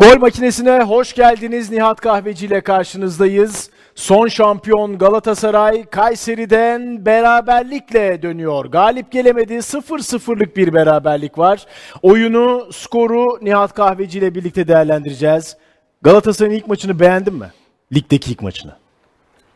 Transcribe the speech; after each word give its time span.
Gol 0.00 0.18
makinesine 0.18 0.82
hoş 0.82 1.14
geldiniz. 1.14 1.70
Nihat 1.70 2.00
Kahveci 2.00 2.46
ile 2.46 2.60
karşınızdayız. 2.60 3.70
Son 3.94 4.28
şampiyon 4.28 4.98
Galatasaray 4.98 5.84
Kayseri'den 5.84 7.06
beraberlikle 7.06 8.22
dönüyor. 8.22 8.64
Galip 8.64 9.12
gelemedi. 9.12 9.54
0-0'lık 9.54 10.56
bir 10.56 10.74
beraberlik 10.74 11.38
var. 11.38 11.66
Oyunu, 12.02 12.68
skoru 12.72 13.38
Nihat 13.42 13.74
Kahveci 13.74 14.18
ile 14.18 14.34
birlikte 14.34 14.68
değerlendireceğiz. 14.68 15.56
Galatasaray'ın 16.02 16.56
ilk 16.56 16.66
maçını 16.66 17.00
beğendin 17.00 17.34
mi? 17.34 17.50
Ligdeki 17.92 18.30
ilk 18.30 18.42
maçını. 18.42 18.72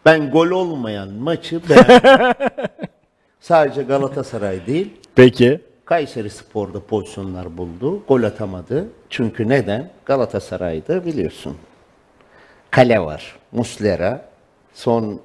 Ben 0.04 0.30
gol 0.30 0.50
olmayan 0.50 1.08
maçı 1.08 1.60
beğendim. 1.68 2.32
Sadece 3.40 3.82
Galatasaray 3.82 4.66
değil, 4.66 4.90
Peki. 5.14 5.60
Kayseri 5.84 6.30
Spor'da 6.30 6.80
pozisyonlar 6.80 7.56
buldu. 7.58 8.02
Gol 8.08 8.22
atamadı. 8.22 8.88
Çünkü 9.10 9.48
neden? 9.48 9.90
Galatasaray'da 10.06 11.04
biliyorsun. 11.04 11.56
Kale 12.70 13.00
var. 13.00 13.36
Muslera. 13.52 14.24
Son 14.74 15.20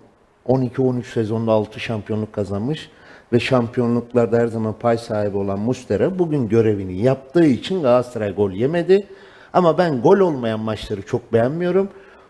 12-13 0.48 1.04
sezonda 1.04 1.52
6 1.52 1.80
şampiyonluk 1.80 2.34
kazanmış. 2.34 2.90
Ve 3.34 3.40
şampiyonluklarda 3.40 4.38
her 4.38 4.48
zaman 4.48 4.74
pay 4.74 4.98
sahibi 4.98 5.38
olan 5.38 5.60
Muslera 5.60 6.20
bugün 6.20 6.50
görevini 6.50 7.02
yaptığı 7.02 7.46
için 7.46 7.82
Galatasaray 7.82 8.36
gol 8.36 8.52
yemedi. 8.52 9.08
Ama 9.54 9.78
ben 9.78 10.02
gol 10.02 10.20
olmayan 10.20 10.60
maçları 10.60 11.02
çok 11.02 11.34
beğenmiyorum. 11.34 11.90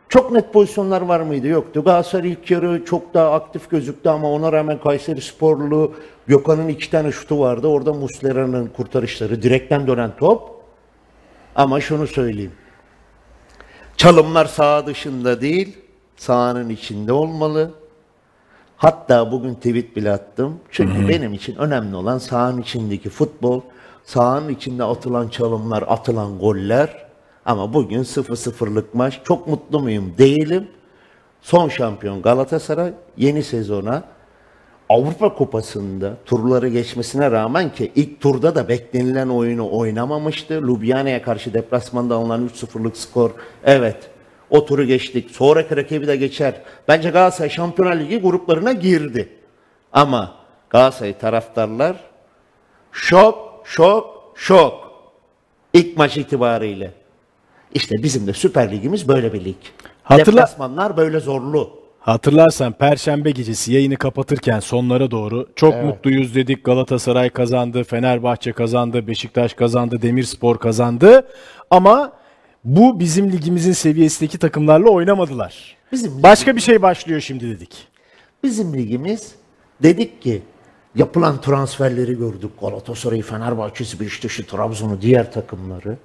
Çok 0.09 0.31
net 0.31 0.53
pozisyonlar 0.53 1.01
var 1.01 1.19
mıydı? 1.19 1.47
Yoktu. 1.47 1.83
Galatasaray 1.83 2.31
ilk 2.31 2.51
yarı 2.51 2.85
çok 2.85 3.13
daha 3.13 3.31
aktif 3.31 3.69
gözüktü 3.69 4.09
ama 4.09 4.31
ona 4.31 4.51
rağmen 4.51 4.79
Kayseri 4.79 5.21
Sporlu 5.21 5.93
Gökhan'ın 6.27 6.67
iki 6.67 6.91
tane 6.91 7.11
şutu 7.11 7.39
vardı. 7.39 7.67
Orada 7.67 7.93
Muslera'nın 7.93 8.67
kurtarışları, 8.67 9.41
direkten 9.41 9.87
dönen 9.87 10.11
top. 10.17 10.49
Ama 11.55 11.81
şunu 11.81 12.07
söyleyeyim. 12.07 12.51
Çalımlar 13.97 14.45
saha 14.45 14.87
dışında 14.87 15.41
değil, 15.41 15.77
sahanın 16.15 16.69
içinde 16.69 17.13
olmalı. 17.13 17.71
Hatta 18.77 19.31
bugün 19.31 19.55
tweet 19.55 19.95
bile 19.95 20.11
attım. 20.11 20.59
Çünkü 20.71 21.07
benim 21.07 21.33
için 21.33 21.55
önemli 21.55 21.95
olan 21.95 22.17
sahanın 22.17 22.61
içindeki 22.61 23.09
futbol, 23.09 23.61
sahanın 24.03 24.49
içinde 24.49 24.83
atılan 24.83 25.29
çalımlar, 25.29 25.83
atılan 25.87 26.39
goller. 26.39 27.08
Ama 27.45 27.73
bugün 27.73 28.03
0-0'lık 28.03 28.95
maç. 28.95 29.21
Çok 29.23 29.47
mutlu 29.47 29.79
muyum? 29.79 30.13
Değilim. 30.17 30.67
Son 31.41 31.69
şampiyon 31.69 32.21
Galatasaray 32.21 32.93
yeni 33.17 33.43
sezona 33.43 34.03
Avrupa 34.89 35.35
Kupası'nda 35.35 36.13
turları 36.25 36.67
geçmesine 36.67 37.31
rağmen 37.31 37.73
ki 37.73 37.91
ilk 37.95 38.21
turda 38.21 38.55
da 38.55 38.67
beklenilen 38.67 39.27
oyunu 39.27 39.77
oynamamıştı. 39.77 40.53
Ljubljana'ya 40.53 41.21
karşı 41.21 41.53
deplasmanda 41.53 42.15
alınan 42.15 42.47
3-0'lık 42.47 42.97
skor. 42.97 43.31
Evet. 43.63 44.09
O 44.49 44.65
turu 44.65 44.83
geçtik. 44.83 45.31
Sonraki 45.31 45.77
rakibi 45.77 46.07
de 46.07 46.15
geçer. 46.15 46.61
Bence 46.87 47.09
Galatasaray 47.09 47.49
Şampiyonlar 47.49 47.95
Ligi 47.95 48.17
gruplarına 48.17 48.71
girdi. 48.71 49.29
Ama 49.93 50.35
Galatasaray 50.69 51.17
taraftarlar 51.17 51.95
şok, 52.91 53.61
şok, 53.65 54.33
şok. 54.35 54.91
İlk 55.73 55.97
maç 55.97 56.17
itibariyle. 56.17 56.98
İşte 57.73 58.03
bizim 58.03 58.27
de 58.27 58.33
Süper 58.33 58.71
Ligimiz 58.71 59.07
böyle 59.07 59.33
bir 59.33 59.45
lig. 59.45 59.55
Hatırla- 60.03 60.25
Deplasmanlar 60.41 60.97
böyle 60.97 61.19
zorlu. 61.19 61.79
Hatırlarsan 61.99 62.73
Perşembe 62.73 63.31
gecesi 63.31 63.73
yayını 63.73 63.95
kapatırken 63.97 64.59
sonlara 64.59 65.11
doğru 65.11 65.47
çok 65.55 65.83
mutluyuz 65.83 66.35
dedik. 66.35 66.63
Galatasaray 66.63 67.29
kazandı, 67.29 67.83
Fenerbahçe 67.83 68.51
kazandı, 68.51 69.07
Beşiktaş 69.07 69.53
kazandı, 69.53 70.01
Demirspor 70.01 70.57
kazandı. 70.59 71.27
Ama 71.69 72.11
bu 72.63 72.99
bizim 72.99 73.31
ligimizin 73.31 73.71
seviyesindeki 73.71 74.37
takımlarla 74.37 74.89
oynamadılar. 74.89 75.75
Bizim 75.91 76.23
Başka 76.23 76.55
bir 76.55 76.61
şey 76.61 76.81
başlıyor 76.81 77.19
şimdi 77.21 77.49
dedik. 77.49 77.87
Bizim 78.43 78.73
ligimiz 78.73 79.31
dedik 79.83 80.21
ki 80.21 80.41
yapılan 80.95 81.41
transferleri 81.41 82.17
gördük. 82.17 82.51
Galatasaray'ı, 82.61 83.23
Fenerbahçe'si, 83.23 83.99
Beşiktaş'ı, 83.99 84.45
Trabzon'u, 84.47 85.01
diğer 85.01 85.31
takımları. 85.31 85.97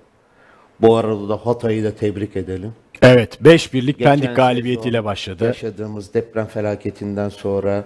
Bu 0.80 0.96
arada 0.96 1.28
da 1.28 1.36
Hatay'ı 1.46 1.84
da 1.84 1.94
tebrik 1.94 2.36
edelim. 2.36 2.72
Evet 3.02 3.38
5-1'lik 3.42 3.98
Geçen 3.98 4.20
Pendik 4.20 4.36
galibiyetiyle 4.36 5.04
başladı. 5.04 5.44
Yaşadığımız 5.44 6.14
deprem 6.14 6.46
felaketinden 6.46 7.28
sonra 7.28 7.84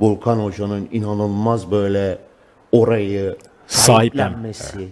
Volkan 0.00 0.36
Hoca'nın 0.38 0.88
inanılmaz 0.92 1.70
böyle 1.70 2.18
orayı 2.72 3.36
Sahiplen- 3.66 3.66
sahiplenmesi, 3.66 4.88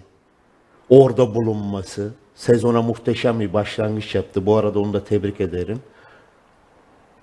orada 0.88 1.34
bulunması, 1.34 2.14
sezona 2.34 2.82
muhteşem 2.82 3.40
bir 3.40 3.52
başlangıç 3.52 4.14
yaptı. 4.14 4.46
Bu 4.46 4.56
arada 4.56 4.80
onu 4.80 4.92
da 4.92 5.04
tebrik 5.04 5.40
ederim. 5.40 5.80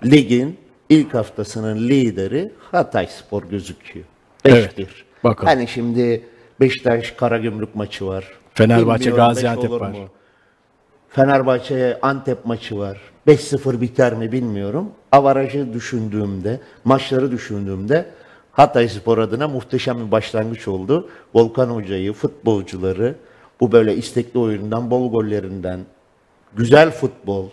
Ligin 0.04 0.56
ilk 0.88 1.14
haftasının 1.14 1.88
lideri 1.88 2.52
Hatay 2.72 3.06
Spor 3.06 3.42
gözüküyor. 3.42 4.04
5-1. 4.44 4.50
Evet, 4.50 4.74
bakalım. 5.24 5.48
Hani 5.48 5.68
şimdi 5.68 6.24
Beşiktaş 6.60 7.10
Karagümrük 7.10 7.74
maçı 7.74 8.06
var. 8.06 8.24
Fenerbahçe, 8.58 9.04
Bilmiyorum, 9.10 9.28
Gaziantep 9.34 9.70
var. 9.70 9.90
mu? 9.90 9.96
Fenerbahçe 11.08 11.98
Antep 12.02 12.44
maçı 12.44 12.78
var. 12.78 12.98
5-0 13.26 13.80
biter 13.80 14.14
mi 14.14 14.32
bilmiyorum. 14.32 14.90
Avarajı 15.12 15.72
düşündüğümde, 15.72 16.60
maçları 16.84 17.30
düşündüğümde 17.30 18.06
Hatay 18.52 18.88
Spor 18.88 19.18
adına 19.18 19.48
muhteşem 19.48 20.06
bir 20.06 20.10
başlangıç 20.10 20.68
oldu. 20.68 21.08
Volkan 21.34 21.68
Hoca'yı, 21.68 22.12
futbolcuları 22.12 23.14
bu 23.60 23.72
böyle 23.72 23.96
istekli 23.96 24.38
oyundan, 24.38 24.90
bol 24.90 25.10
gollerinden, 25.10 25.80
güzel 26.54 26.90
futbol. 26.90 27.46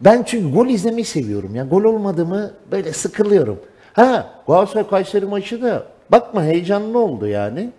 Ben 0.00 0.22
çünkü 0.22 0.54
gol 0.54 0.66
izlemeyi 0.66 1.04
seviyorum. 1.04 1.54
Ya 1.54 1.64
gol 1.64 1.84
olmadı 1.84 2.26
mı 2.26 2.50
böyle 2.70 2.92
sıkılıyorum. 2.92 3.58
Ha 3.92 4.30
Galatasaray 4.46 4.88
Kayseri 4.88 5.26
maçı 5.26 5.62
da 5.62 5.86
bakma 6.12 6.42
heyecanlı 6.42 6.98
oldu 6.98 7.26
yani. 7.26 7.72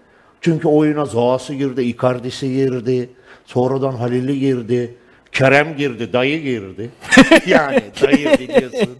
Çünkü 0.45 0.67
oyuna 0.67 1.05
Zaha'sı 1.05 1.53
girdi, 1.53 1.81
Icardi'si 1.81 2.53
girdi, 2.53 3.09
sonradan 3.45 3.91
Halil'i 3.91 4.39
girdi, 4.39 4.95
Kerem 5.31 5.77
girdi, 5.77 6.13
dayı 6.13 6.41
girdi. 6.41 6.89
yani 7.47 7.81
dayı 8.01 8.39
biliyorsun. 8.39 8.97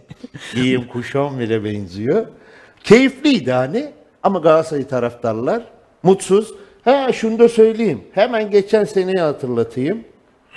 Giyim 0.54 0.86
kuşağım 0.88 1.38
bile 1.38 1.64
benziyor. 1.64 2.26
Keyifliydi 2.84 3.52
hani 3.52 3.92
ama 4.22 4.38
Galatasaray 4.38 4.86
taraftarlar 4.86 5.62
mutsuz. 6.02 6.54
Ha 6.84 7.12
şunu 7.12 7.38
da 7.38 7.48
söyleyeyim. 7.48 8.04
Hemen 8.12 8.50
geçen 8.50 8.84
seneyi 8.84 9.20
hatırlatayım. 9.20 10.04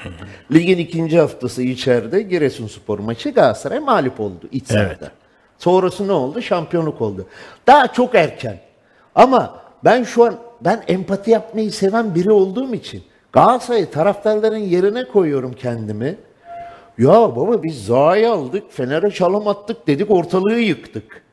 Ligin 0.51 0.77
ikinci 0.77 1.19
haftası 1.19 1.61
içeride 1.63 2.21
Giresunspor 2.21 2.99
maçı 2.99 3.29
Galatasaray 3.29 3.79
mağlup 3.79 4.19
oldu 4.19 4.49
iç 4.51 4.67
sahada. 4.67 4.87
Evet. 4.87 5.11
Sonrası 5.57 6.07
ne 6.07 6.11
oldu? 6.11 6.41
Şampiyonluk 6.41 7.01
oldu. 7.01 7.27
Daha 7.67 7.93
çok 7.93 8.15
erken. 8.15 8.59
Ama 9.15 9.61
ben 9.83 10.03
şu 10.03 10.23
an 10.23 10.48
ben 10.61 10.83
empati 10.87 11.31
yapmayı 11.31 11.71
seven 11.71 12.15
biri 12.15 12.31
olduğum 12.31 12.75
için 12.75 13.03
Galatasaray 13.31 13.89
taraftarların 13.89 14.57
yerine 14.57 15.07
koyuyorum 15.07 15.53
kendimi. 15.53 16.17
Ya 16.97 17.13
baba 17.13 17.63
biz 17.63 17.85
Zaha'yı 17.85 18.31
aldık, 18.31 18.63
Fener'e 18.69 19.11
çalım 19.11 19.47
attık 19.47 19.87
dedik 19.87 20.11
ortalığı 20.11 20.59
yıktık. 20.59 21.23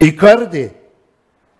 Icardi 0.00 0.72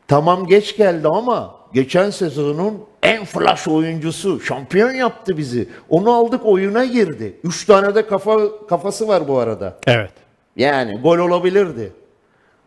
Tamam 0.08 0.47
geç 0.47 0.76
geldi 0.76 1.08
ama 1.08 1.54
geçen 1.75 2.10
sezonun 2.10 2.84
en 3.03 3.25
flash 3.25 3.69
oyuncusu. 3.69 4.41
Şampiyon 4.41 4.92
yaptı 4.92 5.37
bizi. 5.37 5.69
Onu 5.88 6.12
aldık 6.12 6.41
oyuna 6.47 6.84
girdi. 6.84 7.37
Üç 7.44 7.66
tane 7.66 7.94
de 7.94 8.06
kafa 8.06 8.66
kafası 8.66 9.08
var 9.08 9.28
bu 9.28 9.38
arada. 9.38 9.78
Evet. 9.87 10.11
Yani 10.56 11.00
gol 11.00 11.19
olabilirdi. 11.19 11.93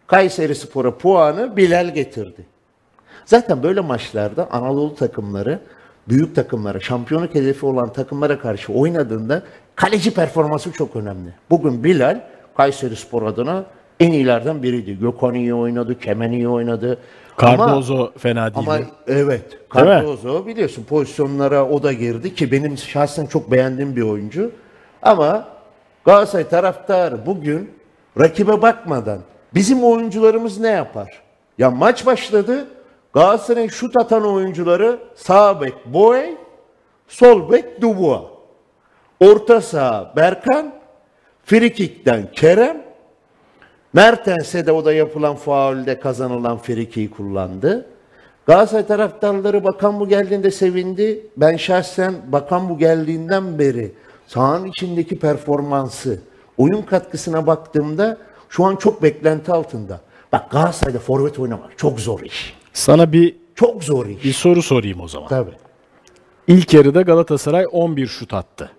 Kayseri 0.08 0.56
Spor'a 0.56 0.98
puanı 0.98 1.58
Bilal 1.58 1.94
getirdi. 1.94 2.46
Zaten 3.26 3.64
böyle 3.64 3.82
maçlarda 3.82 4.52
Anadolu 4.52 4.96
takımları 4.96 5.60
büyük 6.10 6.36
takımlara, 6.36 6.80
şampiyonluk 6.80 7.36
hedefi 7.36 7.66
olan 7.66 7.94
takımlara 7.94 8.40
karşı 8.40 8.74
oynadığında 8.74 9.44
kaleci 9.76 10.14
performansı 10.14 10.72
çok 10.72 10.96
önemli. 10.96 11.34
Bugün 11.50 11.84
Bilal 11.84 12.22
Kayseri 12.58 12.96
Spor 12.96 13.24
adına 13.24 13.66
en 14.00 14.12
iyilerden 14.12 14.64
biriydi. 14.64 15.00
Gökhan 15.00 15.34
iyi 15.34 15.54
oynadı, 15.54 16.00
Kemen 16.00 16.32
iyi 16.32 16.48
oynadı. 16.48 16.98
Ama- 17.38 17.68
Cardozo 17.68 18.12
fena 18.18 18.46
değildi. 18.46 18.60
ama 18.60 18.80
evet. 19.08 19.46
Cardozo 19.76 20.46
biliyorsun 20.46 20.84
pozisyonlara 20.84 21.70
o 21.70 21.84
da 21.84 21.94
girdi 21.94 22.36
ki 22.36 22.52
benim 22.52 22.78
şahsen 22.78 23.26
çok 23.26 23.52
beğendiğim 23.52 23.96
bir 23.96 24.02
oyuncu. 24.02 24.52
Ama 25.02 25.48
Galatasaray 26.06 26.50
taraftarı 26.50 27.26
bugün 27.26 27.70
rakibe 28.20 28.62
bakmadan 28.62 29.20
bizim 29.54 29.84
oyuncularımız 29.84 30.60
ne 30.60 30.70
yapar? 30.70 31.22
Ya 31.58 31.72
maç 31.72 32.06
başladı. 32.06 32.66
Galatasaray'ın 33.14 33.68
şut 33.68 33.98
atan 33.98 34.26
oyuncuları 34.26 35.00
sağ 35.16 35.62
bek 35.62 35.86
Boey, 35.86 36.38
sol 37.08 37.52
bek 37.52 37.82
Dubois. 37.82 38.22
Orta 39.20 39.62
saha 39.62 40.14
Berkan, 40.16 40.74
frikikten 41.46 42.32
Kerem, 42.32 42.82
Mertens'e 43.94 44.66
de 44.66 44.72
o 44.72 44.86
da 44.86 44.94
yapılan 44.94 45.36
faulde 45.36 46.00
kazanılan 46.00 46.58
frikiyi 46.58 47.12
kullandı. 47.12 47.86
Galatasaray 48.46 48.88
taraftarları 48.88 49.64
Bakan 49.64 50.00
bu 50.00 50.08
geldiğinde 50.08 50.52
sevindi. 50.52 51.28
Ben 51.38 51.58
şahsen 51.58 52.14
Bakan 52.28 52.70
bu 52.70 52.78
geldiğinden 52.78 53.60
beri 53.60 53.92
sahanın 54.28 54.66
içindeki 54.66 55.20
performansı, 55.20 56.20
oyun 56.58 56.82
katkısına 56.82 57.48
baktığımda 57.48 58.18
şu 58.50 58.66
an 58.66 58.76
çok 58.76 59.04
beklenti 59.04 59.52
altında. 59.52 60.00
Bak 60.32 60.52
Galatasaray'da 60.52 61.00
forvet 61.00 61.40
oynamak 61.40 61.78
çok 61.78 62.00
zor 62.00 62.20
iş. 62.20 62.61
Sana 62.74 63.12
bir 63.12 63.36
Çok 63.56 63.84
zor 63.84 64.06
iş. 64.06 64.24
bir 64.24 64.34
soru 64.34 64.62
sorayım 64.62 65.02
o 65.02 65.08
zaman. 65.08 65.28
Tabii. 65.30 65.52
İlk 66.48 66.74
yarıda 66.74 67.02
Galatasaray 67.02 67.66
11 67.72 68.08
şut 68.08 68.34
attı. 68.34 68.72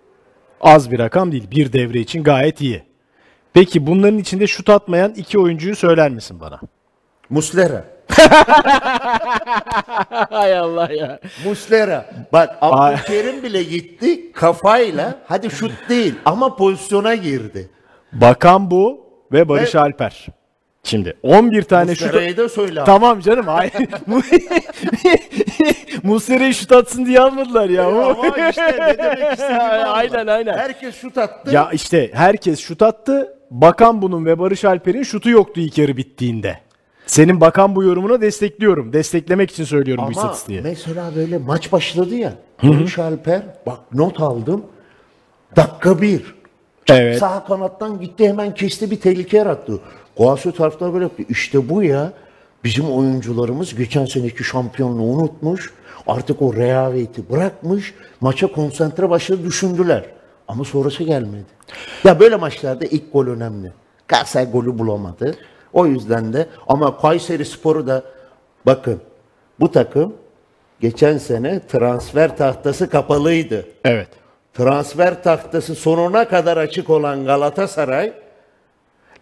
Az 0.61 0.91
bir 0.91 0.99
rakam 0.99 1.33
değil. 1.33 1.51
Bir 1.51 1.73
devre 1.73 2.01
için 2.01 2.23
gayet 2.25 2.61
iyi. 2.61 2.83
Peki 3.53 3.87
bunların 3.87 4.19
içinde 4.19 4.47
şut 4.47 4.71
atmayan 4.71 5.13
iki 5.15 5.39
oyuncuyu 5.39 5.77
söyler 5.77 6.11
misin 6.11 6.41
bana? 6.41 6.61
Muslera. 7.31 7.85
Hay 10.31 10.59
Allah 10.59 10.93
ya. 10.93 11.21
Muslera. 11.45 12.11
Bak 12.33 12.59
Abdülkerim 12.61 13.43
bile 13.43 13.63
gitti 13.63 14.33
kafayla. 14.33 15.19
Hadi 15.27 15.51
şut 15.51 15.73
değil 15.89 16.15
ama 16.25 16.57
pozisyona 16.57 17.15
girdi. 17.15 17.71
Bakan 18.13 18.71
bu 18.71 19.07
ve 19.33 19.49
Barış 19.49 19.75
Alper. 19.75 20.27
Şimdi 20.85 21.15
11 21.23 21.63
tane 21.63 21.95
şut... 21.95 22.07
Muslera'yı 22.07 22.37
da 22.37 22.49
söyle. 22.49 22.81
abi. 22.81 22.87
Tamam 22.87 23.21
canım. 23.21 23.47
Hayır. 23.47 23.73
Muslera'yı 26.03 26.55
şut 26.55 26.73
atsın 26.73 27.07
diye 27.07 27.21
almadılar 27.21 27.69
ya. 27.69 27.87
Ama 27.87 28.17
işte 28.51 28.77
ne 28.79 28.99
demek 28.99 29.33
istediğimi 29.33 29.63
aynen 29.87 30.27
aynen. 30.27 30.59
Herkes 30.59 30.95
şut 30.95 31.19
attı. 31.19 31.55
Ya 31.55 31.71
işte 31.73 32.11
herkes 32.15 32.61
şut 32.61 32.83
attı. 32.83 33.35
Bakan 33.51 34.03
bunun 34.03 34.25
ve 34.27 34.39
Barış 34.39 34.65
Alper'in 34.65 35.03
şutu 35.03 35.31
yoktu 35.31 35.61
ilk 35.61 35.79
yarı 35.79 35.97
bittiğinde. 35.97 36.59
Senin 37.07 37.41
bakan 37.41 37.77
bu 37.77 37.83
yorumuna 37.83 38.21
destekliyorum. 38.21 38.93
Desteklemek 38.93 39.51
için 39.51 39.65
söylüyorum 39.65 40.05
bu 40.05 40.07
Ama 40.07 40.13
istatistiği. 40.13 40.61
mesela 40.63 41.11
böyle 41.17 41.39
maç 41.39 41.73
başladı 41.73 42.15
ya. 42.15 42.33
Barış 42.63 42.99
Alper 42.99 43.43
bak 43.67 43.79
not 43.95 44.21
aldım. 44.21 44.65
Dakika 45.57 46.03
bir. 46.03 46.35
Evet. 46.89 47.19
Sağ 47.19 47.45
kanattan 47.45 48.01
gitti 48.01 48.29
hemen 48.29 48.55
kesti 48.55 48.91
bir 48.91 49.01
tehlike 49.01 49.37
yarattı. 49.37 49.81
Galatasaray 50.19 50.57
taraftarı 50.57 50.93
böyle 50.93 51.05
yaptı. 51.05 51.23
İşte 51.29 51.69
bu 51.69 51.83
ya. 51.83 52.13
Bizim 52.65 52.91
oyuncularımız 52.91 53.75
geçen 53.75 54.05
seneki 54.05 54.45
şampiyonluğu 54.45 55.03
unutmuş. 55.03 55.73
Artık 56.07 56.43
o 56.43 56.55
rehaveti 56.55 57.31
bırakmış. 57.31 57.95
Maça 58.21 58.47
konsantre 58.53 59.11
başladı 59.11 59.45
düşündüler. 59.45 60.05
Ama 60.49 60.65
sonrası 60.65 61.03
gelmedi. 61.05 61.45
Ya 62.05 62.21
böyle 62.21 62.37
maçlarda 62.37 62.85
ilk 62.85 63.13
gol 63.13 63.27
önemli. 63.27 63.73
Galatasaray 64.09 64.51
golü 64.53 64.79
bulamadı. 64.79 65.37
O 65.73 65.87
yüzden 65.87 66.33
de 66.33 66.47
ama 66.69 66.97
Kayseri 67.01 67.45
Sporu 67.45 67.87
da 67.87 68.03
bakın 68.67 69.01
bu 69.61 69.71
takım 69.71 70.15
geçen 70.81 71.19
sene 71.19 71.61
transfer 71.67 72.37
tahtası 72.37 72.91
kapalıydı 72.91 73.67
Evet. 73.85 74.09
transfer 74.55 75.23
tahtası 75.23 75.75
sonuna 75.75 76.29
kadar 76.29 76.57
açık 76.57 76.91
olan 76.91 77.25
Galatasaray, 77.25 78.13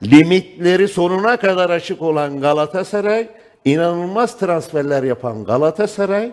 limitleri 0.02 0.88
sonuna 0.88 1.37
kadar 1.37 1.70
açık 1.70 2.02
olan 2.02 2.41
Galatasaray, 2.41 3.29
inanılmaz 3.64 4.38
transferler 4.38 5.02
yapan 5.02 5.44
Galatasaray, 5.44 6.32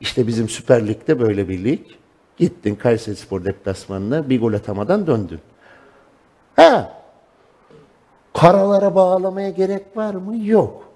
işte 0.00 0.26
bizim 0.26 0.48
Süper 0.48 0.88
Lig'de 0.88 1.20
böyle 1.20 1.48
bir 1.48 1.64
lig. 1.64 1.80
Gittin 2.36 2.74
Kayserispor 2.74 3.44
deplasmanına 3.44 4.30
bir 4.30 4.40
gol 4.40 4.52
atamadan 4.52 5.06
döndün. 5.06 5.40
Ha, 6.56 6.92
karalara 8.34 8.94
bağlamaya 8.94 9.50
gerek 9.50 9.96
var 9.96 10.14
mı? 10.14 10.36
Yok. 10.46 10.88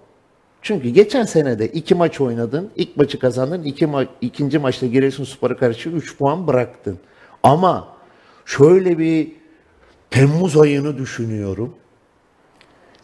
Çünkü 0.62 0.88
geçen 0.88 1.24
sene 1.24 1.58
de 1.58 1.68
iki 1.68 1.94
maç 1.94 2.20
oynadın, 2.20 2.70
ilk 2.76 2.96
maçı 2.96 3.18
kazandın, 3.18 3.62
iki 3.62 3.84
ma- 3.84 4.06
ikinci 4.20 4.58
maçta 4.58 4.86
Giresunspor'a 4.86 5.56
karşı 5.56 5.88
3 5.88 6.18
puan 6.18 6.46
bıraktın. 6.46 6.98
Ama 7.42 7.88
şöyle 8.44 8.98
bir 8.98 9.32
Temmuz 10.20 10.56
ayını 10.56 10.98
düşünüyorum. 10.98 11.74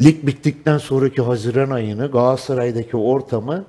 Lig 0.02 0.26
bittikten 0.26 0.78
sonraki 0.78 1.22
Haziran 1.22 1.70
ayını 1.70 2.10
Galatasaray'daki 2.10 2.96
ortamı 2.96 3.64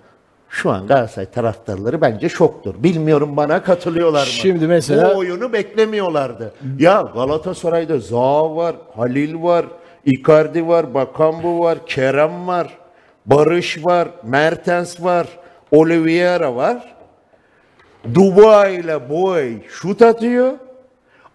şu 0.50 0.72
an 0.72 0.88
Galatasaray 0.88 1.32
taraftarları 1.32 2.02
bence 2.02 2.30
şoktur. 2.30 2.76
Bilmiyorum 2.78 3.38
bana 3.38 3.64
katılıyorlar 3.64 4.20
mı? 4.20 4.26
Şimdi 4.26 4.68
mesela- 4.68 5.16
Bu 5.16 5.20
oyunu 5.20 5.54
beklemiyorlardı. 5.54 6.54
Ya 6.80 7.02
Galatasaray'da 7.14 8.00
Zaha 8.00 8.56
var, 8.56 8.76
Halil 8.96 9.44
var, 9.44 9.66
Icardi 10.06 10.68
var, 10.68 10.94
Bakambu 10.94 11.60
var, 11.60 11.86
Kerem 11.86 12.48
var, 12.48 12.78
Barış 13.26 13.86
var, 13.86 14.08
Mertens 14.24 15.04
var, 15.04 15.28
Oliveira 15.72 16.56
var. 16.56 16.96
Dubois 18.14 18.80
ile 18.80 19.10
Boy 19.10 19.54
şut 19.70 20.02
atıyor. 20.02 20.52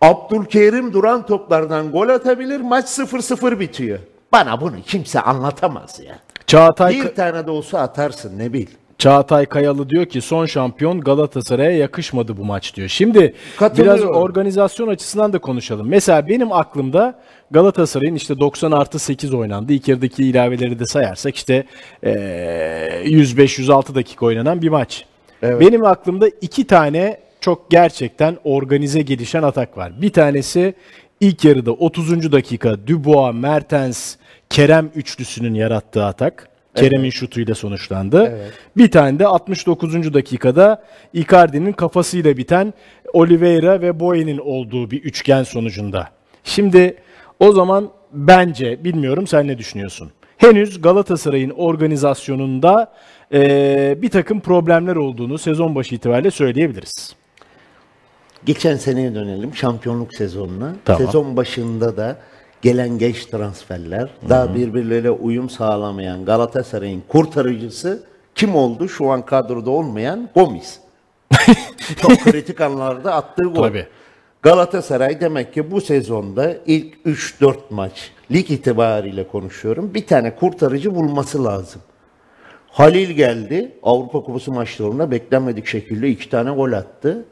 Abdülkerim 0.01 0.93
duran 0.93 1.27
toplardan 1.27 1.91
gol 1.93 2.09
atabilir. 2.09 2.61
Maç 2.61 2.85
0-0 2.87 3.61
bitiyor. 3.61 3.99
Bana 4.33 4.61
bunu 4.61 4.75
kimse 4.87 5.21
anlatamaz 5.21 6.01
ya. 6.07 6.19
Çağatay, 6.47 6.95
Bir 6.95 7.15
tane 7.15 7.47
de 7.47 7.51
olsa 7.51 7.79
atarsın 7.81 8.39
ne 8.39 8.53
bil. 8.53 8.67
Çağatay 8.99 9.47
Kayalı 9.47 9.89
diyor 9.91 10.07
ki 10.07 10.21
son 10.21 10.47
şampiyon 10.47 11.01
Galatasaray'a 11.01 11.71
yakışmadı 11.71 12.37
bu 12.37 12.45
maç 12.45 12.75
diyor. 12.77 12.89
Şimdi 12.89 13.35
biraz 13.79 14.05
organizasyon 14.05 14.89
açısından 14.89 15.33
da 15.33 15.39
konuşalım. 15.39 15.89
Mesela 15.89 16.29
benim 16.29 16.53
aklımda 16.53 17.19
Galatasaray'ın 17.51 18.15
işte 18.15 18.39
90 18.39 18.73
artı 18.73 18.99
8 18.99 19.35
oynandı. 19.35 19.73
İlk 19.73 19.89
yarıdaki 19.89 20.25
ilaveleri 20.25 20.79
de 20.79 20.87
sayarsak 20.87 21.37
işte 21.37 21.65
eee, 22.03 23.03
105-106 23.05 23.95
dakika 23.95 24.27
oynanan 24.27 24.63
bir 24.63 24.69
maç. 24.69 25.05
Benim 25.43 25.85
aklımda 25.85 26.29
iki 26.41 26.67
tane 26.67 27.21
çok 27.41 27.71
gerçekten 27.71 28.37
organize 28.45 29.03
gelişen 29.03 29.43
atak 29.43 29.77
var. 29.79 30.03
Bir 30.03 30.11
tanesi 30.13 30.75
ilk 31.21 31.45
yarıda 31.45 31.73
30. 31.73 32.33
dakika 32.33 32.87
Dubois, 32.87 33.35
Mertens, 33.35 34.17
Kerem 34.51 34.91
üçlüsünün 34.95 35.55
yarattığı 35.55 36.05
atak. 36.05 36.49
Kerem'in 36.75 37.11
şutuyla 37.11 37.55
sonuçlandı. 37.55 38.39
Bir 38.77 38.91
tane 38.91 39.19
de 39.19 39.27
69. 39.27 40.15
dakikada 40.15 40.83
Icardi'nin 41.13 41.73
kafasıyla 41.73 42.37
biten 42.37 42.75
Oliveira 43.13 43.81
ve 43.81 44.01
Boye'nin 44.01 44.39
olduğu 44.39 44.91
bir 44.91 45.03
üçgen 45.03 45.43
sonucunda. 45.43 46.09
Şimdi 46.45 46.97
o 47.41 47.53
zaman 47.53 47.91
bence 48.13 48.85
bilmiyorum 48.85 49.27
sen 49.27 49.47
ne 49.47 49.59
düşünüyorsun? 49.59 50.11
Henüz 50.37 50.81
Galatasaray'ın 50.83 51.51
organizasyonunda 51.51 52.93
eee, 53.33 53.99
bir 54.03 54.11
takım 54.11 54.41
problemler 54.41 54.97
olduğunu 54.97 55.39
sezon 55.39 55.75
başı 55.75 55.95
itibariyle 55.95 56.31
söyleyebiliriz. 56.31 57.17
Geçen 58.49 58.77
seneye 58.77 59.15
dönelim 59.15 59.55
şampiyonluk 59.55 60.15
sezonuna. 60.15 60.73
Tamam. 60.85 61.03
Sezon 61.03 61.37
başında 61.37 61.97
da 61.97 62.17
gelen 62.63 62.99
geç 62.99 63.27
transferler, 63.27 64.11
daha 64.29 64.55
birbirleriyle 64.55 65.11
uyum 65.11 65.51
sağlamayan 65.51 66.25
Galatasaray'ın 66.25 67.03
kurtarıcısı 67.09 68.03
kim 68.35 68.55
oldu? 68.55 68.89
Şu 68.89 69.11
an 69.11 69.27
kadroda 69.27 69.71
olmayan 69.71 70.29
Gomis. 70.35 70.79
Çok 72.03 72.21
kritik 72.21 72.61
anlarda 72.61 73.15
attığı 73.15 73.45
gol. 73.45 73.63
Tabii. 73.63 73.87
Galatasaray 74.43 75.21
demek 75.21 75.55
ki 75.55 75.71
bu 75.71 75.81
sezonda 75.81 76.57
ilk 76.67 76.95
3-4 77.07 77.57
maç 77.71 78.13
lig 78.31 78.51
itibariyle 78.51 79.29
konuşuyorum. 79.29 79.95
Bir 79.95 80.07
tane 80.07 80.37
kurtarıcı 80.37 80.95
bulması 80.95 81.45
lazım. 81.45 81.83
Halil 82.69 83.11
geldi. 83.11 83.73
Avrupa 83.83 84.23
Kupası 84.23 84.53
maçlarında 84.53 85.11
beklenmedik 85.11 85.67
şekilde 85.67 86.09
iki 86.09 86.31
tane 86.31 86.51
gol 86.51 86.73
attı. 86.73 87.25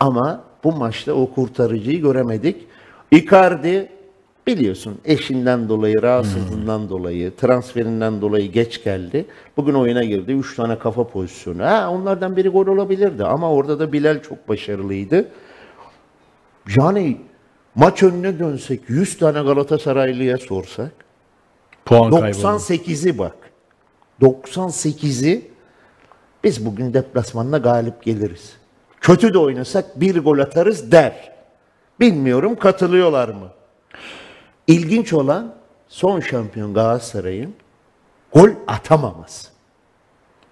Ama 0.00 0.47
bu 0.64 0.72
maçta 0.72 1.12
o 1.12 1.30
kurtarıcıyı 1.30 2.00
göremedik. 2.02 2.66
Icardi 3.10 3.88
biliyorsun 4.46 4.98
eşinden 5.04 5.68
dolayı, 5.68 6.02
rahatsızlığından 6.02 6.88
dolayı, 6.88 7.36
transferinden 7.36 8.20
dolayı 8.20 8.52
geç 8.52 8.84
geldi. 8.84 9.26
Bugün 9.56 9.74
oyuna 9.74 10.04
girdi. 10.04 10.32
Üç 10.32 10.56
tane 10.56 10.78
kafa 10.78 11.08
pozisyonu. 11.08 11.64
Ha, 11.64 11.90
onlardan 11.90 12.36
biri 12.36 12.48
gol 12.48 12.66
olabilirdi 12.66 13.24
ama 13.24 13.52
orada 13.52 13.78
da 13.78 13.92
Bilal 13.92 14.22
çok 14.22 14.48
başarılıydı. 14.48 15.28
Yani 16.80 17.16
maç 17.74 18.02
önüne 18.02 18.38
dönsek 18.38 18.80
100 18.88 19.18
tane 19.18 19.42
Galatasaraylı'ya 19.42 20.38
sorsak 20.38 20.92
Puan 21.84 22.10
kaybı. 22.10 22.38
98'i 22.38 23.18
bak. 23.18 23.36
98'i 24.22 25.50
biz 26.44 26.66
bugün 26.66 26.94
deplasmanda 26.94 27.58
galip 27.58 28.02
geliriz. 28.02 28.57
Kötü 29.00 29.34
de 29.34 29.38
oynasak 29.38 30.00
bir 30.00 30.16
gol 30.16 30.38
atarız 30.38 30.92
der. 30.92 31.32
Bilmiyorum 32.00 32.56
katılıyorlar 32.56 33.28
mı? 33.28 33.48
İlginç 34.66 35.12
olan 35.12 35.54
son 35.88 36.20
şampiyon 36.20 36.74
Galatasaray'ın 36.74 37.54
gol 38.34 38.50
atamaması. 38.66 39.48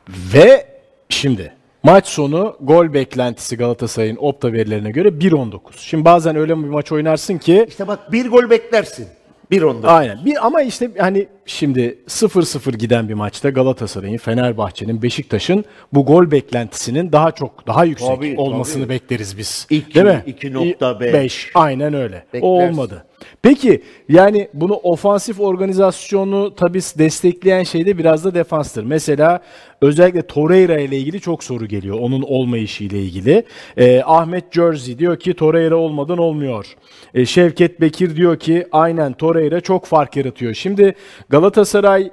Ve 0.08 0.66
şimdi 1.08 1.54
maç 1.82 2.06
sonu 2.06 2.56
gol 2.60 2.92
beklentisi 2.94 3.56
Galatasaray'ın 3.56 4.16
Opta 4.20 4.52
verilerine 4.52 4.90
göre 4.90 5.08
1.19. 5.08 5.58
Şimdi 5.76 6.04
bazen 6.04 6.36
öyle 6.36 6.56
bir 6.56 6.68
maç 6.68 6.92
oynarsın 6.92 7.38
ki 7.38 7.66
İşte 7.68 7.88
bak 7.88 8.12
bir 8.12 8.30
gol 8.30 8.50
beklersin. 8.50 9.08
1.19. 9.50 9.86
Aynen. 9.86 10.24
Bir 10.24 10.46
ama 10.46 10.62
işte 10.62 10.90
hani 10.98 11.28
şimdi 11.46 11.98
0-0 12.08 12.76
giden 12.76 13.08
bir 13.08 13.14
maçta 13.14 13.50
Galatasaray'ın, 13.50 14.16
Fenerbahçe'nin, 14.16 15.02
Beşiktaş'ın 15.02 15.64
bu 15.92 16.06
gol 16.06 16.30
beklentisinin 16.30 17.12
daha 17.12 17.32
çok 17.32 17.66
daha 17.66 17.84
yüksek 17.84 18.08
Tabii, 18.16 18.34
olmasını 18.38 18.82
tabii. 18.82 18.94
bekleriz 18.94 19.38
biz. 19.38 19.66
İki, 19.70 19.94
Değil 19.94 20.06
mi? 20.06 20.22
2.5. 20.26 21.12
5. 21.12 21.50
Aynen 21.54 21.94
öyle. 21.94 22.16
O 22.16 22.32
Beklersin. 22.32 22.72
olmadı. 22.72 23.04
Peki 23.42 23.82
yani 24.08 24.48
bunu 24.54 24.74
ofansif 24.74 25.40
organizasyonu 25.40 26.54
tabii 26.54 26.78
destekleyen 26.78 27.62
şey 27.62 27.86
de 27.86 27.98
biraz 27.98 28.24
da 28.24 28.34
defanstır. 28.34 28.84
Mesela 28.84 29.40
özellikle 29.80 30.22
Torreira 30.26 30.78
ile 30.78 30.98
ilgili 30.98 31.20
çok 31.20 31.44
soru 31.44 31.66
geliyor. 31.66 31.98
Onun 32.00 32.22
olmayışı 32.22 32.84
ile 32.84 33.02
ilgili. 33.02 33.44
Ee, 33.76 34.02
Ahmet 34.04 34.52
Jersey 34.52 34.98
diyor 34.98 35.18
ki 35.18 35.34
Torreira 35.34 35.76
olmadan 35.76 36.18
olmuyor. 36.18 36.66
Ee, 37.14 37.26
Şevket 37.26 37.80
Bekir 37.80 38.16
diyor 38.16 38.38
ki 38.38 38.66
aynen 38.72 39.12
Torreira 39.12 39.60
çok 39.60 39.86
fark 39.86 40.16
yaratıyor. 40.16 40.54
Şimdi 40.54 40.94
Galatasaray 41.40 42.10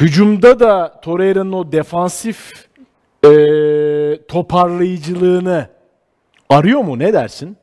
hücumda 0.00 0.60
da 0.60 1.00
Torreira'nın 1.02 1.52
o 1.52 1.72
defansif 1.72 2.52
e, 3.24 3.30
toparlayıcılığını 4.28 5.66
arıyor 6.48 6.80
mu? 6.80 6.98
Ne 6.98 7.12
dersin? 7.12 7.56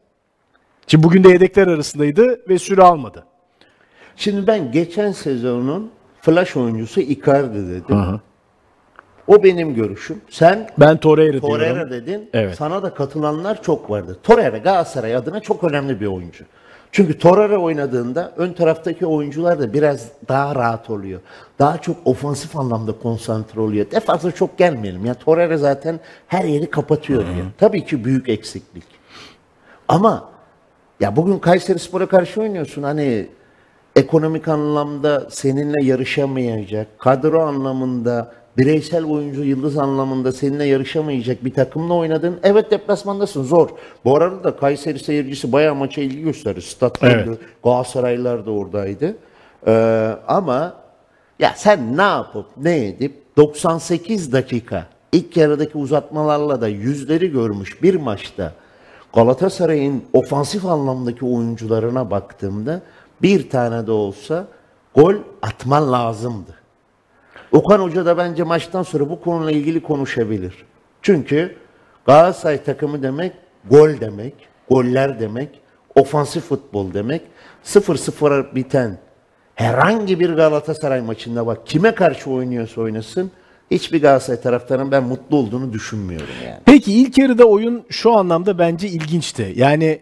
Şimdi 0.87 1.03
bugün 1.03 1.23
de 1.23 1.29
yedekler 1.29 1.67
arasındaydı 1.67 2.49
ve 2.49 2.59
süre 2.59 2.83
almadı. 2.83 3.23
Şimdi 4.15 4.47
ben 4.47 4.71
geçen 4.71 5.11
sezonun 5.11 5.91
flash 6.21 6.57
oyuncusu 6.57 7.01
Icardi 7.01 7.67
dedim. 7.69 8.19
O 9.27 9.43
benim 9.43 9.75
görüşüm. 9.75 10.21
Sen 10.29 10.69
Ben 10.77 10.97
Torreira, 10.97 11.39
Torreira 11.39 11.73
diyorum. 11.75 11.91
dedin. 11.91 12.29
Evet. 12.33 12.55
Sana 12.55 12.83
da 12.83 12.93
katılanlar 12.93 13.61
çok 13.63 13.89
vardı. 13.89 14.17
Torreira 14.23 14.57
Galatasaray 14.57 15.15
adına 15.15 15.39
çok 15.39 15.63
önemli 15.63 16.01
bir 16.01 16.05
oyuncu. 16.07 16.45
Çünkü 16.91 17.17
Torreira 17.17 17.57
oynadığında 17.57 18.33
ön 18.37 18.53
taraftaki 18.53 19.05
oyuncular 19.05 19.59
da 19.59 19.73
biraz 19.73 20.07
daha 20.27 20.55
rahat 20.55 20.89
oluyor. 20.89 21.19
Daha 21.59 21.77
çok 21.77 21.95
ofansif 22.05 22.55
anlamda 22.55 22.91
konsantre 22.91 23.61
oluyor. 23.61 23.91
Defansa 23.91 24.31
çok 24.31 24.57
gelmeyelim. 24.57 25.05
Ya 25.05 25.13
Torreira 25.13 25.57
zaten 25.57 25.99
her 26.27 26.43
yeri 26.43 26.69
kapatıyor 26.69 27.25
diye. 27.25 27.43
Tabii 27.57 27.85
ki 27.85 28.05
büyük 28.05 28.29
eksiklik. 28.29 28.83
Ama 29.87 30.29
ya 30.99 31.15
bugün 31.15 31.39
Kayseri 31.39 31.79
Spor'a 31.79 32.05
karşı 32.05 32.41
oynuyorsun. 32.41 32.83
Hani 32.83 33.27
ekonomik 33.95 34.47
anlamda 34.47 35.27
seninle 35.29 35.85
yarışamayacak, 35.85 36.99
kadro 36.99 37.41
anlamında, 37.41 38.31
bireysel 38.59 39.05
oyuncu 39.05 39.43
yıldız 39.43 39.77
anlamında 39.77 40.31
seninle 40.31 40.65
yarışamayacak 40.65 41.45
bir 41.45 41.53
takımla 41.53 41.93
oynadın. 41.93 42.39
Evet 42.43 42.71
deplasmandasın 42.71 43.43
zor. 43.43 43.69
Bu 44.05 44.15
arada 44.15 44.43
da 44.43 44.55
Kayseri 44.57 44.99
seyircisi 44.99 45.51
bayağı 45.51 45.75
maça 45.75 46.01
ilgi 46.01 46.21
gösterdi. 46.21 46.61
Stat 46.61 46.97
Evet. 47.01 47.27
doldu. 47.27 47.37
Galatasaraylılar 47.63 48.45
da 48.45 48.51
oradaydı. 48.51 49.15
Ee, 49.67 50.15
ama 50.27 50.73
ya 51.39 51.53
sen 51.55 51.97
ne 51.97 52.01
yapıp 52.01 52.45
ne 52.57 52.87
edip 52.87 53.37
98 53.37 54.33
dakika 54.33 54.87
ilk 55.11 55.37
yarıdaki 55.37 55.77
uzatmalarla 55.77 56.61
da 56.61 56.67
yüzleri 56.67 57.31
görmüş 57.31 57.83
bir 57.83 57.95
maçta 57.95 58.53
Galatasaray'ın 59.13 60.03
ofansif 60.13 60.65
anlamdaki 60.65 61.25
oyuncularına 61.25 62.11
baktığımda 62.11 62.81
bir 63.21 63.49
tane 63.49 63.87
de 63.87 63.91
olsa 63.91 64.47
gol 64.95 65.15
atman 65.41 65.91
lazımdı. 65.91 66.58
Okan 67.51 67.79
Hoca 67.79 68.05
da 68.05 68.17
bence 68.17 68.43
maçtan 68.43 68.83
sonra 68.83 69.09
bu 69.09 69.21
konuyla 69.21 69.51
ilgili 69.51 69.83
konuşabilir. 69.83 70.53
Çünkü 71.01 71.55
Galatasaray 72.05 72.63
takımı 72.63 73.03
demek 73.03 73.33
gol 73.69 73.89
demek, 73.99 74.33
goller 74.69 75.19
demek, 75.19 75.49
ofansif 75.95 76.43
futbol 76.43 76.93
demek. 76.93 77.21
0-0 77.65 78.55
biten 78.55 78.97
herhangi 79.55 80.19
bir 80.19 80.29
Galatasaray 80.29 81.01
maçında 81.01 81.47
bak 81.47 81.67
kime 81.67 81.95
karşı 81.95 82.31
oynuyorsa 82.31 82.81
oynasın 82.81 83.31
hiçbir 83.71 84.01
Galatasaray 84.01 84.41
taraftarının 84.41 84.91
ben 84.91 85.03
mutlu 85.03 85.37
olduğunu 85.37 85.73
düşünmüyorum 85.73 86.27
yani. 86.45 86.59
Peki 86.65 86.93
ilk 86.93 87.17
yarıda 87.17 87.45
oyun 87.45 87.83
şu 87.89 88.11
anlamda 88.11 88.59
bence 88.59 88.87
ilginçti. 88.87 89.53
Yani 89.55 89.99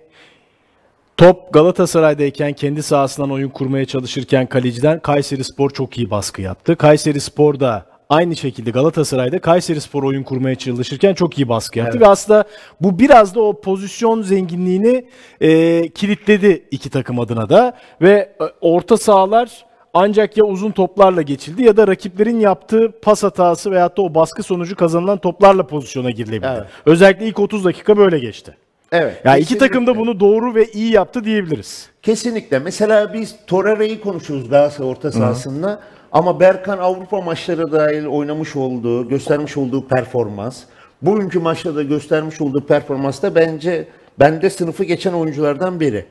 top 1.18 1.54
Galatasaray'dayken 1.54 2.54
kendi 2.54 2.84
sahasından 2.84 3.32
oyun 3.32 3.50
kurmaya 3.50 3.86
çalışırken 3.86 4.48
kaleciden 4.48 5.00
Kayseri 5.00 5.44
Spor 5.44 5.70
çok 5.70 5.98
iyi 5.98 6.10
baskı 6.12 6.42
yaptı. 6.42 6.76
Kayseri 6.76 7.20
Spor 7.20 7.60
da 7.60 7.86
aynı 8.10 8.36
şekilde 8.36 8.72
Galatasaray'da 8.72 9.40
Kayseri 9.40 9.82
Spor 9.82 10.04
oyun 10.04 10.24
kurmaya 10.24 10.56
çalışırken 10.56 11.14
çok 11.14 11.38
iyi 11.38 11.50
baskı 11.50 11.80
yaptı. 11.80 12.00
Ve 12.00 12.08
aslında 12.08 12.44
bu 12.82 13.00
biraz 13.00 13.36
da 13.36 13.42
o 13.42 13.62
pozisyon 13.62 14.22
zenginliğini 14.22 15.06
e, 15.42 15.90
kilitledi 15.90 16.66
iki 16.72 16.90
takım 16.90 17.20
adına 17.20 17.50
da. 17.50 17.78
Ve 18.02 18.12
e, 18.12 18.44
orta 18.62 18.98
sahalar 18.98 19.66
ancak 19.94 20.38
ya 20.38 20.46
uzun 20.46 20.72
toplarla 20.72 21.22
geçildi 21.22 21.64
ya 21.64 21.78
da 21.78 21.88
rakiplerin 21.88 22.40
yaptığı 22.40 22.92
pas 23.02 23.24
hatası 23.24 23.72
veyahut 23.72 23.98
da 23.98 24.02
o 24.02 24.16
baskı 24.16 24.44
sonucu 24.44 24.76
kazanılan 24.76 25.18
toplarla 25.18 25.68
pozisyona 25.68 26.12
girilebildi. 26.12 26.54
Evet. 26.58 26.68
Özellikle 26.86 27.28
ilk 27.28 27.40
30 27.40 27.66
dakika 27.66 27.98
böyle 27.98 28.20
geçti. 28.20 28.58
Evet. 28.92 29.22
Yani 29.26 29.40
iki 29.40 29.58
takım 29.58 29.88
da 29.88 29.98
bunu 29.98 30.20
doğru 30.20 30.56
ve 30.56 30.72
iyi 30.72 30.92
yaptı 30.92 31.24
diyebiliriz. 31.24 31.90
Kesinlikle. 32.02 32.60
Mesela 32.60 33.14
biz 33.14 33.36
Torreira'yı 33.48 34.02
konuşuyoruz 34.02 34.50
Galatasaray 34.50 34.90
orta 34.90 35.12
sahasında. 35.12 35.80
Ama 36.12 36.40
Berkan 36.40 36.78
Avrupa 36.78 37.22
maçları 37.22 37.72
dahil 37.72 38.06
oynamış 38.06 38.56
olduğu, 38.56 39.10
göstermiş 39.10 39.58
olduğu 39.58 39.88
performans, 39.88 40.64
bugünkü 41.02 41.40
maçta 41.40 41.76
da 41.76 41.84
göstermiş 41.84 42.42
olduğu 42.42 42.66
performansta 42.66 43.36
bence 43.36 43.88
bende 44.20 44.50
sınıfı 44.50 44.84
geçen 44.84 45.14
oyunculardan 45.14 45.80
biri. 45.80 46.06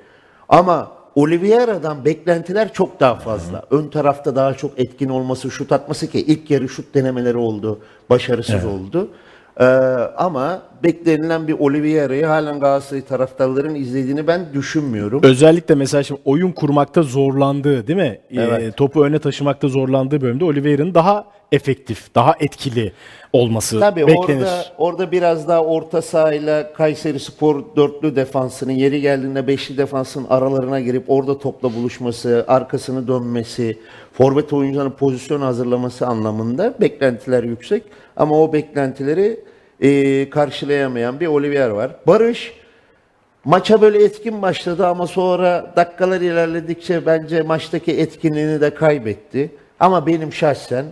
Ama 0.48 0.92
Oliveira'dan 1.14 2.04
beklentiler 2.04 2.72
çok 2.72 3.00
daha 3.00 3.14
fazla. 3.14 3.62
Ön 3.70 3.88
tarafta 3.88 4.36
daha 4.36 4.54
çok 4.54 4.80
etkin 4.80 5.08
olması, 5.08 5.50
şut 5.50 5.72
atması 5.72 6.06
ki 6.06 6.20
ilk 6.20 6.50
yarı 6.50 6.68
şut 6.68 6.94
denemeleri 6.94 7.36
oldu, 7.36 7.80
başarısız 8.10 8.64
oldu. 8.64 9.08
Ee, 9.60 9.64
ama 10.16 10.62
beklenilen 10.82 11.48
bir 11.48 11.52
Oliveira'yı 11.58 12.26
halen 12.26 12.60
Galatasaray 12.60 13.02
taraftarların 13.04 13.74
izlediğini 13.74 14.26
ben 14.26 14.46
düşünmüyorum. 14.54 15.20
Özellikle 15.22 15.74
mesela 15.74 16.02
şimdi 16.02 16.20
oyun 16.24 16.52
kurmakta 16.52 17.02
zorlandığı 17.02 17.86
değil 17.86 17.98
mi? 17.98 18.18
Ee, 18.30 18.40
Evet. 18.42 18.76
topu 18.76 19.04
öne 19.04 19.18
taşımakta 19.18 19.68
zorlandığı 19.68 20.20
bölümde 20.20 20.44
Oliveira'nın 20.44 20.94
daha 20.94 21.24
efektif, 21.52 22.14
daha 22.14 22.34
etkili 22.40 22.92
olması 23.32 23.80
Tabii 23.80 24.06
beklenir. 24.06 24.40
orada 24.42 24.64
orada 24.78 25.12
biraz 25.12 25.48
daha 25.48 25.64
orta 25.64 26.02
sahayla 26.02 26.72
Kayseri 26.72 27.20
Spor 27.20 27.62
dörtlü 27.76 28.16
defansının 28.16 28.72
yeri 28.72 29.00
geldiğinde 29.00 29.46
beşli 29.46 29.78
defansın 29.78 30.26
aralarına 30.30 30.80
girip 30.80 31.04
orada 31.10 31.38
topla 31.38 31.74
buluşması, 31.74 32.44
arkasını 32.48 33.08
dönmesi, 33.08 33.78
forvet 34.12 34.52
oyuncuların 34.52 34.90
pozisyon 34.90 35.40
hazırlaması 35.40 36.06
anlamında 36.06 36.74
beklentiler 36.80 37.42
yüksek. 37.44 37.82
Ama 38.16 38.42
o 38.42 38.52
beklentileri 38.52 39.40
e, 39.80 40.30
karşılayamayan 40.30 41.20
bir 41.20 41.26
Olivier 41.26 41.68
var. 41.68 41.90
Barış 42.06 42.52
maça 43.44 43.80
böyle 43.80 44.04
etkin 44.04 44.42
başladı 44.42 44.86
ama 44.86 45.06
sonra 45.06 45.72
dakikalar 45.76 46.20
ilerledikçe 46.20 47.06
bence 47.06 47.42
maçtaki 47.42 47.92
etkinliğini 47.92 48.60
de 48.60 48.74
kaybetti. 48.74 49.50
Ama 49.80 50.06
benim 50.06 50.32
şahsen 50.32 50.84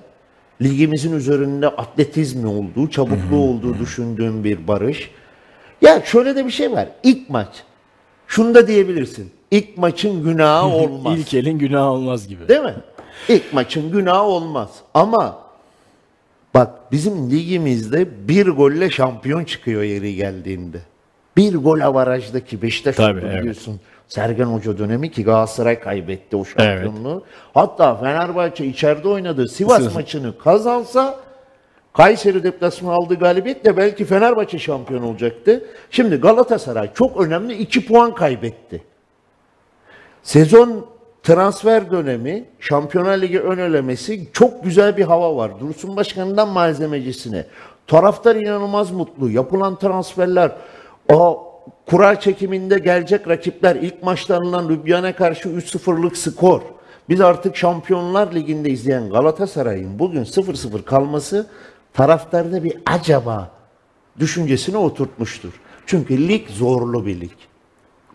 ligimizin 0.62 1.16
üzerinde 1.16 1.68
atletizmi 1.68 2.46
olduğu, 2.46 2.90
çabukluğu 2.90 3.42
olduğu 3.42 3.78
düşündüğüm 3.78 4.44
bir 4.44 4.68
Barış. 4.68 5.10
Ya 5.82 6.02
şöyle 6.04 6.36
de 6.36 6.46
bir 6.46 6.50
şey 6.50 6.72
var. 6.72 6.88
İlk 7.02 7.30
maç. 7.30 7.48
Şunu 8.26 8.54
da 8.54 8.68
diyebilirsin. 8.68 9.30
İlk 9.50 9.78
maçın 9.78 10.24
günahı 10.24 10.66
olmaz. 10.66 11.18
İlk 11.18 11.34
elin 11.34 11.58
günah 11.58 11.86
olmaz 11.86 12.28
gibi. 12.28 12.48
Değil 12.48 12.60
mi? 12.60 12.74
İlk 13.28 13.52
maçın 13.52 13.92
günahı 13.92 14.22
olmaz. 14.22 14.70
Ama 14.94 15.43
bak 16.54 16.92
bizim 16.92 17.30
ligimizde 17.30 18.28
bir 18.28 18.46
golle 18.46 18.90
şampiyon 18.90 19.44
çıkıyor 19.44 19.82
yeri 19.82 20.14
geldiğinde. 20.14 20.78
Bir 21.37 21.54
gol 21.54 21.80
avarajdaki 21.80 22.62
Beşiktaş 22.62 22.96
Tabii, 22.96 23.18
oldu 23.18 23.26
evet. 23.28 23.40
biliyorsun. 23.40 23.80
Sergen 24.08 24.44
Hoca 24.44 24.78
dönemi 24.78 25.11
ki 25.11 25.25
Galatasaray 25.25 25.80
kaybetti 25.80 26.37
o 26.37 26.44
şampiyonluğu. 26.44 27.25
Hatta 27.54 27.96
Fenerbahçe 27.96 28.66
içeride 28.66 29.08
oynadığı 29.08 29.49
Sivas 29.49 29.78
Sivas. 29.78 29.94
maçını 29.94 30.38
kazansa 30.38 31.25
Kayseri 31.92 32.42
deplasmanı 32.42 32.94
aldığı 32.94 33.14
galibiyetle 33.14 33.76
belki 33.76 34.04
Fenerbahçe 34.04 34.58
şampiyon 34.58 35.02
olacaktı. 35.02 35.64
Şimdi 35.90 36.16
Galatasaray 36.16 36.90
çok 36.94 37.20
önemli 37.20 37.54
2 37.54 37.87
puan 37.87 38.14
kaybetti. 38.14 38.82
Sezon 40.23 40.87
transfer 41.24 41.90
dönemi, 41.90 42.44
Şampiyonlar 42.60 43.18
Ligi 43.18 43.40
ön 43.40 43.58
elemesi 43.58 44.28
çok 44.32 44.64
güzel 44.64 44.96
bir 44.96 45.04
hava 45.04 45.36
var. 45.36 45.60
Dursun 45.60 45.96
Başkan'dan 45.96 46.48
malzemecisine. 46.48 47.46
Taraftar 47.86 48.36
inanılmaz 48.36 48.90
mutlu. 48.90 49.30
Yapılan 49.30 49.78
transferler, 49.78 50.52
o 51.12 51.46
kura 51.86 52.20
çekiminde 52.20 52.78
gelecek 52.78 53.28
rakipler, 53.28 53.76
ilk 53.76 54.02
maçta 54.02 54.36
alınan 54.36 54.68
Lübnan'a 54.68 55.16
karşı 55.16 55.48
3-0'lık 55.48 56.16
skor. 56.16 56.60
Biz 57.08 57.20
artık 57.20 57.56
Şampiyonlar 57.56 58.34
Ligi'nde 58.34 58.70
izleyen 58.70 59.10
Galatasaray'ın 59.10 59.98
bugün 59.98 60.24
0-0 60.24 60.82
kalması 60.84 61.46
taraftarda 61.92 62.64
bir 62.64 62.76
acaba 62.86 63.50
düşüncesini 64.18 64.76
oturtmuştur. 64.76 65.52
Çünkü 65.86 66.28
lig 66.28 66.48
zorlu 66.48 67.06
bir 67.06 67.20
lig. 67.20 67.30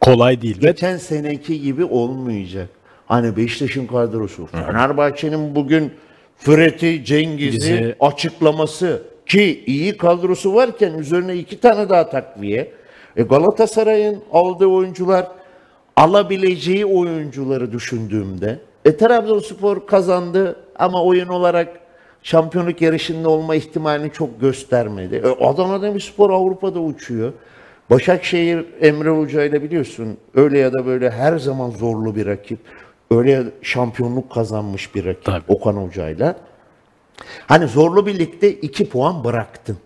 Kolay 0.02 0.42
değil. 0.42 0.60
Geçen 0.60 0.98
seneki 0.98 1.62
gibi 1.62 1.86
olmayacak. 1.86 2.79
Hani 3.10 3.38
Beşiktaş'ın 3.38 3.88
kadrosu. 3.88 4.46
Fenerbahçe'nin 4.46 5.56
bugün 5.56 5.92
Fred'i, 6.38 7.06
Cengiz'i 7.06 7.58
Bizi- 7.58 7.96
açıklaması 8.00 9.02
ki 9.26 9.64
iyi 9.66 9.98
kadrosu 9.98 10.56
varken 10.56 10.94
üzerine 10.94 11.36
iki 11.36 11.60
tane 11.60 11.90
daha 11.90 12.10
takviye. 12.10 12.72
E 13.18 13.24
Galatasaray'ın 13.24 14.18
aldığı 14.34 14.66
oyuncular 14.66 15.28
alabileceği 15.96 16.86
oyuncuları 16.86 17.72
düşündüğümde 17.72 18.60
e 18.86 18.98
Trabzonspor 18.98 19.88
kazandı 19.88 20.56
ama 20.76 21.04
oyun 21.04 21.28
olarak 21.28 21.68
şampiyonluk 22.24 22.82
yarışında 22.82 23.30
olma 23.30 23.56
ihtimalini 23.56 24.12
çok 24.12 24.42
göstermedi. 24.42 25.16
E, 25.16 25.46
Adana 25.46 25.82
Demirspor 25.82 26.30
Avrupa'da 26.30 26.80
uçuyor. 26.80 27.34
Başakşehir 27.90 28.66
Emre 28.82 29.10
Hoca 29.10 29.44
ile 29.44 29.64
biliyorsun 29.64 30.18
öyle 30.36 30.60
ya 30.60 30.74
da 30.74 30.86
böyle 30.86 31.10
her 31.10 31.38
zaman 31.38 31.70
zorlu 31.70 32.16
bir 32.16 32.26
rakip. 32.26 32.60
Öyle 33.12 33.44
şampiyonluk 33.62 34.32
kazanmış 34.32 34.96
bir 34.96 35.06
rakip 35.06 35.26
Tabii. 35.26 35.44
Okan 35.48 35.74
Hoca'yla. 35.74 36.36
Hani 37.48 37.68
zorlu 37.68 38.06
birlikte 38.06 38.52
iki 38.52 38.90
puan 38.90 39.24
bıraktın 39.24 39.78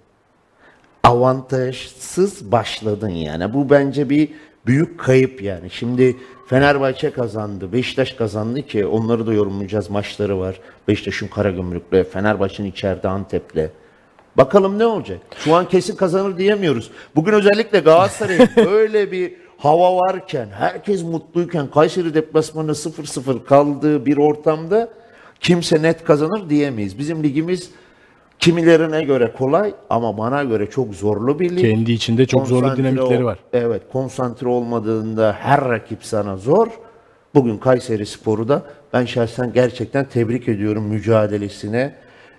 avantajsız 1.04 2.52
başladın 2.52 3.10
yani. 3.10 3.54
Bu 3.54 3.70
bence 3.70 4.10
bir 4.10 4.30
büyük 4.66 5.00
kayıp 5.00 5.42
yani. 5.42 5.70
Şimdi 5.70 6.16
Fenerbahçe 6.48 7.12
kazandı, 7.12 7.74
Beşiktaş 7.74 8.12
kazandı 8.12 8.62
ki 8.62 8.86
onları 8.86 9.28
da 9.28 9.34
yorumlayacağız. 9.34 9.90
Maçları 9.90 10.40
var. 10.40 10.60
Beşiktaş'ın 10.88 11.28
Karagümrük'le, 11.28 12.12
Fenerbahçe'nin 12.12 12.72
içeride 12.72 13.08
Antep'le. 13.08 13.70
Bakalım 14.38 14.80
ne 14.80 14.86
olacak? 14.86 15.20
Şu 15.38 15.56
an 15.56 15.68
kesin 15.68 15.96
kazanır 15.96 16.38
diyemiyoruz. 16.38 16.92
Bugün 17.16 17.34
özellikle 17.34 17.80
Galatasaray'ın 17.80 18.50
böyle 18.72 19.12
bir 19.12 19.34
hava 19.64 19.96
varken, 19.98 20.48
herkes 20.48 21.04
mutluyken, 21.04 21.68
Kayseri 21.68 22.14
deplasmanında 22.14 22.72
0-0 22.72 23.44
kaldığı 23.44 24.06
bir 24.06 24.18
ortamda 24.18 24.90
kimse 25.40 25.82
net 25.82 26.04
kazanır 26.04 26.50
diyemeyiz. 26.50 27.00
Bizim 27.00 27.24
ligimiz 27.24 27.70
kimilerine 28.40 29.04
göre 29.04 29.32
kolay 29.38 29.74
ama 29.90 30.18
bana 30.18 30.44
göre 30.44 30.70
çok 30.70 30.94
zorlu 30.96 31.40
bir 31.40 31.50
lig. 31.50 31.62
Kendi 31.62 31.92
içinde 31.92 32.26
çok 32.26 32.48
zorlu 32.48 32.62
Konsantre 32.62 32.84
dinamikleri 32.84 33.24
ol- 33.24 33.28
var. 33.28 33.40
Evet, 33.54 33.82
konsantre 33.92 34.48
olmadığında 34.48 35.36
her 35.40 35.62
rakip 35.70 36.06
sana 36.06 36.38
zor. 36.38 36.68
Bugün 37.36 37.58
Kayseri 37.58 38.06
Sporu 38.06 38.48
da 38.48 38.62
ben 38.94 39.06
şahsen 39.06 39.54
gerçekten 39.54 40.06
tebrik 40.06 40.48
ediyorum 40.48 40.84
mücadelesine. 40.84 41.96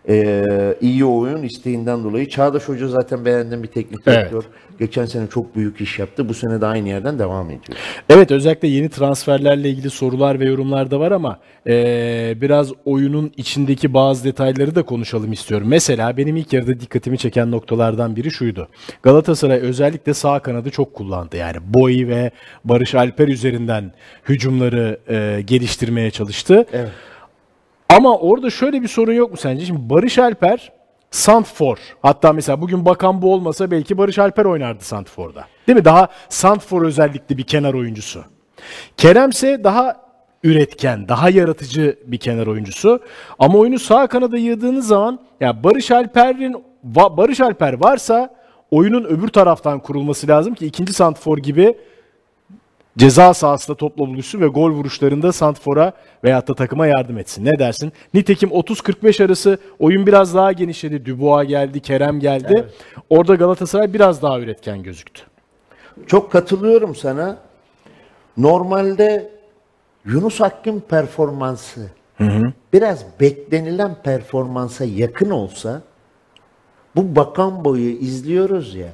Ee, 0.09 0.75
iyi 0.81 1.05
oyun 1.05 1.43
isteğinden 1.43 2.05
dolayı. 2.05 2.29
Çağdaş 2.29 2.63
Hoca 2.69 2.89
zaten 2.89 3.25
beğendiğim 3.25 3.63
bir 3.63 3.69
teknik 3.69 4.01
Evet. 4.07 4.19
direktör. 4.19 4.43
Geçen 4.79 5.05
sene 5.07 5.27
çok 5.27 5.57
büyük 5.57 5.81
iş 5.81 5.99
yaptı. 5.99 6.29
Bu 6.29 6.35
sene 6.35 6.61
de 6.61 6.67
aynı 6.67 6.89
yerden 6.89 7.19
devam 7.19 7.47
ediyor. 7.47 7.79
Evet 8.11 8.31
özellikle 8.31 8.69
yeni 8.69 8.89
transferlerle 8.89 9.71
ilgili 9.71 9.91
sorular 9.91 10.41
ve 10.41 10.45
yorumlar 10.45 10.91
da 10.91 11.01
var 11.01 11.13
ama 11.13 11.39
eee, 11.67 12.37
biraz 12.41 12.73
oyunun 12.85 13.33
içindeki 13.37 13.95
bazı 13.95 14.25
detayları 14.25 14.75
da 14.75 14.83
konuşalım 14.83 15.33
istiyorum. 15.33 15.67
Mesela 15.71 16.17
benim 16.17 16.37
ilk 16.37 16.53
yarıda 16.53 16.81
dikkatimi 16.81 17.19
çeken 17.19 17.51
noktalardan 17.51 18.17
biri 18.17 18.31
şuydu. 18.31 18.69
Galatasaray 19.03 19.59
özellikle 19.59 20.15
sağ 20.15 20.39
kanadı 20.39 20.71
çok 20.71 20.95
kullandı. 20.95 21.37
Yani 21.37 21.57
Boyi 21.65 22.09
ve 22.09 22.31
Barış 22.65 22.95
Alper 22.95 23.29
üzerinden 23.29 23.93
hücumları 24.29 24.99
eee, 25.11 25.41
geliştirmeye 25.41 26.11
çalıştı. 26.11 26.67
Evet. 26.73 26.89
Ama 27.89 28.19
orada 28.19 28.51
şöyle 28.51 28.83
bir 28.83 28.89
sorun 28.89 29.13
yok 29.13 29.31
mu 29.31 29.37
sence? 29.37 29.67
Şimdi 29.67 29.91
Barış 29.91 30.19
Alper 30.19 30.73
Santfor. 31.11 31.79
Hatta 32.03 32.33
mesela 32.33 32.61
bugün 32.61 32.85
bakan 32.85 33.23
bu 33.23 33.33
olmasa 33.35 33.71
belki 33.71 33.99
Barış 33.99 34.19
Alper 34.19 34.45
oynardı 34.45 34.85
Santfor'da. 34.85 35.45
Değil 35.67 35.79
mi? 35.79 35.85
Daha 35.85 36.09
Santfor 36.29 36.83
özellikli 36.83 37.39
bir 37.39 37.43
kenar 37.43 37.75
oyuncusu. 37.75 38.25
Keremse 38.97 39.65
daha 39.65 39.97
üretken, 40.43 41.09
daha 41.09 41.31
yaratıcı 41.31 41.99
bir 42.07 42.19
kenar 42.19 42.47
oyuncusu. 42.47 43.01
Ama 43.39 43.59
oyunu 43.59 43.79
sağ 43.79 44.07
kanada 44.07 44.37
yığdığınız 44.39 44.87
zaman 44.87 45.19
ya 45.41 45.65
Barış 45.65 45.91
Alper'in 45.91 46.65
Barış 46.85 47.41
Alper 47.41 47.73
varsa 47.73 48.35
oyunun 48.71 49.05
öbür 49.05 49.29
taraftan 49.29 49.81
kurulması 49.81 50.29
lazım 50.29 50.55
ki 50.55 50.67
ikinci 50.67 50.93
Santfor 50.93 51.39
gibi 51.39 51.79
ceza 52.99 53.35
sahasında 53.35 53.77
topla 53.77 54.07
buluşsun 54.07 54.41
ve 54.41 54.47
gol 54.47 54.71
vuruşlarında 54.71 55.33
Santfor'a 55.33 55.93
veyahut 56.25 56.49
da 56.49 56.55
takıma 56.55 56.87
yardım 56.87 57.19
etsin. 57.19 57.45
Ne 57.45 57.59
dersin? 57.59 57.93
Nitekim 58.15 58.51
30-45 58.51 59.25
arası 59.25 59.59
oyun 59.79 60.07
biraz 60.07 60.35
daha 60.35 60.53
genişledi. 60.53 61.07
Dubois 61.07 61.49
geldi, 61.49 61.81
Kerem 61.81 62.21
geldi. 62.21 62.69
Orada 63.11 63.35
Galatasaray 63.35 63.95
biraz 63.95 64.23
daha 64.23 64.41
üretken 64.41 64.83
gözüktü. 64.83 65.23
Çok 66.07 66.33
katılıyorum 66.33 66.95
sana. 66.95 67.39
Normalde 68.37 69.31
Yunus 70.05 70.41
Akgün 70.41 70.81
performansı 70.81 71.81
biraz 72.73 73.05
beklenilen 73.21 73.95
performansa 74.03 74.85
yakın 74.85 75.31
olsa 75.31 75.83
bu 76.97 77.17
bakan 77.17 77.65
boyu 77.65 77.91
izliyoruz 77.91 78.75
ya. 78.75 78.89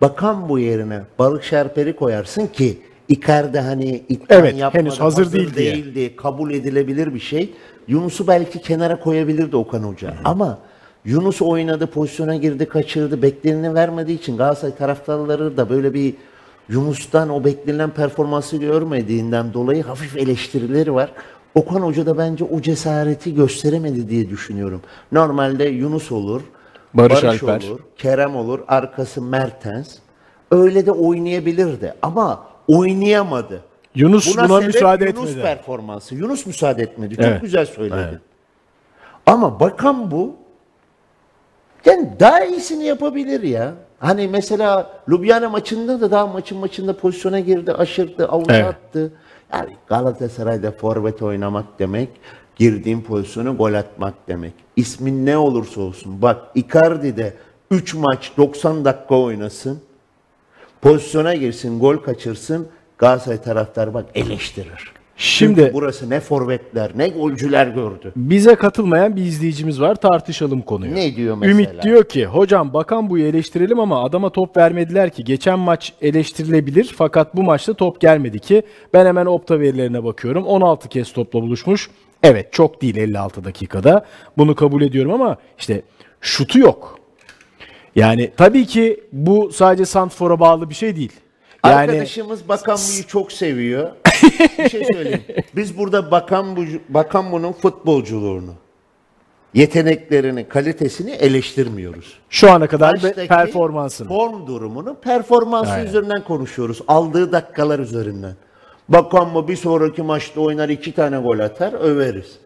Bakan 0.00 0.48
bu 0.48 0.58
yerine 0.58 1.00
balık 1.18 1.44
şerperi 1.44 1.96
koyarsın 1.96 2.46
ki 2.46 2.78
Icardi 3.08 3.58
hani 3.58 4.02
idman 4.08 4.26
Evet, 4.30 4.58
yapmadı, 4.58 4.82
henüz 4.82 5.00
hazır 5.00 5.32
değil 5.32 5.54
diye. 5.54 5.74
değildi, 5.74 6.16
kabul 6.16 6.50
edilebilir 6.50 7.14
bir 7.14 7.20
şey. 7.20 7.54
Yunus'u 7.88 8.26
belki 8.26 8.60
kenara 8.60 9.00
koyabilirdi 9.00 9.56
Okan 9.56 9.82
Hoca. 9.82 10.14
Ama 10.24 10.58
Yunus 11.04 11.42
oynadı, 11.42 11.86
pozisyona 11.86 12.36
girdi, 12.36 12.66
kaçırdı. 12.68 13.22
Bekleneni 13.22 13.74
vermediği 13.74 14.18
için 14.18 14.36
Galatasaray 14.36 14.74
taraftarları 14.76 15.56
da 15.56 15.70
böyle 15.70 15.94
bir 15.94 16.14
Yunus'tan 16.68 17.28
o 17.30 17.44
beklenen 17.44 17.90
performansı 17.90 18.56
görmediğinden 18.56 19.52
dolayı 19.54 19.82
hafif 19.82 20.16
eleştirileri 20.16 20.94
var. 20.94 21.12
Okan 21.54 21.80
Hoca 21.80 22.06
da 22.06 22.18
bence 22.18 22.44
o 22.44 22.60
cesareti 22.60 23.34
gösteremedi 23.34 24.08
diye 24.08 24.30
düşünüyorum. 24.30 24.80
Normalde 25.12 25.64
Yunus 25.64 26.12
olur, 26.12 26.42
Barış 26.94 27.24
Alper. 27.24 27.62
olur, 27.68 27.80
Kerem 27.96 28.36
olur, 28.36 28.60
arkası 28.68 29.22
Mertens. 29.22 29.94
Öyle 30.50 30.86
de 30.86 30.92
oynayabilirdi 30.92 31.94
ama 32.02 32.46
oynayamadı. 32.68 33.60
Yunus 33.94 34.36
buna, 34.36 34.48
sebep 34.48 34.66
müsaade 34.66 35.04
Yunus 35.04 35.30
etmedi. 35.30 35.42
performansı. 35.42 36.14
Yunus 36.14 36.46
müsaade 36.46 36.82
etmedi. 36.82 37.16
Çok 37.16 37.24
Evet. 37.24 37.40
güzel 37.42 37.66
söyledin. 37.66 37.96
Evet. 37.96 38.18
Ama 39.26 39.60
bakan 39.60 40.10
bu 40.10 40.36
yani 41.84 42.10
daha 42.20 42.44
iyisini 42.44 42.84
yapabilir 42.84 43.42
ya. 43.42 43.74
Hani 43.98 44.28
mesela 44.28 44.90
Ljubljana 45.08 45.48
maçında 45.48 46.00
da 46.00 46.10
daha 46.10 46.26
maçın 46.26 46.58
maçında 46.58 46.96
pozisyona 46.96 47.40
girdi, 47.40 47.72
aşırdı, 47.72 48.28
avuç 48.28 48.46
Evet. 48.50 48.64
attı. 48.66 49.12
Yani 49.52 49.76
Galatasaray'da 49.86 50.70
forvet 50.70 51.22
oynamak 51.22 51.78
demek, 51.78 52.08
girdiğin 52.56 53.00
pozisyonu 53.02 53.56
gol 53.56 53.74
atmak 53.74 54.14
demek. 54.28 54.52
İsmin 54.76 55.26
ne 55.26 55.38
olursa 55.38 55.80
olsun. 55.80 56.22
Bak 56.22 56.42
Icardi 56.54 57.16
de 57.16 57.34
3 57.70 57.94
maç 57.94 58.32
90 58.36 58.84
dakika 58.84 59.14
oynasın. 59.20 59.80
Pozisyona 60.82 61.34
girsin, 61.34 61.80
gol 61.80 61.96
kaçırsın. 61.96 62.68
Galatasaray 62.98 63.42
taraftarı 63.42 63.94
bak 63.94 64.06
eleştirir. 64.14 64.92
Şimdi 65.16 65.60
Çünkü 65.60 65.74
burası 65.74 66.10
ne 66.10 66.20
forvetler, 66.20 66.90
ne 66.96 67.08
golcüler 67.08 67.66
gördü. 67.66 68.12
bize 68.16 68.54
katılmayan 68.54 69.16
bir 69.16 69.22
izleyicimiz 69.22 69.80
var. 69.80 69.94
Tartışalım 69.94 70.62
konuyu. 70.62 70.94
Ne 70.94 71.16
diyor 71.16 71.36
mesela? 71.36 71.52
Ümit 71.54 71.82
diyor 71.82 72.04
ki 72.04 72.26
hocam 72.26 72.72
bakan 72.74 73.10
buyu 73.10 73.26
eleştirelim 73.26 73.80
ama 73.80 74.04
adama 74.04 74.30
top 74.30 74.56
vermediler 74.56 75.10
ki. 75.10 75.24
Geçen 75.24 75.58
maç 75.58 75.92
eleştirilebilir 76.02 76.94
fakat 76.98 77.36
bu 77.36 77.42
maçta 77.42 77.74
top 77.74 78.00
gelmedi 78.00 78.38
ki. 78.38 78.62
Ben 78.94 79.06
hemen 79.06 79.26
opta 79.26 79.60
verilerine 79.60 80.04
bakıyorum. 80.04 80.44
16 80.46 80.88
kez 80.88 81.12
topla 81.12 81.42
buluşmuş. 81.42 81.90
Evet 82.22 82.52
çok 82.52 82.82
değil 82.82 82.96
56 82.96 83.44
dakikada. 83.44 84.04
Bunu 84.38 84.54
kabul 84.54 84.82
ediyorum 84.82 85.12
ama 85.12 85.36
işte 85.58 85.82
şutu 86.20 86.58
yok. 86.58 86.98
Yani 87.98 88.30
tabii 88.36 88.66
ki 88.66 89.00
bu 89.12 89.52
sadece 89.52 89.84
Santfor'a 89.84 90.40
bağlı 90.40 90.70
bir 90.70 90.74
şey 90.74 90.96
değil. 90.96 91.12
Yani 91.64 91.74
Arkadaşımız 91.74 92.48
Bakanbu'yu 92.48 93.06
çok 93.06 93.32
seviyor. 93.32 93.90
bir 94.58 94.68
şey 94.68 94.84
söyleyeyim. 94.84 95.22
Biz 95.56 95.78
burada 95.78 96.10
Bakanbu, 96.10 96.64
Bakanbu'nun 96.88 97.52
futbolculuğunu, 97.52 98.54
yeteneklerini, 99.54 100.48
kalitesini 100.48 101.10
eleştirmiyoruz. 101.10 102.18
şu 102.30 102.50
ana 102.50 102.66
kadar 102.66 103.00
performansını. 103.28 104.08
Form 104.08 104.46
durumunu, 104.46 104.94
performansı 104.94 105.70
Aynen. 105.70 105.86
üzerinden 105.86 106.24
konuşuyoruz. 106.24 106.80
Aldığı 106.88 107.32
dakikalar 107.32 107.78
üzerinden. 107.78 108.34
Bakanbu 108.88 109.48
bir 109.48 109.56
sonraki 109.56 110.02
maçta 110.02 110.40
oynar 110.40 110.68
iki 110.68 110.92
tane 110.92 111.18
gol 111.18 111.38
atar, 111.38 111.72
överiz. 111.72 112.38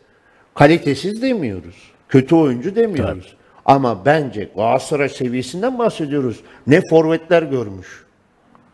Kalitesiz 0.55 1.23
demiyoruz. 1.23 1.77
Kötü 2.09 2.35
oyuncu 2.35 2.77
demiyoruz. 2.77 3.37
Ama 3.67 4.05
bence 4.05 4.49
Galatasaray 4.57 5.09
seviyesinden 5.09 5.79
bahsediyoruz. 5.79 6.41
Ne 6.67 6.81
forvetler 6.91 7.43
görmüş. 7.43 8.05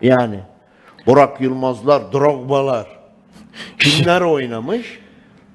Yani 0.01 0.41
Burak 1.07 1.41
Yılmazlar, 1.41 2.13
Drogba'lar 2.13 2.87
kimler 3.79 4.21
oynamış? 4.21 4.99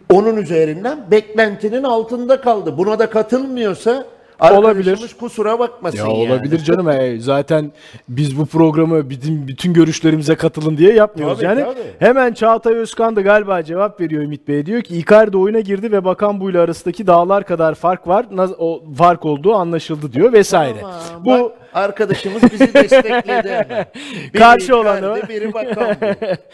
Onun 0.09 0.37
üzerinden 0.37 1.11
beklentinin 1.11 1.83
altında 1.83 2.41
kaldı. 2.41 2.77
Buna 2.77 2.99
da 2.99 3.09
katılmıyorsa 3.09 4.07
Arkadaşımız 4.43 4.99
olabilir. 4.99 5.15
kusura 5.19 5.59
bakmasın 5.59 5.97
Ya 5.97 6.03
yani. 6.03 6.13
olabilir 6.13 6.59
canım. 6.59 6.89
E, 6.89 7.19
zaten 7.19 7.71
biz 8.09 8.39
bu 8.39 8.45
programı 8.45 9.09
bütün, 9.09 9.47
bütün 9.47 9.73
görüşlerimize 9.73 10.35
katılın 10.35 10.77
diye 10.77 10.93
yapmıyoruz. 10.93 11.35
Tabii, 11.37 11.45
yani 11.45 11.61
tabii. 11.63 11.83
hemen 11.99 12.33
Çağatay 12.33 12.73
Özkan 12.73 13.15
da 13.15 13.21
galiba 13.21 13.63
cevap 13.63 14.01
veriyor 14.01 14.23
Ümit 14.23 14.47
Bey. 14.47 14.65
Diyor 14.65 14.81
ki 14.81 14.97
Icardi 14.97 15.37
oyuna 15.37 15.59
girdi 15.59 15.91
ve 15.91 16.05
Bakan 16.05 16.41
ile 16.41 16.59
arasındaki 16.59 17.07
dağlar 17.07 17.43
kadar 17.45 17.75
fark 17.75 18.07
var. 18.07 18.25
O 18.59 18.83
fark 18.97 19.25
olduğu 19.25 19.53
anlaşıldı 19.53 20.13
diyor 20.13 20.33
vesaire. 20.33 20.81
Tamam, 20.81 21.25
bu 21.25 21.29
bak, 21.29 21.51
arkadaşımız 21.73 22.43
bizi 22.43 22.73
destekledi. 22.73 23.49
hemen. 23.49 23.85
Biri 24.33 24.39
Karşı 24.41 24.77
olan 24.77 24.97
Icardi, 24.97 25.25
o. 25.25 25.29
Biri 25.29 25.53
bakan. 25.53 25.95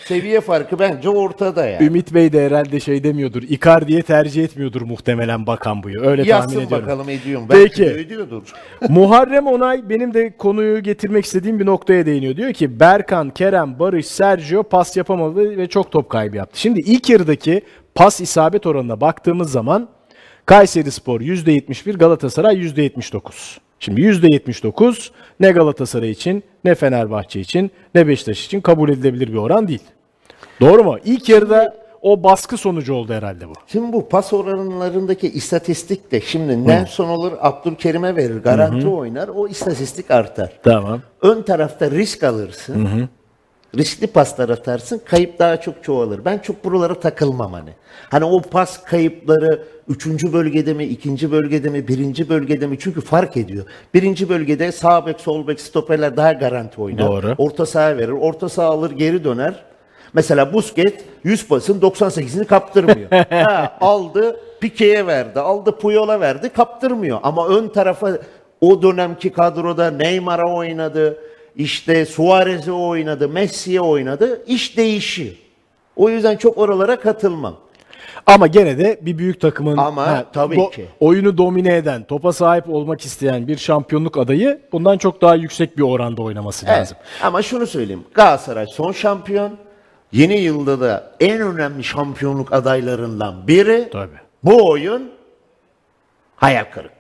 Seviye 0.06 0.42
farkı 0.42 0.80
bence 0.80 1.10
ortada 1.10 1.66
yani. 1.66 1.86
Ümit 1.86 2.14
Bey 2.14 2.34
de 2.34 2.46
herhalde 2.46 2.80
şey 2.80 3.04
demiyordur. 3.04 3.44
Icardi'ye 3.44 4.02
tercih 4.02 4.44
etmiyordur 4.44 4.82
muhtemelen 4.82 5.48
Bakan 5.48 5.84
buyu. 5.84 6.02
Öyle 6.02 6.22
tahmin 6.22 6.30
Yazsın 6.30 6.50
ediyorum. 6.62 6.88
bakalım 6.88 7.10
ediyorum. 7.10 7.48
Belki 7.50 7.84
Peki. 7.84 7.96
de 7.96 8.00
ediyordur. 8.00 8.54
Muharrem 8.90 9.48
Onay 9.48 9.90
benim 9.90 10.14
de 10.14 10.38
konuyu 10.38 10.84
getirmek 10.84 11.26
istediğim 11.26 11.60
bir 11.60 11.66
noktaya 11.66 12.06
değiniyor. 12.06 12.36
Diyor 12.36 12.54
ki 12.54 12.80
Berkan, 12.80 13.30
Kerem, 13.30 13.80
Barış, 13.80 14.06
Sergio 14.08 14.64
pas 14.64 14.98
yapamadı 14.98 15.58
ve 15.58 15.68
çok 15.68 15.92
top 15.92 16.10
kaybı 16.10 16.38
yaptı. 16.38 16.60
Şimdi 16.60 16.80
ilk 16.80 17.10
yarıdaki 17.10 17.62
pas 17.96 18.22
isabet 18.22 18.66
oranına 18.66 19.02
baktığımız 19.02 19.52
zaman 19.52 19.90
Kayseri 20.46 20.92
Spor 20.92 21.22
%71, 21.22 21.98
Galatasaray 21.98 22.56
%79. 22.56 23.58
Şimdi 23.80 24.02
%79 24.02 25.10
ne 25.40 25.52
Galatasaray 25.52 26.12
için, 26.12 26.44
ne 26.64 26.76
Fenerbahçe 26.76 27.40
için, 27.40 27.72
ne 27.96 28.08
Beşiktaş 28.08 28.46
için 28.46 28.62
kabul 28.62 28.90
edilebilir 28.90 29.28
bir 29.28 29.38
oran 29.38 29.68
değil. 29.68 29.84
Doğru 30.62 30.84
mu? 30.84 30.98
İlk 31.06 31.30
yarıda 31.30 31.76
o 32.02 32.24
baskı 32.24 32.58
sonucu 32.58 32.94
oldu 32.94 33.14
herhalde 33.14 33.50
bu. 33.50 33.54
Şimdi 33.68 33.94
bu 33.94 34.10
pas 34.10 34.34
oranlarındaki 34.34 35.32
istatistik 35.32 36.12
de 36.12 36.22
şimdi 36.22 36.68
Nelson 36.68 37.10
olur 37.10 37.32
Abdülkerim'e 37.40 38.16
verir 38.16 38.38
garanti 38.38 38.88
oynar 38.88 39.28
o 39.28 39.48
istatistik 39.48 40.12
artar. 40.12 40.52
Tamam. 40.64 41.02
Ön 41.22 41.42
tarafta 41.42 41.92
risk 41.92 42.24
alırsın. 42.24 43.10
Riskli 43.78 44.08
paslar 44.08 44.50
atarsın, 44.50 45.02
kayıp 45.06 45.40
daha 45.40 45.62
çok 45.62 45.84
çoğalır. 45.84 46.26
Ben 46.26 46.38
çok 46.38 46.66
buralara 46.66 47.00
takılmam 47.00 47.54
hani. 47.54 47.70
Hani 48.10 48.26
o 48.26 48.42
pas 48.42 48.84
kayıpları 48.84 49.64
üçüncü 49.88 50.34
bölgede 50.34 50.74
mi, 50.74 50.86
ikinci 50.86 51.32
bölgede 51.32 51.70
mi, 51.70 51.88
birinci 51.88 52.30
bölgede 52.30 52.68
mi? 52.68 52.78
Çünkü 52.80 53.02
fark 53.02 53.38
ediyor. 53.38 53.66
Birinci 53.94 54.30
bölgede 54.30 54.72
sağ 54.72 55.06
bek, 55.06 55.20
sol 55.20 55.48
bek, 55.48 55.62
stoperler 55.62 56.18
daha 56.18 56.34
garanti 56.34 56.82
oynar. 56.82 57.08
Doğru. 57.08 57.36
Orta 57.38 57.66
saha 57.66 57.98
verir, 57.98 58.10
orta 58.10 58.50
saha 58.50 58.68
alır, 58.68 58.92
geri 58.92 59.24
döner. 59.24 59.64
Mesela 60.14 60.54
Busquets 60.54 61.04
100 61.24 61.48
pasın 61.48 61.80
98'ini 61.82 62.46
kaptırmıyor. 62.46 63.12
ha, 63.30 63.78
aldı, 63.82 64.40
Pique'ye 64.60 65.08
verdi, 65.08 65.40
aldı 65.40 65.72
Puyol'a 65.72 66.20
verdi, 66.20 66.50
kaptırmıyor. 66.50 67.20
Ama 67.24 67.48
ön 67.48 67.68
tarafa 67.68 68.18
o 68.62 68.82
dönemki 68.82 69.30
kadroda 69.30 69.92
Neymar'a 69.92 70.54
oynadı, 70.54 71.18
işte 71.60 72.06
Suarez'e 72.06 72.72
oynadı, 72.72 73.30
Messi'ye 73.30 73.82
oynadı. 73.82 74.44
İş 74.48 74.78
değişiyor. 74.78 75.34
O 75.96 76.10
yüzden 76.10 76.38
çok 76.38 76.58
oralara 76.58 77.00
katılmam. 77.00 77.56
Ama 78.26 78.48
gene 78.48 78.78
de 78.78 79.00
bir 79.02 79.18
büyük 79.18 79.42
takımın 79.42 79.78
Ama 79.78 80.26
tabii 80.34 80.56
do- 80.56 80.72
ki. 80.72 80.86
oyunu 81.00 81.38
domine 81.38 81.76
eden, 81.78 82.04
topa 82.04 82.34
sahip 82.34 82.70
olmak 82.70 83.02
isteyen 83.06 83.48
bir 83.48 83.58
şampiyonluk 83.58 84.18
adayı 84.18 84.62
bundan 84.72 84.98
çok 84.98 85.22
daha 85.22 85.36
yüksek 85.36 85.78
bir 85.78 85.82
oranda 85.84 86.22
oynaması 86.22 86.66
Evet. 86.70 86.78
lazım. 86.80 86.98
Ama 87.24 87.42
şunu 87.42 87.68
söyleyeyim. 87.68 88.04
Galatasaray 88.14 88.68
son 88.68 88.92
şampiyon. 88.92 89.58
Yeni 90.12 90.38
yılda 90.38 90.80
da 90.80 91.12
en 91.20 91.42
önemli 91.42 91.84
şampiyonluk 91.84 92.54
adaylarından 92.54 93.48
biri. 93.48 93.90
Tabii. 93.92 94.20
Bu 94.44 94.70
oyun 94.70 95.12
hayal 96.36 96.66
kırıklığı. 96.66 96.99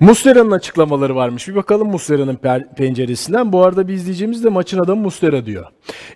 Muslera'nın 0.00 0.50
açıklamaları 0.50 1.16
varmış. 1.16 1.48
Bir 1.48 1.54
bakalım 1.54 1.88
Muslera'nın 1.88 2.38
penceresinden. 2.76 3.52
Bu 3.52 3.64
arada 3.64 3.88
bir 3.88 3.92
izleyicimiz 3.94 4.44
de 4.44 4.48
maçın 4.48 4.78
adamı 4.78 5.02
Muslera 5.02 5.46
diyor. 5.46 5.66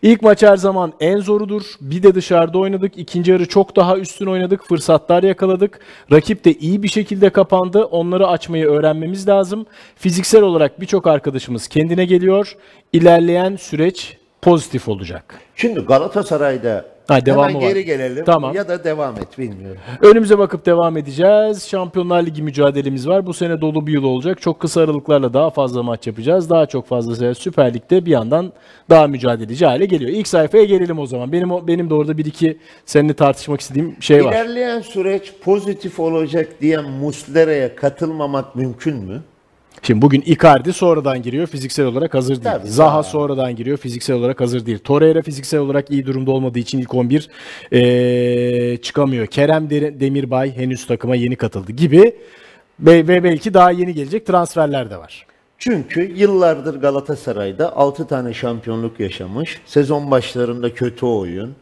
İlk 0.03 0.23
maç 0.23 0.43
her 0.43 0.57
zaman 0.57 0.93
en 1.01 1.19
zorudur. 1.19 1.63
Bir 1.81 2.03
de 2.03 2.15
dışarıda 2.15 2.59
oynadık. 2.59 2.99
İkinci 2.99 3.31
yarı 3.31 3.49
çok 3.49 3.77
daha 3.77 3.97
üstün 3.97 4.27
oynadık. 4.27 4.65
Fırsatlar 4.65 5.23
yakaladık. 5.23 5.81
Rakip 6.13 6.45
de 6.45 6.53
iyi 6.53 6.83
bir 6.83 6.89
şekilde 6.89 7.31
kapandı. 7.31 7.85
Onları 7.85 8.27
açmayı 8.29 8.67
öğrenmemiz 8.67 9.29
lazım. 9.29 9.67
Fiziksel 9.97 10.43
olarak 10.43 10.81
birçok 10.81 11.07
arkadaşımız 11.07 11.69
kendine 11.69 12.05
geliyor. 12.05 12.57
İlerleyen 12.93 13.57
süreç 13.57 14.17
pozitif 14.43 14.89
olacak. 14.89 15.41
Şimdi 15.57 15.81
Galatasaray'da 15.81 16.92
Ha, 17.09 17.27
devamı 17.27 17.49
hemen 17.49 17.63
var. 17.63 17.69
geri 17.69 17.85
gelelim 17.85 18.25
Tamam. 18.25 18.55
ya 18.55 18.69
da 18.69 18.85
devam 18.85 19.17
et 19.17 19.39
bilmiyorum. 19.39 19.81
Önümüze 20.03 20.39
bakıp 20.39 20.67
devam 20.67 20.97
edeceğiz. 20.97 21.69
Şampiyonlar 21.69 22.27
Ligi 22.27 22.43
mücadelemiz 22.43 23.09
var. 23.09 23.27
Bu 23.27 23.35
sene 23.35 23.61
dolu 23.61 23.87
bir 23.87 23.93
yıl 23.93 24.05
olacak. 24.05 24.43
Çok 24.43 24.61
kısa 24.61 24.81
aralıklarla 24.81 25.35
daha 25.35 25.51
fazla 25.51 25.83
maç 25.83 26.07
yapacağız. 26.07 26.51
Daha 26.51 26.67
çok 26.67 26.87
fazla 26.87 27.17
sayı 27.17 27.35
Süper 27.35 27.75
Lig'de 27.75 28.07
bir 28.07 28.11
yandan 28.11 28.53
daha 28.91 29.07
mücadeleci 29.07 29.67
hale 29.67 29.85
geliyor. 29.87 30.11
İlk 30.11 30.29
sayfaya 30.29 30.65
gelelim 30.65 30.99
o 30.99 31.07
zaman. 31.07 31.33
Benim 31.33 31.51
benim 31.67 31.91
de 31.91 31.95
orada 31.95 32.19
bir 32.19 32.25
iki 32.25 32.59
seninle 32.87 33.15
tartışmak 33.15 33.61
istediğim 33.61 33.97
şey 34.01 34.25
var. 34.25 34.33
İlerleyen 34.33 34.81
süreç 34.81 35.33
pozitif 35.45 36.01
olacak 36.01 36.49
diyen 36.61 36.85
Muslera'ya 36.85 37.77
katılmamak 37.77 38.57
mümkün 38.57 38.97
mü? 38.97 39.23
Şimdi 39.83 40.03
bugün 40.03 40.23
Icardi 40.27 40.73
sonradan 40.73 41.23
giriyor. 41.23 41.47
Fiziksel 41.47 41.87
olarak 41.87 42.15
hazır 42.15 42.29
değil. 42.35 42.43
Tabii, 42.57 42.69
Zaha 42.69 42.91
Zaha. 42.91 43.03
sonradan 43.03 43.57
giriyor. 43.57 43.77
Fiziksel 43.77 44.17
olarak 44.17 44.41
hazır 44.41 44.67
değil. 44.67 44.79
Torreira 44.79 45.23
fiziksel 45.23 45.61
olarak 45.61 45.91
iyi 45.91 46.07
durumda 46.07 46.31
olmadığı 46.31 46.59
için 46.59 46.79
ilk 46.79 46.95
11 46.95 47.29
eee, 47.73 48.77
çıkamıyor. 48.83 49.27
Kerem 49.27 49.71
De- 49.71 50.01
Demirbay 50.01 50.57
henüz 50.57 50.87
takıma 50.87 51.17
yeni 51.17 51.37
katıldı 51.37 51.73
gibi 51.73 52.15
ve, 52.81 53.09
ve 53.09 53.25
belki 53.25 53.55
daha 53.55 53.71
yeni 53.71 53.95
gelecek 53.95 54.27
transferler 54.27 54.91
de 54.91 54.97
var. 54.97 55.27
Çünkü 55.59 56.13
yıllardır 56.17 56.81
Galatasaray'da 56.81 57.77
6 57.77 58.07
tane 58.07 58.35
şampiyonluk 58.35 59.01
yaşamış. 59.01 59.61
Sezon 59.67 60.11
başlarında 60.11 60.75
kötü 60.75 61.07
oyun. 61.07 61.55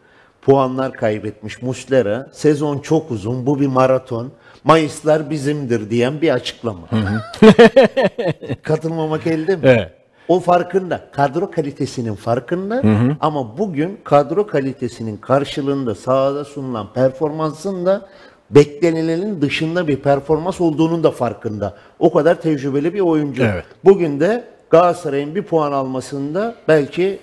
Puanlar 0.42 0.92
kaybetmiş 0.92 1.62
Muslera. 1.62 2.28
Sezon 2.32 2.78
çok 2.78 3.10
uzun. 3.10 3.46
Bu 3.46 3.60
bir 3.60 3.66
maraton. 3.66 4.32
Mayıslar 4.64 5.30
bizimdir 5.30 5.90
diyen 5.90 6.20
bir 6.20 6.30
açıklama. 6.30 6.80
Katılmamak 8.62 9.26
elde 9.26 9.56
mi? 9.56 9.62
Evet. 9.64 9.92
O 10.28 10.40
farkında. 10.40 11.00
Kadro 11.12 11.50
kalitesinin 11.50 12.14
farkında. 12.14 12.82
Ama 13.20 13.58
bugün 13.58 14.00
kadro 14.04 14.46
kalitesinin 14.46 15.16
karşılığında 15.16 15.94
sahada 15.94 16.44
sunulan 16.44 16.92
performansın 16.92 17.86
da 17.86 18.08
beklenilenin 18.50 19.40
dışında 19.40 19.88
bir 19.88 19.96
performans 19.96 20.60
olduğunun 20.60 21.04
da 21.04 21.10
farkında. 21.10 21.76
O 21.98 22.12
kadar 22.12 22.40
tecrübeli 22.40 22.94
bir 22.94 23.00
oyuncu. 23.00 23.42
Evet. 23.42 23.64
Bugün 23.84 24.20
de 24.20 24.44
Galatasaray'ın 24.70 25.34
bir 25.34 25.42
puan 25.42 25.72
almasında 25.72 26.54
belki 26.68 27.18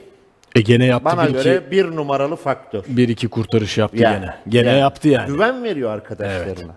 E 0.55 0.61
gene 0.61 0.85
yaptı 0.85 1.05
bana 1.05 1.27
bir 1.27 1.33
göre 1.33 1.55
iki, 1.57 1.71
bir 1.71 1.95
numaralı 1.95 2.35
faktör. 2.35 2.83
bir 2.87 3.09
iki 3.09 3.27
kurtarış 3.27 3.77
yaptı 3.77 3.97
Yani, 3.97 4.19
gene. 4.19 4.35
Gene 4.49 4.67
yani 4.67 4.79
yaptı 4.79 5.09
yani. 5.09 5.27
Güven 5.27 5.63
veriyor 5.63 5.91
arkadaşlarına. 5.91 6.73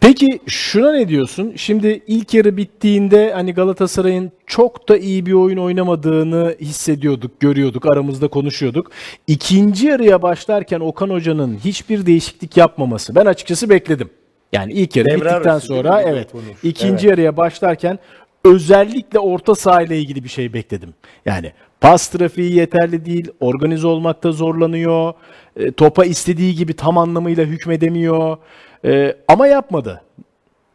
Peki 0.00 0.26
şuna 0.46 0.92
ne 0.92 1.08
diyorsun? 1.08 1.52
Şimdi 1.56 2.02
ilk 2.06 2.34
yarı 2.34 2.56
bittiğinde 2.56 3.32
hani 3.32 3.54
Galatasaray'ın 3.54 4.32
çok 4.46 4.88
da 4.88 4.96
iyi 4.96 5.26
bir 5.26 5.32
oyun 5.32 5.56
oynamadığını 5.56 6.56
hissediyorduk, 6.60 7.40
görüyorduk, 7.40 7.92
aramızda 7.92 8.28
konuşuyorduk. 8.28 8.90
İkinci 9.26 9.86
yarıya 9.86 10.22
başlarken 10.22 10.80
Okan 10.80 11.10
Hoca'nın 11.10 11.58
hiçbir 11.64 12.06
değişiklik 12.06 12.56
yapmaması 12.56 13.14
ben 13.14 13.26
açıkçası 13.26 13.70
bekledim. 13.70 14.10
Yani 14.52 14.72
ilk 14.72 14.96
yarı 14.96 15.08
Devre 15.08 15.16
bittikten 15.16 15.50
arası 15.50 15.66
sonra 15.66 16.02
evet 16.02 16.32
konuş. 16.32 16.44
ikinci 16.62 17.06
yarıya 17.06 17.36
başlarken 17.36 17.98
özellikle 18.44 19.18
orta 19.18 19.54
saha 19.54 19.82
ile 19.82 19.98
ilgili 19.98 20.24
bir 20.24 20.28
şey 20.28 20.52
bekledim. 20.52 20.94
Yani 21.26 21.52
pas 21.80 22.08
trafiği 22.08 22.54
yeterli 22.54 23.04
değil, 23.04 23.30
organize 23.40 23.86
olmakta 23.86 24.32
zorlanıyor, 24.32 25.12
e, 25.56 25.72
topa 25.72 26.04
istediği 26.04 26.54
gibi 26.54 26.74
tam 26.74 26.98
anlamıyla 26.98 27.44
hükmedemiyor 27.44 28.36
E, 28.84 29.16
ama 29.28 29.46
yapmadı. 29.46 30.00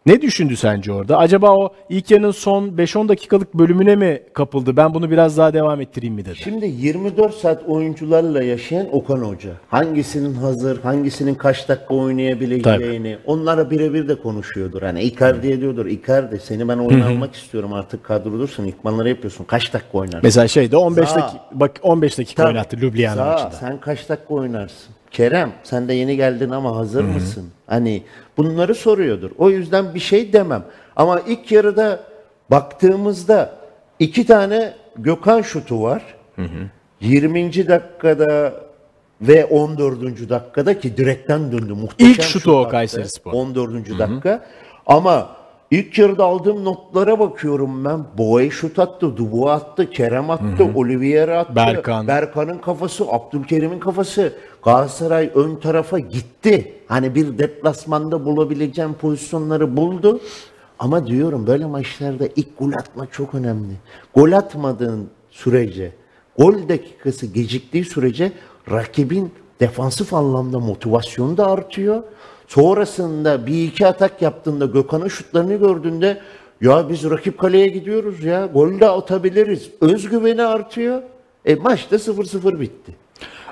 Ne 0.05 0.21
düşündü 0.21 0.55
sence 0.55 0.91
orada? 0.91 1.17
Acaba 1.17 1.51
o 1.51 1.73
ilk 1.89 2.11
yarının 2.11 2.31
son 2.31 2.67
5-10 2.67 3.09
dakikalık 3.09 3.53
bölümüne 3.53 3.95
mi 3.95 4.21
kapıldı? 4.33 4.77
Ben 4.77 4.93
bunu 4.93 5.11
biraz 5.11 5.37
daha 5.37 5.53
devam 5.53 5.81
ettireyim 5.81 6.15
mi 6.15 6.25
dedi. 6.25 6.35
Şimdi 6.35 6.65
24 6.65 7.35
saat 7.35 7.63
oyuncularla 7.67 8.43
yaşayan 8.43 8.87
Okan 8.95 9.17
Hoca. 9.17 9.49
Hangisinin 9.69 10.33
hazır, 10.33 10.81
hangisinin 10.81 11.35
kaç 11.35 11.69
dakika 11.69 11.95
oynayabileceğini 11.95 13.17
onlara 13.25 13.69
birebir 13.71 14.07
de 14.07 14.15
konuşuyordur. 14.15 14.81
Hani 14.81 15.03
Icardi'ye 15.03 15.61
diyordur, 15.61 15.85
Icardi 15.85 16.39
seni 16.39 16.67
ben 16.67 16.77
oyuna 16.77 17.07
almak 17.07 17.35
istiyorum 17.35 17.73
artık 17.73 18.03
kadrodursun, 18.03 18.65
ikmanları 18.65 19.09
yapıyorsun. 19.09 19.43
Kaç 19.43 19.73
dakika 19.73 19.97
oynarsın? 19.97 20.19
Mesela 20.23 20.47
şeyde 20.47 20.77
15 20.77 21.09
Zaha. 21.09 21.19
dakika 21.21 21.45
bak 21.51 21.71
15 21.83 22.17
dakika 22.17 22.43
Tabii. 22.43 22.53
oynattı 22.53 22.77
Ljubljana 22.77 23.15
Zaha, 23.15 23.31
maçında. 23.31 23.51
Sen 23.51 23.79
kaç 23.79 24.09
dakika 24.09 24.33
oynarsın? 24.33 24.94
Kerem 25.15 25.51
sen 25.63 25.87
de 25.87 25.93
yeni 25.93 26.15
geldin 26.15 26.49
ama 26.49 26.75
hazır 26.75 27.03
mısın? 27.03 27.49
Hani 27.67 28.03
bunları 28.37 28.75
soruyordur. 28.75 29.31
O 29.37 29.49
yüzden 29.49 29.95
bir 29.95 29.99
şey 29.99 30.33
demem. 30.33 30.63
Ama 30.95 31.19
ilk 31.27 31.51
yarıda 31.51 31.99
baktığımızda 32.51 33.55
iki 33.99 34.25
tane 34.25 34.73
Gökhan 34.97 35.41
şutu 35.41 35.83
var. 35.83 36.03
20. 37.01 37.67
dakikada 37.67 38.53
ve 39.21 39.45
14. 39.45 40.29
dakikada 40.29 40.79
ki 40.79 40.97
direkten 40.97 41.51
döndü. 41.51 41.73
Muhteşem 41.73 42.11
İlk 42.11 42.21
şutu 42.21 42.39
şut 42.39 42.47
o 42.47 42.59
attı. 42.59 42.71
Kayserispor. 42.71 43.33
14. 43.33 43.99
dakika. 43.99 44.45
Ama 44.85 45.35
İlk 45.71 45.99
yarıda 45.99 46.25
aldığım 46.25 46.65
notlara 46.65 47.19
bakıyorum 47.19 47.85
ben. 47.85 48.03
Boğa'yı 48.17 48.51
şut 48.51 48.79
attı, 48.79 49.17
Dubu 49.17 49.49
attı, 49.49 49.89
Kerem 49.89 50.29
attı, 50.29 50.67
Olivier 50.75 51.27
attı. 51.27 51.55
Berkan. 51.55 52.07
Berkan'ın 52.07 52.57
kafası, 52.57 53.05
Abdülkerim'in 53.09 53.79
kafası. 53.79 54.33
Galatasaray 54.65 55.31
ön 55.35 55.55
tarafa 55.55 55.99
gitti. 55.99 56.73
Hani 56.87 57.15
bir 57.15 57.37
deplasmanda 57.37 58.25
bulabileceğim 58.25 58.93
pozisyonları 58.93 59.77
buldu. 59.77 60.19
Ama 60.79 61.07
diyorum 61.07 61.47
böyle 61.47 61.65
maçlarda 61.65 62.27
ilk 62.35 62.59
gol 62.59 62.73
atmak 62.73 63.13
çok 63.13 63.35
önemli. 63.35 63.73
Gol 64.15 64.31
atmadığın 64.31 65.09
sürece, 65.29 65.91
gol 66.37 66.69
dakikası 66.69 67.25
geciktiği 67.25 67.85
sürece 67.85 68.31
rakibin 68.71 69.31
defansif 69.59 70.13
anlamda 70.13 70.59
motivasyonu 70.59 71.37
da 71.37 71.47
artıyor. 71.47 72.03
Sonrasında 72.47 73.47
bir 73.47 73.63
iki 73.63 73.87
atak 73.87 74.21
yaptığında 74.21 74.65
Gökhan'ın 74.65 75.07
şutlarını 75.07 75.55
gördüğünde 75.55 76.21
ya 76.61 76.89
biz 76.89 77.09
rakip 77.09 77.37
kaleye 77.37 77.67
gidiyoruz 77.67 78.23
ya 78.23 78.45
gol 78.45 78.79
de 78.79 78.89
atabiliriz. 78.89 79.69
Özgüveni 79.81 80.43
artıyor. 80.43 81.01
E 81.45 81.55
maç 81.55 81.91
da 81.91 81.95
0-0 81.95 82.59
bitti. 82.59 83.04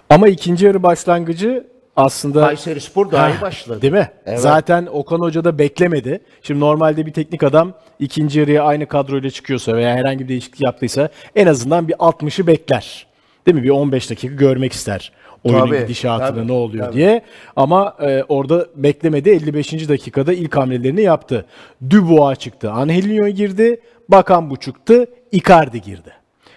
Ama 0.09 0.27
ikinci 0.27 0.65
yarı 0.65 0.83
başlangıcı 0.83 1.67
aslında 1.95 2.41
Kayseri 2.41 2.81
Spor 2.81 3.11
daha 3.11 3.29
iyi 3.29 3.41
başladı. 3.41 3.81
Değil 3.81 3.93
mi? 3.93 4.09
Evet. 4.25 4.39
Zaten 4.39 4.87
Okan 4.91 5.19
Hoca 5.19 5.43
da 5.43 5.59
beklemedi. 5.59 6.19
Şimdi 6.41 6.59
normalde 6.59 7.05
bir 7.05 7.13
teknik 7.13 7.43
adam 7.43 7.73
ikinci 7.99 8.39
yarıya 8.39 8.63
aynı 8.63 8.85
kadroyla 8.85 9.29
çıkıyorsa 9.29 9.73
veya 9.73 9.95
herhangi 9.95 10.19
bir 10.23 10.27
değişiklik 10.29 10.61
yaptıysa 10.61 11.09
en 11.35 11.47
azından 11.47 11.87
bir 11.87 11.93
60'ı 11.93 12.47
bekler. 12.47 13.07
Değil 13.45 13.57
mi? 13.57 13.63
Bir 13.63 13.69
15 13.69 14.09
dakika 14.09 14.35
görmek 14.35 14.73
ister. 14.73 15.11
Oyunun 15.43 15.67
Tabii, 15.67 15.79
gidişatını 15.79 16.27
tabii, 16.37 16.47
ne 16.47 16.51
oluyor 16.51 16.85
tabii. 16.85 16.95
diye. 16.95 17.21
Ama 17.55 17.95
e, 18.01 18.23
orada 18.23 18.67
beklemedi. 18.75 19.29
55. 19.29 19.89
dakikada 19.89 20.33
ilk 20.33 20.55
hamlelerini 20.57 21.01
yaptı. 21.01 21.45
Dubois 21.89 22.39
çıktı. 22.39 22.71
Angelinho 22.71 23.27
girdi. 23.27 23.79
Bakan 24.09 24.49
bu 24.49 24.55
çıktı. 24.57 25.05
Icardi 25.31 25.81
girdi. 25.81 26.11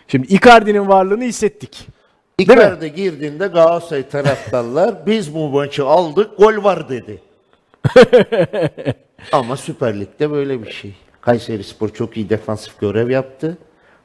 Şimdi 0.08 0.26
Icardi'nin 0.26 0.88
varlığını 0.88 1.24
hissettik. 1.24 1.86
Icardi 2.38 2.94
girdiğinde 2.94 3.46
Galatasaray 3.46 4.08
taraftarlar 4.08 4.94
biz 5.06 5.34
bu 5.34 5.48
maçı 5.48 5.86
aldık 5.86 6.38
gol 6.38 6.64
var 6.64 6.88
dedi. 6.88 7.22
Ama 9.32 9.56
Süper 9.56 10.00
Lig'de 10.00 10.30
böyle 10.30 10.62
bir 10.62 10.70
şey. 10.70 10.94
Kayseri 11.20 11.64
Spor 11.64 11.88
çok 11.88 12.16
iyi 12.16 12.30
defansif 12.30 12.80
görev 12.80 13.10
yaptı. 13.10 13.58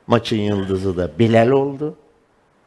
Maçın 0.07 0.37
yıldızı 0.37 0.97
da 0.97 1.11
Bilal 1.19 1.47
oldu. 1.47 1.95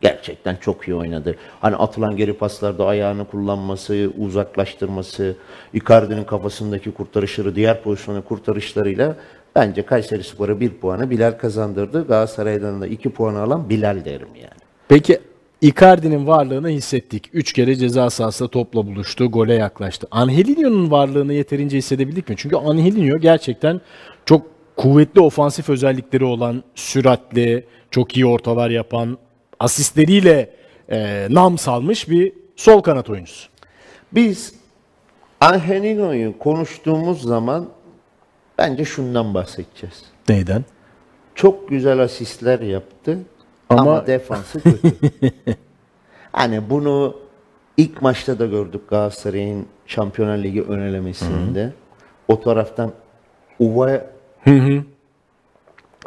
Gerçekten 0.00 0.56
çok 0.56 0.88
iyi 0.88 0.94
oynadı. 0.94 1.36
Hani 1.60 1.76
atılan 1.76 2.16
geri 2.16 2.32
paslarda 2.32 2.86
ayağını 2.86 3.24
kullanması, 3.24 4.10
uzaklaştırması, 4.18 5.36
Icardi'nin 5.72 6.24
kafasındaki 6.24 6.94
kurtarışları, 6.94 7.54
diğer 7.54 7.82
pozisyonun 7.82 8.22
kurtarışlarıyla 8.22 9.16
bence 9.54 9.86
Kayseri 9.86 10.24
Spor'a 10.24 10.60
bir 10.60 10.70
puanı 10.70 11.10
Bilal 11.10 11.32
kazandırdı. 11.32 12.06
Galatasaray'dan 12.06 12.80
da 12.80 12.86
iki 12.86 13.10
puan 13.10 13.34
alan 13.34 13.70
Bilal 13.70 14.04
derim 14.04 14.28
yani. 14.34 14.60
Peki 14.88 15.20
Icardi'nin 15.64 16.26
varlığını 16.26 16.68
hissettik. 16.68 17.30
Üç 17.32 17.52
kere 17.52 17.76
ceza 17.76 18.10
sahasında 18.10 18.48
topla 18.48 18.86
buluştu, 18.86 19.30
gole 19.30 19.54
yaklaştı. 19.54 20.06
Angelinho'nun 20.10 20.90
varlığını 20.90 21.32
yeterince 21.32 21.78
hissedebildik 21.78 22.28
mi? 22.28 22.34
Çünkü 22.38 22.56
Angelinho 22.56 23.18
gerçekten 23.18 23.80
çok 24.26 24.46
kuvvetli 24.76 25.20
ofansif 25.20 25.68
özellikleri 25.68 26.24
olan, 26.24 26.62
süratli, 26.74 27.64
çok 27.90 28.16
iyi 28.16 28.26
ortalar 28.26 28.70
yapan, 28.70 29.18
asistleriyle 29.60 30.50
e, 30.90 31.26
nam 31.30 31.58
salmış 31.58 32.08
bir 32.10 32.32
sol 32.56 32.80
kanat 32.80 33.10
oyuncusu. 33.10 33.48
Biz 34.12 34.54
Angelino'yu 35.40 36.38
konuştuğumuz 36.38 37.22
zaman 37.22 37.68
bence 38.58 38.84
şundan 38.84 39.34
bahsedeceğiz. 39.34 40.02
Neyden? 40.28 40.64
Çok 41.34 41.68
güzel 41.68 41.98
asistler 41.98 42.60
yaptı 42.60 43.18
ama, 43.80 43.90
Ama- 43.90 44.06
defansı 44.06 44.60
kötü. 44.62 44.78
hani 46.32 46.70
bunu 46.70 47.16
ilk 47.76 48.02
maçta 48.02 48.38
da 48.38 48.46
gördük 48.46 48.80
Galatasaray'ın 48.90 49.66
Şampiyonlar 49.86 50.38
Ligi 50.38 50.62
önelemesinde. 50.62 51.72
O 52.28 52.40
taraftan 52.40 52.92
Uva 53.58 54.06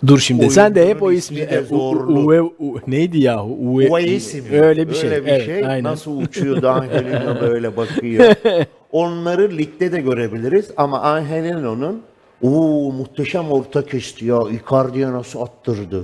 Dur 0.08 0.20
şimdi 0.20 0.50
sen 0.50 0.76
de 0.76 0.88
hep 0.90 1.04
o 1.04 1.12
ismi 1.12 1.40
e. 1.40 1.60
Uwe- 1.60 2.52
U- 2.60 2.80
neydi 2.88 3.20
yahu? 3.20 3.58
Uwe, 3.60 3.90
Uvaisi 3.90 4.42
mi? 4.42 4.60
Öyle 4.62 4.90
bir 4.90 4.94
şey. 4.94 5.10
Öyle 5.10 5.26
bir 5.26 5.32
Evet, 5.32 5.46
şey. 5.46 5.66
aynen. 5.66 5.84
Nasıl 5.84 6.22
uçuyordu 6.22 6.70
Angelino 6.70 7.42
böyle 7.42 7.78
bakıyor. 7.78 8.34
Onları 8.92 9.58
ligde 9.58 9.92
de 9.92 10.02
görebiliriz 10.02 10.72
ama 10.78 11.00
Angelino'nun 11.02 12.02
o 12.42 12.50
muhteşem 12.92 13.52
orta 13.52 13.86
kesti 13.86 14.26
ya. 14.26 14.40
Icardi'ye 14.52 15.12
nasıl 15.12 15.42
attırdı. 15.42 16.04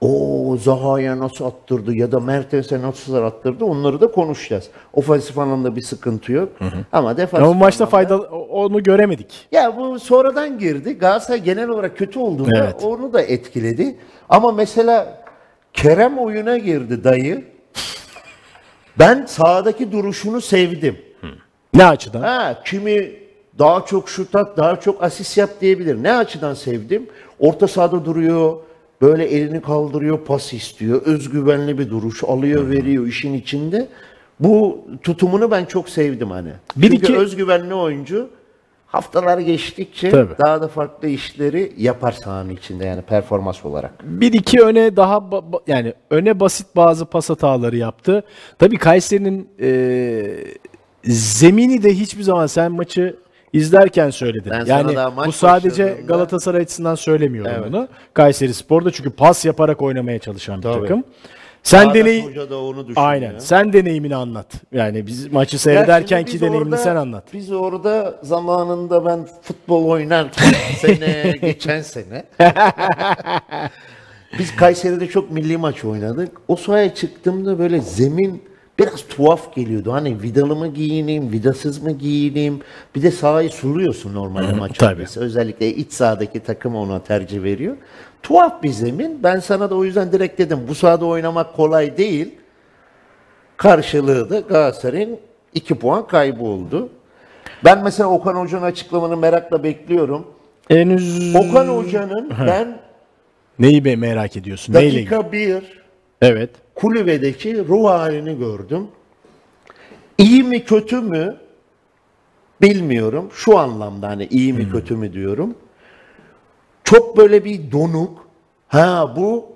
O 0.00 0.56
Zaha'ya 0.60 1.18
nasıl 1.18 1.44
attırdı 1.44 1.94
ya 1.94 2.12
da 2.12 2.20
Mertens'e 2.20 2.82
nasıl 2.82 3.14
attırdı 3.14 3.64
onları 3.64 4.00
da 4.00 4.10
konuşacağız. 4.10 4.68
Ofansif 4.92 5.38
anlamda 5.38 5.76
bir 5.76 5.80
sıkıntı 5.82 6.32
yok. 6.32 6.48
Ama 6.92 7.16
defansif 7.16 7.46
Ama 7.48 7.54
maçta 7.58 7.84
anlamda- 7.84 7.90
faydalı 7.90 8.22
onu 8.50 8.82
göremedik. 8.82 9.46
ya 9.52 9.76
bu 9.76 9.98
sonradan 9.98 10.58
girdi. 10.58 10.98
Galatasaray 10.98 11.42
genel 11.42 11.68
olarak 11.68 11.96
kötü 11.98 12.18
olduğunda 12.18 12.64
Evet. 12.64 12.84
onu 12.84 13.12
da 13.12 13.22
etkiledi. 13.22 13.96
Ama 14.28 14.52
mesela 14.52 15.22
Kerem 15.72 16.18
oyuna 16.18 16.58
girdi 16.58 17.04
dayı. 17.04 17.44
Ben 18.98 19.26
sahadaki 19.26 19.92
duruşunu 19.92 20.40
sevdim. 20.40 20.98
Ne 21.74 21.84
açıdan? 21.86 22.20
Ha, 22.20 22.62
kimi 22.64 23.10
daha 23.58 23.84
çok 23.86 24.08
şut 24.08 24.36
at, 24.36 24.56
daha 24.56 24.80
çok 24.80 25.02
asist 25.02 25.38
yap 25.38 25.50
diyebilir. 25.60 26.02
Ne 26.02 26.12
açıdan 26.12 26.54
sevdim? 26.54 27.06
Orta 27.40 27.68
sahada 27.68 28.04
duruyor, 28.04 28.56
böyle 29.02 29.24
elini 29.24 29.62
kaldırıyor, 29.62 30.18
pas 30.24 30.52
istiyor. 30.52 31.02
Özgüvenli 31.02 31.78
bir 31.78 31.90
duruş, 31.90 32.24
alıyor, 32.24 32.70
veriyor 32.70 33.06
işin 33.06 33.34
içinde. 33.34 33.88
Bu 34.40 34.84
tutumunu 35.02 35.50
ben 35.50 35.64
çok 35.64 35.88
sevdim 35.88 36.30
hani. 36.30 36.50
Bir 36.76 36.90
Çünkü 36.90 36.96
iki- 36.96 37.16
özgüvenli 37.16 37.74
oyuncu 37.74 38.28
haftalar 38.86 39.38
geçtikçe 39.38 40.10
Tabii. 40.10 40.38
daha 40.38 40.62
da 40.62 40.68
farklı 40.68 41.08
işleri 41.08 41.72
yapar 41.78 42.12
sahanın 42.12 42.50
içinde 42.50 42.84
yani 42.86 43.02
performans 43.02 43.64
olarak. 43.64 43.92
Bir 44.02 44.32
iki 44.32 44.60
öne 44.60 44.96
daha 44.96 45.30
yani 45.66 45.94
öne 46.10 46.40
basit 46.40 46.66
bazı 46.76 47.06
pas 47.06 47.30
hataları 47.30 47.76
yaptı. 47.76 48.22
Tabii 48.58 48.76
Kayseri'nin 48.78 49.48
e, 49.60 50.36
zemini 51.04 51.82
de 51.82 51.94
hiçbir 51.94 52.22
zaman 52.22 52.46
sen 52.46 52.72
maçı 52.72 53.16
izlerken 53.52 54.10
söyledin. 54.10 54.50
Ben 54.50 54.64
yani 54.64 54.96
daha 54.96 55.26
bu 55.26 55.32
sadece 55.32 55.96
Galatasaray 56.08 56.62
açısından 56.62 56.94
söylemiyorum 56.94 57.52
Evet. 57.54 57.66
bunu. 57.68 57.88
Kayseri 58.14 58.54
Spor'da 58.54 58.90
çünkü 58.90 59.10
pas 59.10 59.44
yaparak 59.44 59.82
oynamaya 59.82 60.18
çalışan 60.18 60.58
bir 60.58 60.62
Tabii. 60.62 60.80
takım. 60.80 61.04
Sen 61.62 61.82
Çağdaş 61.82 61.94
deney 61.94 62.36
da 62.50 62.58
onu. 62.58 62.86
Aynen. 62.96 63.38
Sen 63.38 63.72
deneyimini 63.72 64.16
anlat. 64.16 64.46
Yani 64.72 65.06
biz 65.06 65.32
maçı 65.32 65.58
seyrederken 65.58 66.24
ki 66.24 66.40
deneyimini 66.40 66.64
orada- 66.74 66.76
sen 66.76 66.96
anlat. 66.96 67.24
Biz 67.32 67.52
orada 67.52 68.18
zamanında 68.22 69.04
ben 69.04 69.26
futbol 69.42 69.84
oynarken 69.84 70.52
sene 70.78 71.38
geçen 71.40 71.82
sene 71.82 72.24
biz 74.38 74.56
Kayseri'de 74.56 75.06
çok 75.06 75.30
milli 75.30 75.56
maç 75.56 75.84
oynadık. 75.84 76.32
O 76.48 76.56
sahaya 76.56 76.94
çıktığımda 76.94 77.58
böyle 77.58 77.80
zemin 77.80 78.42
biraz 78.78 79.08
tuhaf 79.08 79.54
geliyordu. 79.54 79.92
Hani 79.92 80.22
vidalı 80.22 80.56
mı 80.56 80.68
giyineyim, 80.68 81.32
vidasız 81.32 81.82
mı 81.82 81.92
giyineyim? 81.92 82.60
Bir 82.94 83.02
de 83.02 83.10
sahayı 83.10 83.50
suluyorsun 83.50 84.14
normalde 84.14 84.52
maç 84.52 84.82
öncesi. 84.82 85.20
Özellikle 85.20 85.74
iç 85.74 85.92
sahadaki 85.92 86.40
takım 86.40 86.76
ona 86.76 87.02
tercih 87.02 87.42
veriyor. 87.42 87.76
Tuhaf 88.22 88.62
bir 88.62 88.70
zemin. 88.70 89.22
Ben 89.22 89.40
sana 89.40 89.70
da 89.70 89.74
o 89.74 89.84
yüzden 89.84 90.12
direkt 90.12 90.38
dedim 90.38 90.60
bu 90.68 90.74
sahada 90.74 91.06
oynamak 91.06 91.56
kolay 91.56 91.96
değil. 91.96 92.34
Karşılığı 93.56 94.30
da 94.30 94.40
Galatasaray'ın 94.40 95.18
2 95.54 95.74
puan 95.74 96.06
kaybı 96.06 96.44
oldu. 96.44 96.88
Ben 97.64 97.84
mesela 97.84 98.08
Okan 98.08 98.34
Hoca'nın 98.34 98.62
açıklamanı 98.62 99.16
merakla 99.16 99.64
bekliyorum. 99.64 100.26
Henüz 100.68 101.36
Okan 101.36 101.68
Hoca'nın 101.68 102.30
ben 102.46 102.78
neyi 103.58 103.84
be 103.84 103.96
merak 103.96 104.36
ediyorsun? 104.36 104.74
Neyle 104.74 104.88
ilgili? 104.88 105.08
Dakika 106.22 106.36
1 106.36 106.36
Evet. 106.36 106.50
kulübedeki 106.74 107.68
ruh 107.68 107.88
halini 107.88 108.38
gördüm. 108.38 108.88
İyi 110.18 110.42
mi 110.42 110.64
kötü 110.64 111.00
mü 111.00 111.36
bilmiyorum. 112.62 113.28
Şu 113.32 113.58
anlamda 113.58 114.08
hani 114.08 114.26
iyi 114.26 114.52
mi 114.52 114.70
kötü 114.70 114.96
mü 114.96 115.12
diyorum. 115.12 115.54
Çok 116.84 117.16
böyle 117.16 117.44
bir 117.44 117.72
donuk. 117.72 118.28
Ha 118.68 119.14
bu 119.16 119.46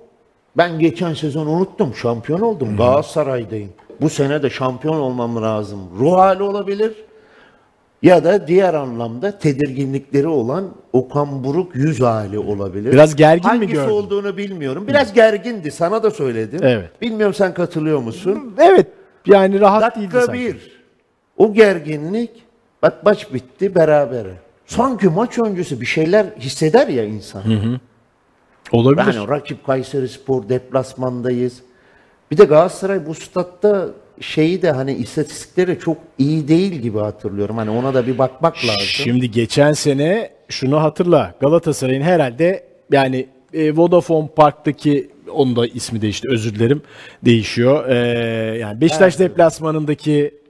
ben 0.57 0.79
geçen 0.79 1.13
sezon 1.13 1.45
unuttum. 1.47 1.95
Şampiyon 1.95 2.39
oldum. 2.39 2.77
Galatasaray'dayım. 2.77 3.69
Bu 4.01 4.09
sene 4.09 4.43
de 4.43 4.49
şampiyon 4.49 4.99
olmam 4.99 5.41
lazım. 5.41 5.79
Ruh 5.99 6.13
hali 6.17 6.43
olabilir. 6.43 6.93
Ya 8.03 8.23
da 8.23 8.47
diğer 8.47 8.73
anlamda 8.73 9.37
tedirginlikleri 9.37 10.27
olan 10.27 10.69
Okan 10.93 11.43
Buruk 11.43 11.75
yüz 11.75 12.01
hali 12.01 12.39
olabilir. 12.39 12.91
Biraz 12.91 13.15
gergin 13.15 13.45
mi 13.45 13.57
Hangisi 13.57 13.73
gördün? 13.73 13.89
olduğunu 13.91 14.37
bilmiyorum. 14.37 14.87
Biraz 14.87 15.13
gergindi. 15.13 15.71
Sana 15.71 16.03
da 16.03 16.11
söyledim. 16.11 16.59
Evet. 16.63 17.01
Bilmiyorum 17.01 17.33
sen 17.33 17.53
katılıyor 17.53 17.99
musun? 17.99 18.55
Evet. 18.57 18.87
Yani 19.25 19.59
rahat 19.59 19.95
değildi 19.95 20.05
Dakika 20.13 20.25
sanki. 20.25 20.41
bir. 20.41 20.83
O 21.37 21.53
gerginlik 21.53 22.29
bak 22.81 23.03
maç 23.05 23.33
bitti 23.33 23.75
berabere. 23.75 24.33
sanki 24.65 25.07
maç 25.09 25.39
öncesi 25.45 25.81
bir 25.81 25.85
şeyler 25.85 26.25
hisseder 26.39 26.87
ya 26.87 27.03
insan. 27.05 27.43
Olabilir. 28.71 29.13
Yani 29.13 29.27
rakip 29.27 29.65
Kayseri 29.65 30.09
Spor 30.09 30.49
deplasmandayız. 30.49 31.61
Bir 32.31 32.37
de 32.37 32.45
Galatasaray 32.45 33.05
bu 33.05 33.13
statta 33.13 33.87
şeyi 34.21 34.61
de 34.61 34.71
hani 34.71 34.93
istatistikleri 34.93 35.79
çok 35.79 35.97
iyi 36.17 36.47
değil 36.47 36.71
gibi 36.71 36.99
hatırlıyorum. 36.99 37.57
Hani 37.57 37.69
ona 37.69 37.93
da 37.93 38.07
bir 38.07 38.17
bakmak 38.17 38.55
lazım. 38.65 38.81
Şimdi 38.81 39.31
geçen 39.31 39.73
sene 39.73 40.29
şunu 40.49 40.83
hatırla. 40.83 41.33
Galatasaray'ın 41.39 42.01
herhalde 42.01 42.63
yani 42.91 43.27
e, 43.53 43.75
Vodafone 43.75 44.27
Park'taki 44.35 45.09
onun 45.31 45.55
da 45.55 45.67
ismi 45.67 46.01
değişti 46.01 46.27
özür 46.29 46.55
dilerim 46.55 46.81
değişiyor. 47.25 47.89
E, 47.89 47.97
yani 48.57 48.81
Beşiktaş 48.81 49.19
deplasmanındaki 49.19 50.42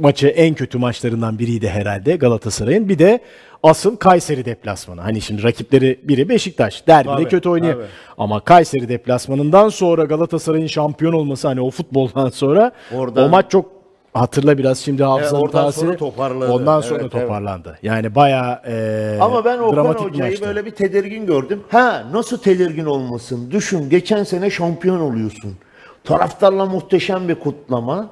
maçı 0.00 0.26
en 0.28 0.54
kötü 0.54 0.78
maçlarından 0.78 1.38
biriydi 1.38 1.68
herhalde 1.68 2.16
Galatasaray'ın. 2.16 2.88
Bir 2.88 2.98
de 2.98 3.20
asıl 3.62 3.96
Kayseri 3.96 4.44
deplasmanı. 4.44 5.00
Hani 5.00 5.20
şimdi 5.20 5.42
rakipleri 5.42 6.00
biri 6.02 6.28
Beşiktaş. 6.28 6.86
Derbide 6.86 7.12
Tabii, 7.14 7.28
kötü 7.28 7.48
oynuyor. 7.48 7.74
tabii. 7.74 7.84
Ama 8.18 8.40
Kayseri 8.40 8.88
deplasmanından 8.88 9.68
sonra 9.68 10.04
Galatasaray'ın 10.04 10.66
şampiyon 10.66 11.12
olması 11.12 11.48
hani 11.48 11.60
o 11.60 11.70
futboldan 11.70 12.28
sonra 12.28 12.72
Oradan- 12.94 13.24
o 13.24 13.28
maç 13.28 13.50
çok 13.50 13.66
hatırla 14.14 14.58
biraz 14.58 14.78
şimdi 14.78 15.04
hafızanın 15.04 15.40
oradan 15.42 15.64
tasiri. 15.64 15.84
sonra 15.84 15.96
toparladı. 15.96 16.52
Ondan 16.52 16.80
sonra 16.80 17.00
Evet, 17.02 17.10
evet. 17.14 17.22
toparlandı. 17.26 17.78
Yani 17.82 18.14
bayağı 18.14 18.60
e, 18.66 19.18
Ama 19.20 19.44
ben 19.44 19.58
Okan 19.58 19.76
dramatik 19.76 20.06
bir 20.06 20.12
Hoca'yı 20.12 20.30
maçtı. 20.30 20.46
böyle 20.46 20.66
bir 20.66 20.70
tedirgin 20.70 21.26
gördüm. 21.26 21.60
Ha 21.68 22.04
nasıl 22.12 22.38
tedirgin 22.38 22.84
olmasın? 22.86 23.50
Düşün 23.50 23.90
geçen 23.90 24.24
sene 24.24 24.50
şampiyon 24.50 25.00
oluyorsun. 25.00 25.56
Taraftarla 26.04 26.66
muhteşem 26.66 27.28
bir 27.28 27.34
kutlama. 27.34 28.10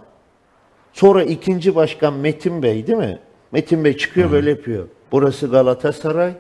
Sonra 0.97 1.23
ikinci 1.23 1.75
başkan 1.75 2.15
Metin 2.15 2.63
Bey 2.63 2.87
değil 2.87 2.99
mi? 2.99 3.19
Metin 3.53 3.85
Bey 3.85 3.97
çıkıyor 3.97 4.31
böyle 4.31 4.51
yapıyor. 4.51 4.87
Burası 5.13 5.51
Galatasaray. 5.51 6.33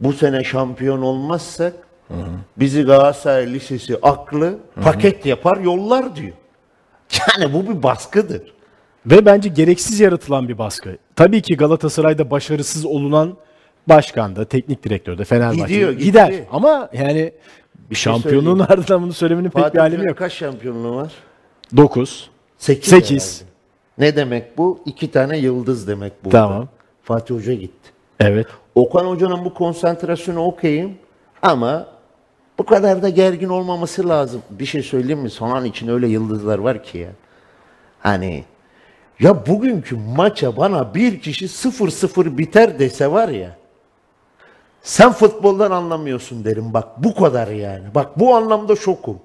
Bu 0.00 0.12
sene 0.12 0.44
şampiyon 0.44 1.02
olmazsak 1.02 1.72
bizi 2.56 2.82
Galatasaray 2.82 3.52
Lisesi 3.52 3.98
aklı 4.02 4.58
paket 4.82 5.26
yapar 5.26 5.56
yollar 5.56 6.16
diyor. 6.16 6.32
Yani 7.20 7.52
bu 7.52 7.68
bir 7.68 7.82
baskıdır. 7.82 8.42
Ve 9.06 9.26
bence 9.26 9.48
gereksiz 9.48 10.00
yaratılan 10.00 10.48
bir 10.48 10.58
baskı. 10.58 10.96
Tabii 11.16 11.42
ki 11.42 11.56
Galatasaray'da 11.56 12.30
başarısız 12.30 12.84
olunan 12.84 13.36
başkan 13.88 14.36
da, 14.36 14.44
teknik 14.44 14.84
direktör 14.84 15.18
de 15.18 15.24
Fenerbahçe 15.24 15.74
Gidiyor, 15.74 15.92
gitti. 15.92 16.04
gider. 16.04 16.34
Ama 16.52 16.90
yani 16.92 17.32
bir 17.90 17.96
şey 17.96 18.12
şampiyonluğun 18.12 18.58
ardından 18.68 19.02
bunu 19.02 19.12
söylemenin 19.12 19.50
pek 19.50 19.56
bir 19.56 19.62
Fatih 19.62 19.82
alemi 19.82 20.06
yok. 20.08 20.18
kaç 20.18 20.32
şampiyonluğu 20.32 20.96
var? 20.96 21.12
9. 21.76 22.30
8. 22.58 22.90
Sekiz. 22.90 23.47
Ne 23.98 24.16
demek 24.16 24.58
bu? 24.58 24.80
İki 24.86 25.10
tane 25.10 25.38
yıldız 25.38 25.88
demek 25.88 26.24
bu. 26.24 26.30
Tamam. 26.30 26.68
Fatih 27.02 27.34
Hoca 27.34 27.54
gitti. 27.54 27.90
Evet. 28.20 28.46
Okan 28.74 29.06
Hoca'nın 29.06 29.44
bu 29.44 29.54
konsantrasyonu 29.54 30.44
okeyim 30.44 30.98
ama 31.42 31.86
bu 32.58 32.64
kadar 32.64 33.02
da 33.02 33.08
gergin 33.08 33.48
olmaması 33.48 34.08
lazım. 34.08 34.42
Bir 34.50 34.66
şey 34.66 34.82
söyleyeyim 34.82 35.20
mi? 35.20 35.30
Son 35.30 35.50
an 35.50 35.64
için 35.64 35.88
öyle 35.88 36.08
yıldızlar 36.08 36.58
var 36.58 36.82
ki 36.82 36.98
ya. 36.98 37.10
Hani 38.00 38.44
ya 39.20 39.46
bugünkü 39.46 39.96
maça 40.16 40.56
bana 40.56 40.94
bir 40.94 41.20
kişi 41.20 41.44
0-0 41.44 42.38
biter 42.38 42.78
dese 42.78 43.12
var 43.12 43.28
ya. 43.28 43.56
Sen 44.82 45.12
futboldan 45.12 45.70
anlamıyorsun 45.70 46.44
derim 46.44 46.74
bak 46.74 47.04
bu 47.04 47.14
kadar 47.14 47.48
yani. 47.48 47.94
Bak 47.94 48.18
bu 48.18 48.34
anlamda 48.34 48.76
şokum. 48.76 49.18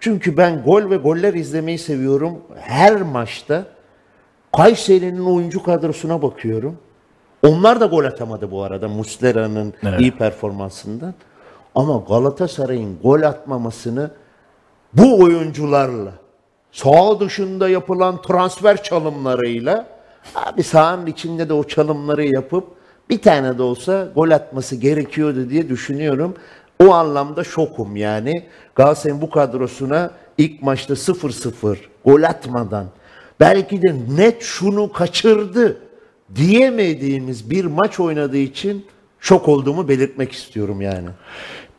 Çünkü 0.00 0.36
ben 0.36 0.62
gol 0.62 0.90
ve 0.90 0.96
goller 0.96 1.34
izlemeyi 1.34 1.78
seviyorum. 1.78 2.42
Her 2.60 3.02
maçta 3.02 3.64
Kayseri'nin 4.56 5.24
oyuncu 5.26 5.62
kadrosuna 5.62 6.22
bakıyorum. 6.22 6.76
Onlar 7.46 7.80
da 7.80 7.86
gol 7.86 8.04
atamadı 8.04 8.50
bu 8.50 8.62
arada 8.62 8.88
Muslera'nın 8.88 9.74
Evet. 9.82 10.00
iyi 10.00 10.10
performansından. 10.10 11.14
Ama 11.74 12.02
Galatasaray'ın 12.08 12.98
gol 13.02 13.22
atmamasını 13.22 14.10
bu 14.92 15.18
oyuncularla 15.22 16.12
sağ 16.72 17.20
dışında 17.20 17.68
yapılan 17.68 18.22
transfer 18.22 18.82
çalımlarıyla 18.82 19.86
abi 20.34 20.62
sahanın 20.62 21.06
içinde 21.06 21.48
de 21.48 21.52
o 21.52 21.64
çalımları 21.64 22.24
yapıp 22.26 22.64
bir 23.10 23.22
tane 23.22 23.58
de 23.58 23.62
olsa 23.62 24.08
gol 24.14 24.30
atması 24.30 24.76
gerekiyordu 24.76 25.50
diye 25.50 25.68
düşünüyorum. 25.68 26.34
O 26.84 26.92
anlamda 26.94 27.44
şokum 27.44 27.96
yani. 27.96 28.32
Galatasaray'ın 28.74 29.22
bu 29.22 29.30
kadrosuna 29.30 30.10
ilk 30.38 30.62
maçta 30.62 30.94
0-0 30.94 31.76
gol 32.04 32.22
atmadan 32.22 32.86
belki 33.40 33.82
de 33.82 33.94
net 34.16 34.42
şunu 34.42 34.92
kaçırdı 34.92 35.76
diyemediğimiz 36.34 37.50
bir 37.50 37.64
maç 37.64 38.00
oynadığı 38.00 38.36
için 38.36 38.84
şok 39.20 39.48
olduğumu 39.48 39.88
belirtmek 39.88 40.32
istiyorum 40.32 40.80
yani. 40.80 41.08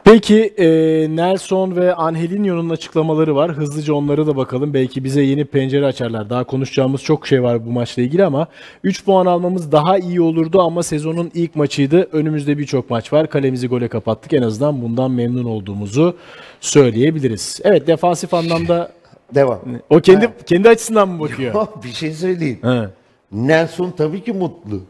Peki 0.03 0.53
e, 0.57 0.67
Nelson 1.15 1.75
ve 1.75 1.93
Angelinho'nun 1.93 2.69
açıklamaları 2.69 3.35
var. 3.35 3.51
Hızlıca 3.51 3.93
onlara 3.93 4.27
da 4.27 4.35
bakalım. 4.35 4.73
Belki 4.73 5.03
bize 5.03 5.21
yeni 5.21 5.45
pencere 5.45 5.85
açarlar. 5.85 6.29
Daha 6.29 6.43
konuşacağımız 6.43 7.03
çok 7.03 7.27
şey 7.27 7.43
var 7.43 7.65
bu 7.65 7.71
maçla 7.71 8.01
ilgili 8.01 8.25
ama 8.25 8.47
3 8.83 9.05
puan 9.05 9.25
almamız 9.25 9.71
daha 9.71 9.97
iyi 9.97 10.21
olurdu 10.21 10.61
ama 10.61 10.83
sezonun 10.83 11.31
ilk 11.33 11.55
maçıydı. 11.55 12.07
Önümüzde 12.11 12.57
birçok 12.57 12.89
maç 12.89 13.13
var. 13.13 13.29
Kalemizi 13.29 13.67
gole 13.67 13.87
kapattık. 13.87 14.33
En 14.33 14.41
azından 14.41 14.81
bundan 14.81 15.11
memnun 15.11 15.45
olduğumuzu 15.45 16.15
söyleyebiliriz. 16.61 17.59
Evet 17.63 17.87
defansif 17.87 18.33
anlamda 18.33 18.91
Devam. 19.35 19.59
o 19.89 19.99
kendi 19.99 20.29
kendi 20.45 20.69
açısından 20.69 21.09
mı 21.09 21.19
bakıyor? 21.19 21.67
bir 21.83 21.89
şey 21.93 22.11
söyleyeyim. 22.13 22.59
He. 22.63 22.87
Nelson 23.31 23.91
tabii 23.91 24.23
ki 24.23 24.33
mutlu. 24.33 24.81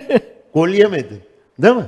Gol 0.54 0.68
yemedi. 0.68 1.26
Değil 1.58 1.76
mi? 1.76 1.84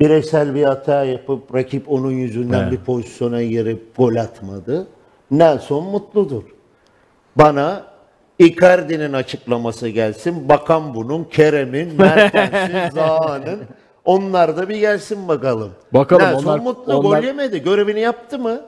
Bireysel 0.00 0.54
bir 0.54 0.62
hata 0.64 1.04
yapıp 1.04 1.54
rakip 1.54 1.90
onun 1.92 2.10
yüzünden 2.10 2.62
Evet. 2.62 2.72
bir 2.72 2.76
pozisyona 2.84 3.42
girip 3.42 3.96
gol 3.96 4.16
atmadı. 4.16 4.86
Nelson 5.30 5.84
mutludur. 5.84 6.42
Bana 7.36 7.82
Icardi'nin 8.38 9.12
açıklaması 9.12 9.88
gelsin. 9.88 10.48
Bakan 10.48 10.94
bunun, 10.94 11.24
Kerem'in, 11.24 11.94
Mertens'in, 11.98 12.94
Zaha'nın. 12.94 13.60
Onlar 14.04 14.56
da 14.56 14.68
bir 14.68 14.76
gelsin 14.76 15.28
bakalım. 15.28 15.70
Bakalım, 15.94 16.22
Nelson 16.22 16.44
onlar- 16.44 16.58
mutlu. 16.58 16.96
onlar- 16.96 17.18
Gol 17.20 17.26
yemedi. 17.26 17.62
Görevini 17.62 18.00
yaptı 18.00 18.38
mı? 18.38 18.60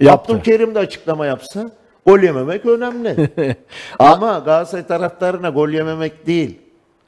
Yaptı. 0.00 0.32
Abdülkerim 0.32 0.74
de 0.74 0.78
açıklama 0.78 1.26
yapsa 1.26 1.70
gol 2.06 2.18
yememek 2.18 2.66
önemli. 2.66 3.30
Ama 3.98 4.38
Galatasaray 4.38 4.86
taraftarına 4.86 5.48
gol 5.48 5.68
yememek 5.68 6.26
değil. 6.26 6.58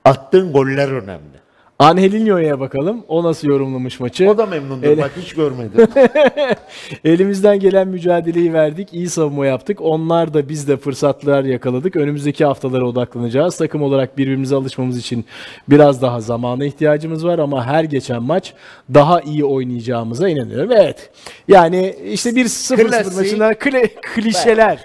Attığın 0.05 0.53
goller 0.53 0.89
önemli. 0.89 1.39
Angelinho'ya 1.79 2.61
bakalım. 2.61 3.05
O 3.09 3.23
nasıl 3.25 3.49
yorumlamış 3.49 4.01
maçı? 4.01 4.31
O 4.31 4.39
da 4.39 4.47
memnundur. 4.47 4.87
Ele- 4.87 5.03
Bak 5.03 5.13
hiç 5.21 5.35
görmedim. 5.35 5.87
Elimizden 7.05 7.61
gelen 7.61 7.89
mücadeleyi 7.89 8.53
verdik, 8.53 8.89
iyi 8.95 9.09
savunma 9.09 9.47
yaptık. 9.47 9.81
Onlar 9.81 10.35
da 10.35 10.49
biz 10.49 10.69
de 10.69 10.77
fırsatlar 10.77 11.45
yakaladık. 11.45 11.97
Önümüzdeki 11.97 12.45
haftalara 12.45 12.85
odaklanacağız. 12.87 13.57
Takım 13.57 13.83
olarak 13.83 14.19
birbirimize 14.19 14.55
alışmamız 14.57 14.99
için 14.99 15.25
biraz 15.69 16.03
daha 16.03 16.21
zamana 16.21 16.65
ihtiyacımız 16.65 17.27
var 17.27 17.39
ama 17.39 17.67
her 17.67 17.85
geçen 17.85 18.23
maç 18.23 18.53
daha 18.95 19.21
iyi 19.21 19.45
oynayacağımıza 19.45 20.29
inanıyorum. 20.29 20.73
Evet. 20.73 21.11
Yani 21.49 21.95
işte 22.05 22.35
bir 22.37 22.45
0-0 22.45 22.89
Klasik. 22.89 23.17
maçında 23.17 23.53
kli- 23.53 23.91
klişeler. 24.15 24.85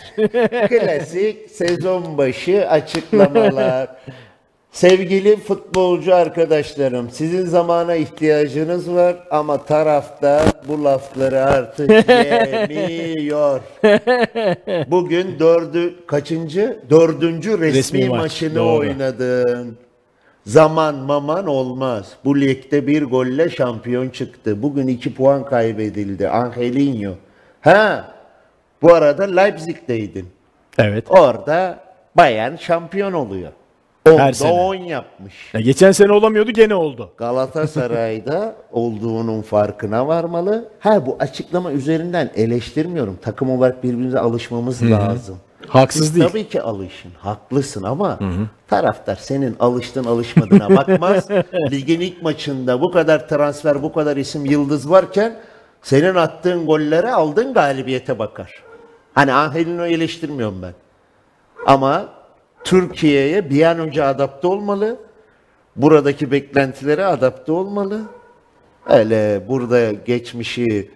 Klasik 0.69 1.49
sezon 1.51 2.17
başı 2.17 2.67
açıklamalar. 2.69 3.89
Sevgili 4.73 5.37
futbolcu 5.37 6.15
arkadaşlarım, 6.15 7.09
sizin 7.09 7.45
zamana 7.45 7.95
ihtiyacınız 7.95 8.93
var 8.93 9.15
ama 9.31 9.65
tarafta 9.65 10.45
bu 10.67 10.83
lafları 10.83 11.43
artık 11.45 11.89
yemiyor. 12.09 13.61
Bugün 14.91 15.39
dördü, 15.39 15.95
kaçıncı? 16.07 16.79
Dördüncü 16.89 17.59
resmi, 17.59 17.77
Resmi 17.77 18.09
maç, 18.09 18.19
maçını 18.21 18.55
doğru. 18.55 18.79
oynadın. 18.79 19.77
Zaman 20.45 20.95
maman 20.95 21.47
olmaz. 21.47 22.11
Bu 22.25 22.41
ligde 22.41 22.87
bir 22.87 23.03
golle 23.03 23.49
şampiyon 23.49 24.09
çıktı. 24.09 24.63
Bugün 24.63 24.87
iki 24.87 25.13
puan 25.15 25.45
kaybedildi. 25.45 26.29
Angelinho. 26.29 27.11
Ha, 27.61 28.13
bu 28.81 28.93
arada 28.93 29.23
Leipzig'teydin. 29.23 30.27
evet. 30.79 31.05
Orada 31.09 31.79
Bayern 32.17 32.55
şampiyon 32.55 33.13
oluyor. 33.13 33.51
Onda 34.09 34.33
sene. 34.33 34.51
10 34.51 34.75
yapmış. 34.75 35.53
Ya 35.53 35.61
geçen 35.61 35.91
sene 35.91 36.11
olamıyordu 36.11 36.51
gene 36.51 36.75
oldu. 36.75 37.11
Galatasaray'da 37.17 38.55
olduğunun 38.71 39.41
farkına 39.41 40.07
varmalı. 40.07 40.69
Ha 40.79 41.05
bu 41.05 41.17
açıklama 41.19 41.71
üzerinden 41.71 42.31
eleştirmiyorum. 42.35 43.19
Takım 43.21 43.49
olarak 43.49 43.83
birbirimize 43.83 44.19
alışmamız 44.19 44.91
lazım. 44.91 45.37
Haksız 45.67 46.05
Siz 46.05 46.15
değil. 46.15 46.27
Tabii 46.27 46.47
ki 46.47 46.61
alışın. 46.61 47.11
Haklısın 47.19 47.83
ama 47.83 48.19
taraftar 48.67 49.15
senin 49.15 49.55
alıştın 49.59 50.03
alışmadığına 50.03 50.69
bakmaz. 50.75 51.27
Ligin 51.71 51.99
ilk 51.99 52.21
maçında 52.21 52.81
bu 52.81 52.91
kadar 52.91 53.27
transfer, 53.27 53.83
bu 53.83 53.93
kadar 53.93 54.17
isim 54.17 54.45
yıldız 54.45 54.89
varken 54.89 55.35
senin 55.81 56.15
attığın 56.15 56.65
gollere 56.65 57.11
aldığın 57.11 57.53
galibiyete 57.53 58.19
bakar. 58.19 58.63
Hani 59.13 59.33
Angelino'yu 59.33 59.91
eleştirmiyorum 59.93 60.61
ben. 60.61 60.73
Ama 61.67 62.05
Türkiye'ye 62.63 63.49
bir 63.49 63.63
an 63.63 63.79
önce 63.79 64.03
adapte 64.03 64.47
olmalı. 64.47 64.97
buradaki 65.75 66.31
beklentilere 66.31 67.05
adapte 67.05 67.51
olmalı. 67.51 68.01
Öyle 68.89 69.43
burada 69.47 69.91
geçmişi 69.91 70.91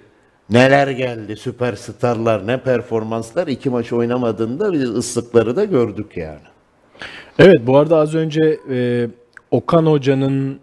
neler 0.50 0.88
geldi, 0.88 1.36
süperstarlar, 1.36 2.48
ne 2.48 2.62
performanslar 2.64 3.48
iki 3.48 3.70
maç 3.70 3.94
oynamadığında 3.94 4.74
biz 4.74 4.90
ıslıkları 4.90 5.56
da 5.56 5.66
gördük 5.66 6.18
yani. 6.18 6.48
Evet 7.40 7.58
bu 7.68 7.78
arada 7.78 7.98
az 7.98 8.16
önce 8.16 8.60
e, 8.70 9.08
Okan 9.52 9.86
Hoca'nın 9.86 10.60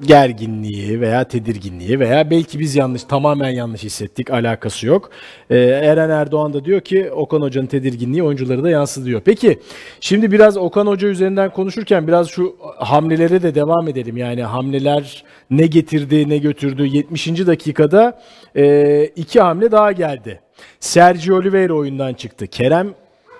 gerginliği 0.00 1.00
veya 1.00 1.24
tedirginliği 1.24 2.00
veya 2.00 2.30
belki 2.30 2.58
biz 2.58 2.76
yanlış 2.76 3.02
tamamen 3.02 3.48
yanlış 3.48 3.82
hissettik 3.84 4.30
alakası 4.30 4.86
yok. 4.86 5.10
Ee, 5.50 5.56
Eren 5.58 6.10
Erdoğan 6.10 6.52
da 6.52 6.64
diyor 6.64 6.80
ki 6.80 7.10
Okan 7.10 7.40
Hoca'nın 7.42 7.66
tedirginliği 7.66 8.22
oyuncuları 8.22 8.62
da 8.62 8.70
yansıtıyor. 8.70 9.20
Peki 9.20 9.60
şimdi 10.00 10.32
biraz 10.32 10.56
Okan 10.56 10.86
Hoca 10.86 11.08
üzerinden 11.08 11.52
konuşurken 11.52 12.08
biraz 12.08 12.28
şu 12.28 12.56
hamlelere 12.76 13.42
de 13.42 13.54
devam 13.54 13.88
edelim. 13.88 14.16
Yani 14.16 14.42
hamleler 14.42 15.24
ne 15.50 15.66
getirdi 15.66 16.28
ne 16.28 16.38
götürdü 16.38 16.86
70. 16.86 17.28
dakikada 17.28 18.22
e, 18.56 19.04
iki 19.16 19.40
hamle 19.40 19.70
daha 19.72 19.92
geldi. 19.92 20.40
Sergio 20.80 21.36
Oliveira 21.36 21.74
oyundan 21.74 22.14
çıktı. 22.14 22.46
Kerem 22.46 22.94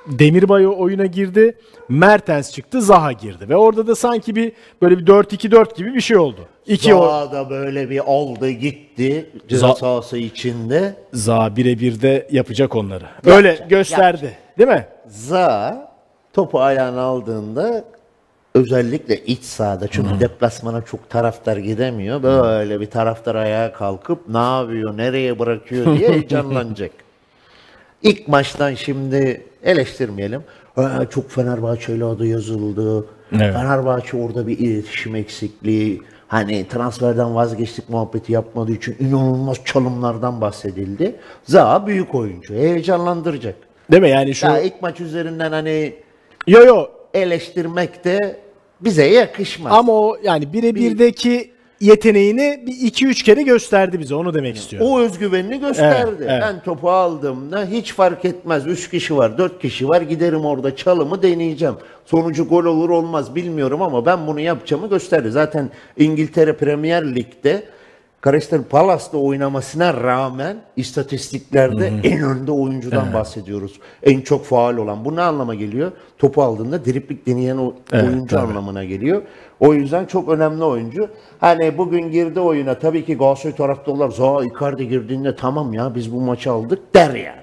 Demirbay 0.07 0.67
oyuna 0.67 1.07
girdi. 1.07 1.59
Mertens 1.89 2.53
çıktı, 2.53 2.83
Zaha 2.83 3.13
girdi. 3.13 3.49
Ve 3.49 3.57
orada 3.57 3.87
da 3.87 3.95
sanki 3.95 4.37
bir 4.37 4.53
böyle 4.83 4.99
bir 4.99 5.07
4-2-4 5.07 5.77
gibi 5.77 5.95
bir 5.95 6.01
şey 6.01 6.17
oldu. 6.17 6.41
İki 6.67 6.91
Zaha 6.91 7.33
da 7.33 7.51
böyle 7.51 7.91
bir 7.91 7.99
oldu 7.99 8.49
gitti 8.49 9.31
ceza 9.49 9.67
Za- 9.67 9.79
sahası 9.79 10.19
içinde. 10.19 10.95
Zaha 11.13 11.57
birebir 11.57 12.03
de 12.03 12.29
yapacak 12.31 12.77
onları. 12.77 13.05
Öyle 13.27 13.67
gösterdi. 13.69 14.37
Değil 14.59 14.69
mi? 14.69 14.87
Zaha 15.09 15.93
topu 16.33 16.61
ayağına 16.61 17.01
aldığında 17.03 17.85
özellikle 18.55 19.25
iç 19.25 19.43
sahada 19.45 19.89
çünkü 19.89 20.21
deplasmana 20.21 20.83
çok 20.83 21.11
taraftar 21.11 21.57
gidemiyor. 21.57 22.23
Böyle 22.23 22.81
bir 22.81 22.87
taraftar 22.91 23.35
ayağa 23.35 23.73
kalkıp 23.73 24.29
ne 24.29 24.39
yapıyor, 24.39 24.97
nereye 24.97 25.39
bırakıyor 25.39 25.99
diye 25.99 26.09
heyecanlanacak. 26.13 26.91
İlk 28.03 28.29
maçtan 28.29 28.75
şimdi 28.75 29.47
eleştirmeyelim. 29.67 30.43
"Aa, 30.77 31.07
çok 31.11 31.31
Fenerbahçeli 31.31 32.05
adı 32.05 32.27
yazıldı. 32.27 33.07
Evet. 33.33 33.55
Fenerbahçe 33.55 34.17
orada 34.17 34.47
bir 34.47 34.59
iletişim 34.59 35.17
eksikliği. 35.17 36.03
Hani 36.29 36.69
transferden 36.69 37.35
vazgeçtik 37.35 37.89
muhabbeti 37.89 38.33
yapmadığı 38.33 38.73
için 38.73 38.97
inanılmaz 39.01 39.57
çalımlardan 39.65 40.41
bahsedildi. 40.41 41.17
Zaha 41.45 41.87
büyük 41.87 42.15
oyuncu. 42.15 42.55
Heyecanlandıracak. 42.55 43.55
Değil 43.91 44.03
mi? 44.03 44.11
Yani 44.11 44.35
şu 44.35 44.47
Ya 44.47 44.61
ilk 44.61 44.83
maç 44.83 45.01
üzerinden 45.01 45.53
hani 45.53 45.95
Yo 46.47 46.65
yo 46.65 46.87
eleştirmek 47.15 48.05
de 48.05 48.41
bize 48.81 49.05
yakışmaz. 49.07 49.73
ama 49.73 49.93
o 49.93 50.17
yani 50.23 50.53
birebirdeki 50.53 51.51
yeteneğini 51.81 52.65
bir 52.67 52.87
iki 52.87 53.07
üç 53.07 53.23
kere 53.23 53.43
gösterdi 53.43 54.01
bize. 54.01 54.15
Onu 54.15 54.35
demek 54.35 54.57
istiyorum. 54.57 54.89
O 54.91 55.01
özgüvenini 55.01 55.61
gösterdi. 55.61 56.07
Evet, 56.09 56.31
evet. 56.31 56.43
Ben 56.43 56.63
topu 56.63 56.91
aldığımda 56.91 57.65
hiç 57.65 57.93
fark 57.93 58.25
etmez. 58.25 58.67
3 58.67 58.91
kişi 58.91 59.17
var, 59.17 59.39
4 59.39 59.63
kişi 59.63 59.89
var. 59.89 60.01
Giderim 60.01 60.45
orada 60.45 60.77
çalımı 60.77 61.23
deneyeceğim. 61.23 61.75
Sonucu 62.07 62.49
gol 62.49 62.65
olur 62.65 62.91
olmaz 62.91 63.35
bilmiyorum 63.35 63.83
ama 63.83 64.07
ben 64.07 64.27
bunu 64.27 64.41
yapacağımı 64.41 64.89
gösterdi. 64.89 65.31
Zaten 65.31 65.71
İngiltere 65.97 66.53
Premier 66.53 67.15
Lig'de 67.15 67.63
Crystal 68.31 68.63
Palace'da 68.63 69.19
oynamasına 69.19 69.95
rağmen 69.95 70.57
istatistiklerde 70.77 71.87
en 72.05 72.23
önde 72.23 72.53
oyuncudan 72.53 73.13
bahsediyoruz. 73.15 73.81
En 74.03 74.21
çok 74.21 74.45
faal 74.45 74.77
olan. 74.77 75.05
Bu 75.05 75.17
ne 75.17 75.23
anlama 75.23 75.55
geliyor? 75.55 75.93
Topu 76.19 76.43
aldığında 76.43 76.85
driplik 76.85 77.27
deneyen 77.27 77.57
o- 77.57 77.75
oyuncu 77.93 78.39
anlamına 78.41 78.85
geliyor. 78.85 79.23
O 79.61 79.75
yüzden 79.75 80.05
çok 80.05 80.29
önemli 80.29 80.65
oyuncu. 80.65 81.09
Hani 81.41 81.79
bugün 81.79 82.11
girdi 82.11 82.41
oyuna 82.41 82.79
tabii 82.79 83.05
ki 83.05 83.17
Galatasaray 83.19 83.57
taraftarlar 83.57 84.09
Zaha 84.11 84.45
Icardi 84.45 84.89
girdiğinde 84.89 85.37
tamam 85.37 85.73
ya 85.75 85.95
biz 85.95 86.13
bu 86.13 86.21
maçı 86.21 86.53
aldık 86.53 86.95
der 86.95 87.15
yani. 87.15 87.43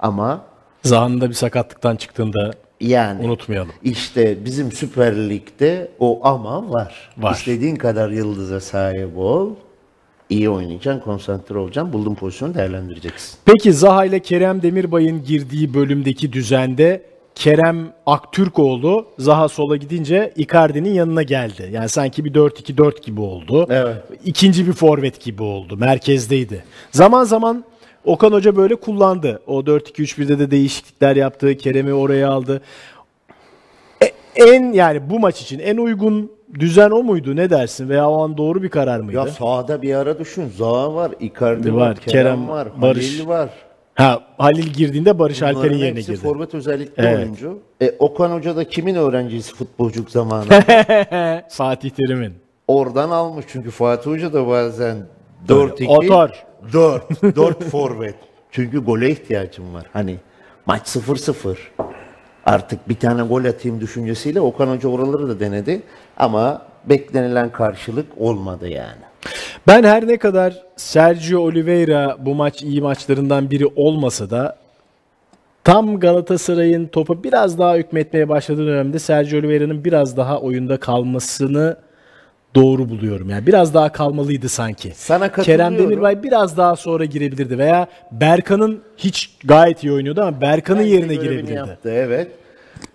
Ama 0.00 0.40
Zaha'nın 0.82 1.20
da 1.20 1.28
bir 1.28 1.34
sakatlıktan 1.34 1.96
çıktığında 1.96 2.50
yani 2.80 3.24
unutmayalım. 3.26 3.72
işte 3.82 4.44
bizim 4.44 4.72
Süper 4.72 5.30
Lig'de 5.30 5.88
o 5.98 6.20
ama 6.22 6.70
var. 6.72 7.10
Var. 7.18 7.32
İstediğin 7.32 7.76
kadar 7.76 8.10
yıldıza 8.10 8.60
sahip 8.60 9.18
ol. 9.18 9.50
İyi 10.30 10.50
oynayacaksın, 10.50 11.00
konsantre 11.00 11.58
olacaksın. 11.58 11.92
Bulduğun 11.92 12.14
pozisyonu 12.14 12.54
değerlendireceksin. 12.54 13.38
Peki 13.44 13.72
Zaha 13.72 14.04
ile 14.04 14.20
Kerem 14.20 14.62
Demirbay'ın 14.62 15.24
girdiği 15.24 15.74
bölümdeki 15.74 16.32
düzende 16.32 17.02
Kerem 17.34 17.92
Aktürkoğlu 18.06 19.06
Zaha 19.18 19.48
sola 19.48 19.76
gidince 19.76 20.32
Icardi'nin 20.36 20.94
yanına 20.94 21.22
geldi. 21.22 21.70
Yani 21.72 21.88
sanki 21.88 22.24
bir 22.24 22.34
4-2-4 22.34 23.02
gibi 23.02 23.20
oldu. 23.20 23.66
Evet. 23.70 23.96
İkinci 24.24 24.66
bir 24.66 24.72
forvet 24.72 25.20
gibi 25.20 25.42
oldu. 25.42 25.76
Merkezdeydi. 25.76 26.64
Zaman 26.90 27.24
zaman 27.24 27.64
Okan 28.04 28.32
Hoca 28.32 28.56
böyle 28.56 28.74
kullandı. 28.74 29.42
O 29.46 29.60
4-2-3-1'de 29.60 30.38
de 30.38 30.50
değişiklikler 30.50 31.16
yaptı. 31.16 31.56
Kerem'i 31.56 31.94
oraya 31.94 32.30
aldı. 32.30 32.62
E- 34.02 34.12
en 34.36 34.72
yani 34.72 35.10
bu 35.10 35.20
maç 35.20 35.42
için 35.42 35.58
en 35.58 35.76
uygun 35.76 36.32
düzen 36.58 36.90
o 36.90 37.02
muydu? 37.02 37.36
Ne 37.36 37.50
dersin? 37.50 37.88
Veya 37.88 38.10
o 38.10 38.22
an 38.22 38.36
doğru 38.36 38.62
bir 38.62 38.68
karar 38.68 39.00
mıydı? 39.00 39.16
Ya 39.18 39.26
sahada 39.26 39.82
bir 39.82 39.94
ara 39.94 40.18
düşün. 40.18 40.52
Zaha 40.56 40.94
var, 40.94 41.12
Icardi 41.20 41.74
Var, 41.74 41.80
var, 41.80 41.96
Kerem, 41.96 42.12
Kerem, 42.24 42.48
var, 42.48 42.68
Barış. 42.82 43.18
Halil 43.18 43.28
var. 43.28 43.48
Ha 43.94 44.20
Halil 44.38 44.66
girdiğinde 44.66 45.18
Barış 45.18 45.42
Alper'in 45.42 45.62
Bunların 45.62 45.76
yerine 45.78 45.98
hepsi 45.98 46.12
girdi. 46.12 46.20
forvet 46.22 46.54
özellikli 46.54 46.92
Evet. 47.06 47.18
oyuncu. 47.18 47.58
E, 47.82 47.94
Okan 47.98 48.30
Hoca 48.30 48.56
da 48.56 48.64
kimin 48.68 48.94
öğrencisi 48.94 49.54
futbolculuk 49.54 50.10
zamanı? 50.10 50.44
Fatih 51.48 51.90
Terim'in. 51.90 52.34
Oradan 52.68 53.10
almış 53.10 53.44
çünkü 53.48 53.70
Fatih 53.70 54.10
Hoca 54.10 54.32
da 54.32 54.46
bazen 54.46 54.96
4-2 55.48 55.86
Otor. 55.86 56.30
4 56.72 57.22
4 57.36 57.64
forvet. 57.64 58.14
Çünkü 58.50 58.84
gole 58.84 59.10
ihtiyacım 59.10 59.74
var. 59.74 59.86
Hani 59.92 60.16
maç 60.66 60.82
0-0. 60.96 61.56
Artık 62.50 62.88
bir 62.88 62.94
tane 62.94 63.22
gol 63.22 63.44
atayım 63.44 63.80
düşüncesiyle 63.80 64.40
Okan 64.40 64.66
Hoca 64.66 64.88
oraları 64.88 65.28
da 65.28 65.40
denedi 65.40 65.82
ama 66.16 66.62
beklenilen 66.86 67.52
karşılık 67.52 68.06
olmadı 68.18 68.68
yani. 68.68 69.02
Ben 69.66 69.84
her 69.84 70.08
ne 70.08 70.16
kadar 70.16 70.62
Sergio 70.76 71.40
Oliveira 71.40 72.16
bu 72.20 72.34
maç 72.34 72.62
iyi 72.62 72.80
maçlarından 72.80 73.50
biri 73.50 73.66
olmasa 73.76 74.30
da 74.30 74.56
tam 75.64 76.00
Galatasaray'ın 76.00 76.86
topa 76.86 77.22
biraz 77.22 77.58
daha 77.58 77.76
hükmetmeye 77.76 78.28
başladığı 78.28 78.66
dönemde 78.66 78.98
Sergio 78.98 79.38
Oliveira'nın 79.38 79.84
biraz 79.84 80.16
daha 80.16 80.40
oyunda 80.40 80.76
kalmasını 80.76 81.76
doğru 82.54 82.88
buluyorum. 82.88 83.30
Yani 83.30 83.46
biraz 83.46 83.74
daha 83.74 83.92
kalmalıydı 83.92 84.48
sanki. 84.48 84.92
Sana 84.94 85.32
Kerem. 85.32 85.78
Demirbay 85.78 86.22
biraz 86.22 86.56
daha 86.56 86.76
sonra 86.76 87.04
girebilirdi 87.04 87.58
veya 87.58 87.86
Berkan'ın 88.12 88.82
hiç 88.96 89.36
gayet 89.44 89.84
iyi 89.84 89.92
oynuyordu 89.92 90.22
ama 90.22 90.40
Berkan'ın 90.40 90.82
yerine 90.82 91.14
girebilirdi. 91.14 91.52
Yaptı, 91.52 91.90
evet. 91.90 92.39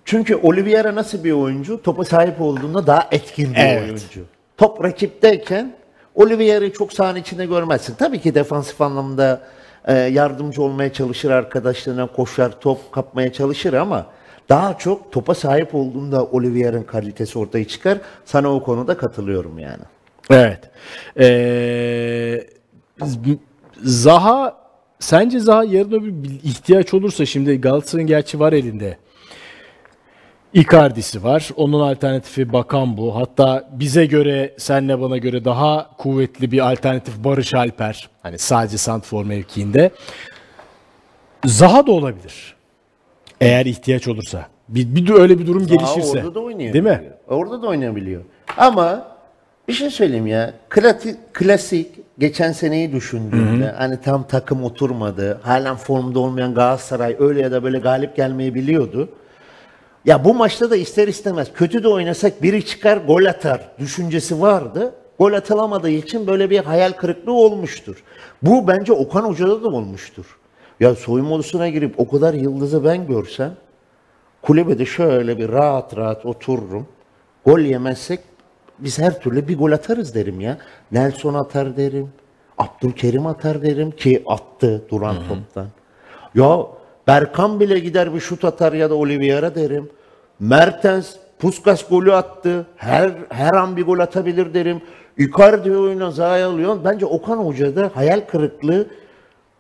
Çünkü 0.06 0.36
Oliveira 0.36 0.96
nasıl 0.96 1.24
bir 1.24 1.32
oyuncu? 1.32 1.82
Topa 1.84 2.04
sahip 2.06 2.42
olduğunda 2.42 2.88
daha 2.88 3.08
etkin 3.12 3.54
bir 3.54 3.60
Evet. 3.60 3.84
oyuncu. 3.84 4.22
Top 4.58 4.84
rakipteyken 4.84 5.74
Oliveira'yı 6.16 6.74
çok 6.74 6.94
sahanın 6.94 7.20
içinde 7.20 7.46
görmezsin. 7.46 7.96
Tabii 7.96 8.20
ki 8.22 8.36
defansif 8.36 8.82
anlamda 8.82 9.42
e, 9.86 9.94
yardımcı 9.94 10.62
olmaya 10.62 10.94
çalışır 10.94 11.30
arkadaşlarına, 11.32 12.08
koşar, 12.08 12.60
top 12.60 12.92
kapmaya 12.92 13.34
çalışır 13.34 13.74
ama 13.74 14.06
daha 14.50 14.78
çok 14.78 15.12
topa 15.12 15.36
sahip 15.36 15.76
olduğunda 15.76 16.26
Oliveira'nın 16.26 16.84
kalitesi 16.84 17.40
ortaya 17.40 17.68
çıkar. 17.68 17.98
Sana 18.26 18.54
o 18.54 18.64
konuda 18.64 18.98
katılıyorum 18.98 19.60
yani. 19.60 19.84
Evet. 20.30 20.60
Ee, 21.20 22.48
Zaha 23.84 24.58
sence 25.00 25.40
Zaha 25.40 25.64
yarın 25.64 25.92
öbür 25.92 26.14
ihtiyaç 26.44 26.94
olursa 26.94 27.26
şimdi 27.26 27.62
Galatasaray'ın 27.62 28.08
gerçi 28.08 28.40
var 28.40 28.54
elinde. 28.54 28.98
Icardi'si 30.56 31.24
var. 31.24 31.50
Onun 31.56 31.80
alternatifi 31.80 32.54
Bakan 32.54 32.98
bu. 32.98 33.16
Hatta 33.16 33.70
bize 33.72 34.06
göre, 34.06 34.54
senle 34.58 35.02
bana 35.02 35.18
göre 35.18 35.46
daha 35.46 35.90
kuvvetli 35.98 36.52
bir 36.52 36.72
alternatif 36.72 37.18
Barış 37.18 37.54
Alper. 37.54 38.10
Hani 38.24 38.38
sadece 38.40 38.78
santfor 38.78 39.26
mevkiinde. 39.26 39.92
Zaha 41.46 41.88
da 41.88 41.92
olabilir. 41.92 42.56
Eğer 43.42 43.66
ihtiyaç 43.66 44.08
olursa. 44.08 44.48
Bir, 44.70 44.96
bir 44.96 45.10
öyle 45.10 45.40
bir 45.40 45.48
durum 45.48 45.68
gelişirse. 45.68 46.20
Aa, 46.20 46.22
orada 46.22 46.36
da 46.36 46.40
oynayabiliyor. 46.40 46.74
Değil 46.74 47.00
mi? 47.00 47.10
Orada 47.28 47.62
da 47.62 47.68
oynayabiliyor. 47.68 48.22
Ama 48.58 49.08
bir 49.68 49.74
şey 49.74 49.90
söyleyeyim 49.90 50.28
ya. 50.28 50.54
Klasik, 50.70 51.34
klasik 51.34 51.88
geçen 52.20 52.52
seneyi 52.52 52.92
düşündüğümde 52.92 53.72
hani 53.78 54.02
tam 54.02 54.28
takım 54.28 54.64
oturmadı. 54.64 55.40
Halen 55.44 55.76
formda 55.76 56.20
olmayan 56.20 56.54
Galatasaray 56.54 57.16
öyle 57.20 57.42
ya 57.42 57.52
da 57.52 57.64
böyle 57.64 57.80
galip 57.80 58.16
gelmeyi 58.16 58.56
biliyordu. 58.56 59.10
Ya 60.06 60.26
bu 60.26 60.34
maçta 60.34 60.72
da 60.72 60.76
ister 60.76 61.08
istemez 61.08 61.54
kötü 61.54 61.84
de 61.84 61.88
oynasak 61.88 62.44
biri 62.44 62.66
çıkar 62.66 62.98
gol 62.98 63.26
atar 63.26 63.72
düşüncesi 63.80 64.42
vardı. 64.42 64.94
Gol 65.20 65.34
atılamadığı 65.34 65.90
için 65.90 66.28
böyle 66.28 66.50
bir 66.50 66.60
hayal 66.60 66.92
kırıklığı 66.92 67.34
olmuştur. 67.34 68.04
Bu 68.42 68.68
bence 68.68 68.94
Okan 68.94 69.24
Hoca'da 69.24 69.64
da 69.64 69.68
olmuştur. 69.68 70.38
Ya 70.80 70.96
soyunma 70.96 71.36
odasına 71.36 71.70
girip 71.70 72.00
o 72.00 72.08
kadar 72.08 72.34
yıldızı 72.34 72.84
ben 72.84 73.08
görsem 73.08 73.56
kulübede 74.42 74.86
şöyle 74.86 75.38
bir 75.38 75.50
rahat 75.50 75.98
rahat 75.98 76.26
otururum. 76.26 76.88
Gol 77.46 77.60
yemezsek 77.60 78.20
biz 78.80 79.00
her 79.00 79.20
türlü 79.20 79.48
bir 79.48 79.58
gol 79.58 79.72
atarız 79.72 80.16
derim 80.16 80.42
ya. 80.42 80.58
Nelson 80.92 81.34
atar 81.34 81.78
derim. 81.78 82.10
Abdülkerim 82.58 83.28
atar 83.28 83.62
derim 83.62 83.92
ki 83.92 84.24
attı 84.28 84.86
duran 84.90 85.16
toptan. 85.28 85.68
Ya 86.36 86.60
Berkan 87.08 87.60
bile 87.60 87.80
gider 87.80 88.14
bir 88.14 88.20
şut 88.20 88.46
atar 88.46 88.74
ya 88.74 88.90
da 88.90 88.96
Oliveira 88.96 89.56
derim. 89.56 89.90
Mertens 90.40 91.14
Puskas 91.40 91.90
golü 91.90 92.14
attı. 92.14 92.66
Her 92.76 93.12
her 93.30 93.54
an 93.54 93.78
bir 93.78 93.84
gol 93.84 94.00
atabilir 94.00 94.54
derim. 94.54 94.82
Icardi 95.18 95.78
oyuna 95.78 96.12
zayi 96.12 96.44
alıyor. 96.44 96.78
Bence 96.86 97.06
Okan 97.06 97.38
Hoca'da 97.38 97.92
hayal 97.94 98.22
kırıklığı 98.22 98.88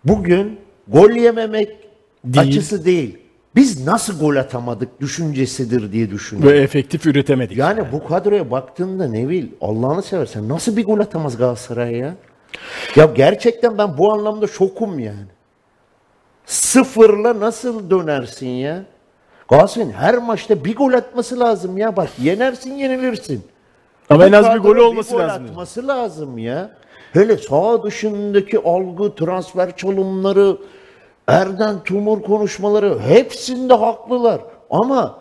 bugün 0.03 0.59
gol 0.87 1.09
yememek 1.09 1.69
Değil. 2.25 2.47
açısı 2.47 2.85
değil. 2.85 3.17
Biz 3.55 3.87
nasıl 3.87 4.19
gol 4.19 4.35
atamadık 4.35 5.01
düşüncesidir 5.01 5.91
diye 5.91 6.09
düşünüyorum. 6.11 6.53
Ve 6.53 6.61
efektif 6.61 7.05
üretemedik. 7.05 7.57
Yani 7.57 7.83
bu 7.91 8.07
kadroya 8.07 8.51
baktığında 8.51 9.07
Nevil 9.07 9.47
Allah'ını 9.61 10.03
seversen 10.03 10.49
nasıl 10.49 10.77
bir 10.77 10.85
gol 10.85 10.99
atamaz 10.99 11.37
Galatasaray 11.37 11.95
ya? 11.95 12.15
Ya 12.95 13.05
gerçekten 13.05 13.77
ben 13.77 13.97
bu 13.97 14.13
anlamda 14.13 14.47
şokum 14.47 14.99
yani. 14.99 15.34
Sıfırla 16.45 17.39
nasıl 17.39 17.89
dönersin 17.89 18.47
ya? 18.47 18.83
Galatasaray'ın 19.49 19.91
her 19.91 20.17
maçta 20.17 20.65
bir 20.65 20.75
gol 20.75 20.93
atması 20.93 21.39
lazım 21.39 21.77
ya. 21.77 21.95
Bak 21.95 22.09
yenersin 22.21 22.73
yenilirsin. 22.73 23.43
Ama 24.09 24.25
en 24.25 24.31
az 24.31 24.55
bir 24.55 24.59
golü 24.59 24.81
olması 24.81 25.11
gol 25.11 25.19
lazım. 25.19 25.45
atması 25.45 25.87
lazım 25.87 26.37
ya. 26.37 26.69
Hele 27.13 27.37
sağ 27.37 27.83
dışındaki 27.83 28.59
algı, 28.63 29.15
transfer 29.15 29.77
çalımları, 29.77 30.57
Erden 31.27 31.83
Tumur 31.83 32.21
konuşmaları 32.21 32.99
hepsinde 32.99 33.73
haklılar. 33.73 34.41
Ama 34.69 35.19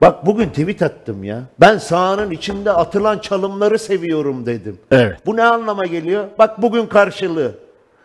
bak 0.00 0.26
bugün 0.26 0.48
tweet 0.48 0.82
attım 0.82 1.24
ya. 1.24 1.42
Ben 1.60 1.78
sahanın 1.78 2.30
içinde 2.30 2.72
atılan 2.72 3.18
çalımları 3.18 3.78
seviyorum 3.78 4.46
dedim. 4.46 4.78
Evet. 4.90 5.26
Bu 5.26 5.36
ne 5.36 5.44
anlama 5.44 5.86
geliyor? 5.86 6.24
Bak 6.38 6.62
bugün 6.62 6.86
karşılığı. 6.86 7.52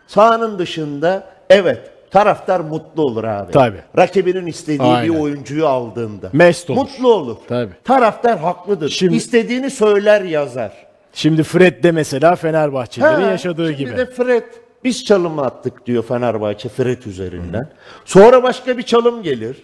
Sahanın 0.06 0.58
dışında 0.58 1.24
evet 1.50 1.90
taraftar 2.10 2.60
mutlu 2.60 3.02
olur 3.02 3.24
abi. 3.24 3.52
Tabii. 3.52 3.80
Rakibinin 3.96 4.46
istediği 4.46 4.82
Aynen. 4.92 5.14
bir 5.14 5.18
oyuncuyu 5.20 5.66
aldığında. 5.66 6.30
Mest 6.32 6.70
olur. 6.70 6.78
Mutlu 6.78 7.12
olur. 7.14 7.36
Tabii. 7.48 7.72
Taraftar 7.84 8.38
haklıdır. 8.38 8.88
Şimdi- 8.88 9.16
İstediğini 9.16 9.70
söyler 9.70 10.22
yazar. 10.22 10.72
Şimdi 11.12 11.42
Fred 11.42 11.84
de 11.84 11.92
mesela 11.92 12.36
Fenerbahçelilerin 12.36 13.22
Ha, 13.22 13.30
yaşadığı 13.30 13.66
şimdi 13.66 13.76
gibi. 13.76 13.96
de 13.96 14.06
Fred 14.06 14.42
biz 14.84 15.04
çalımı 15.04 15.42
attık 15.42 15.86
diyor 15.86 16.02
Fenerbahçe 16.02 16.68
Fred 16.68 17.02
üzerinden. 17.02 17.68
Sonra 18.04 18.42
başka 18.42 18.78
bir 18.78 18.82
çalım 18.82 19.22
gelir. 19.22 19.56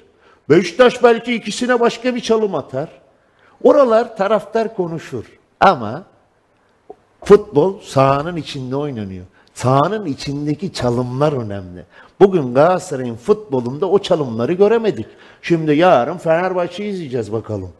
Beşiktaş 0.51 1.03
belki 1.03 1.35
ikisine 1.35 1.81
başka 1.81 2.15
bir 2.15 2.21
çalım 2.21 2.55
atar. 2.55 2.89
Oralar 3.63 4.17
taraftar 4.17 4.77
konuşur. 4.77 5.25
Ama 5.61 6.03
futbol 7.25 7.81
sahanın 7.81 8.37
içinde 8.37 8.77
oynanıyor. 8.77 9.25
Sahanın 9.55 10.07
içindeki 10.07 10.73
çalımlar 10.73 11.33
önemli. 11.33 11.85
Bugün 12.25 12.55
Galatasaray'ın 12.55 13.17
futbolunda 13.17 13.91
o 13.91 13.99
çalımları 13.99 14.53
göremedik. 14.53 15.07
Şimdi 15.43 15.77
yarın 15.77 16.17
Fenerbahçe'yi 16.19 16.93
izleyeceğiz 16.93 17.33
bakalım. 17.33 17.73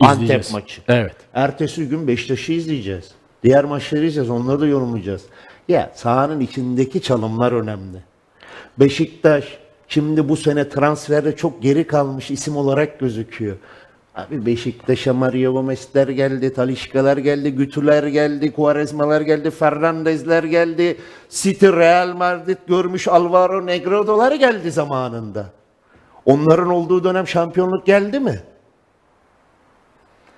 Antep 0.00 0.14
İzleyeceğiz. 0.14 0.52
maçı. 0.52 0.80
Evet. 0.88 1.14
Ertesi 1.34 1.88
gün 1.88 2.08
Beşiktaş'ı 2.08 2.52
izleyeceğiz. 2.52 3.10
Diğer 3.42 3.64
maçları 3.64 4.00
izleyeceğiz. 4.00 4.30
Onları 4.30 4.60
da 4.60 4.66
yorumlayacağız. 4.66 5.22
Ya 5.68 5.92
sahanın 5.94 6.40
içindeki 6.40 7.02
çalımlar 7.02 7.52
önemli. 7.52 7.98
Beşiktaş 8.80 9.58
şimdi 9.88 10.28
bu 10.28 10.36
sene 10.36 10.68
transferde 10.68 11.36
çok 11.36 11.62
geri 11.62 11.86
kalmış 11.86 12.30
isim 12.30 12.56
olarak 12.56 12.98
gözüküyor. 13.00 13.56
Abi 14.18 14.46
Beşiktaş'a 14.46 15.12
Mario 15.14 15.52
Gomez'ler 15.52 16.08
geldi, 16.08 16.52
Talişkalar 16.54 17.16
geldi, 17.16 17.52
Gütüler 17.54 18.06
geldi, 18.06 18.52
Quaresmalar 18.52 19.20
geldi, 19.20 19.50
Fernandezler 19.50 20.44
geldi, 20.44 20.96
City, 21.30 21.66
Real 21.66 22.16
Madrid 22.16 22.58
görmüş 22.68 23.08
Alvaro 23.08 23.66
Negredo'lar 23.66 24.32
geldi 24.32 24.70
zamanında. 24.70 25.46
Onların 26.26 26.68
olduğu 26.68 27.04
dönem 27.04 27.26
şampiyonluk 27.26 27.86
geldi 27.86 28.20
mi? 28.20 28.40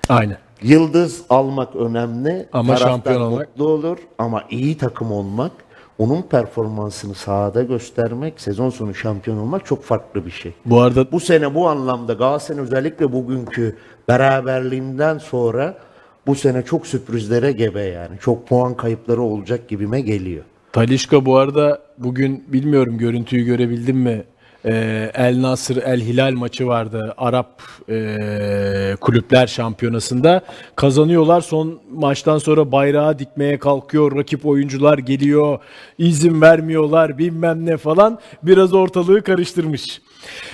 Aynen. 0.08 0.38
Yıldız 0.62 1.22
almak 1.30 1.76
önemli. 1.76 2.48
Ama 2.52 2.66
Taraftar 2.74 2.88
şampiyon 2.88 3.20
olmak- 3.20 3.48
mutlu 3.48 3.68
olur 3.68 3.98
ama 4.18 4.44
iyi 4.50 4.78
takım 4.78 5.12
olmak, 5.12 5.52
onun 6.00 6.22
performansını 6.22 7.14
sahada 7.14 7.62
göstermek, 7.62 8.40
sezon 8.40 8.70
sonu 8.70 8.94
şampiyon 8.94 9.38
olmak 9.38 9.66
çok 9.66 9.84
farklı 9.84 10.26
bir 10.26 10.30
şey. 10.30 10.52
Bu 10.64 10.80
arada 10.80 11.12
Bu 11.12 11.20
sene 11.20 11.54
bu 11.54 11.68
anlamda 11.68 12.12
Galatasaray'ın 12.12 12.64
özellikle 12.64 13.12
bugünkü 13.12 13.76
beraberliğinden 14.08 15.18
sonra 15.18 15.78
bu 16.26 16.34
sene 16.34 16.62
çok 16.62 16.86
sürprizlere 16.86 17.52
gebe 17.52 17.82
yani. 17.82 18.18
Çok 18.20 18.48
puan 18.48 18.74
kayıpları 18.76 19.22
olacak 19.22 19.68
gibime 19.68 20.00
geliyor. 20.00 20.44
Talişka 20.72 21.26
bu 21.26 21.36
arada 21.36 21.82
bugün 21.98 22.44
bilmiyorum 22.48 22.98
görüntüyü 22.98 23.44
görebildin 23.44 23.96
mi? 23.96 24.24
Ee, 24.64 25.10
El 25.14 25.42
Nasır 25.42 25.76
El 25.76 26.00
Hilal 26.00 26.32
maçı 26.32 26.66
vardı 26.66 27.14
Arap 27.18 27.62
ee, 27.88 28.96
kulüpler 29.00 29.46
şampiyonasında. 29.46 30.40
Kazanıyorlar. 30.76 31.40
Son 31.40 31.80
maçtan 31.92 32.38
sonra 32.38 32.72
bayrağı 32.72 33.18
dikmeye 33.18 33.58
kalkıyor. 33.58 34.16
Rakip 34.16 34.46
oyuncular 34.46 34.98
geliyor. 34.98 35.58
izin 35.98 36.40
vermiyorlar 36.40 37.18
bilmem 37.18 37.66
ne 37.66 37.76
falan. 37.76 38.18
Biraz 38.42 38.72
ortalığı 38.72 39.22
karıştırmış. 39.22 40.00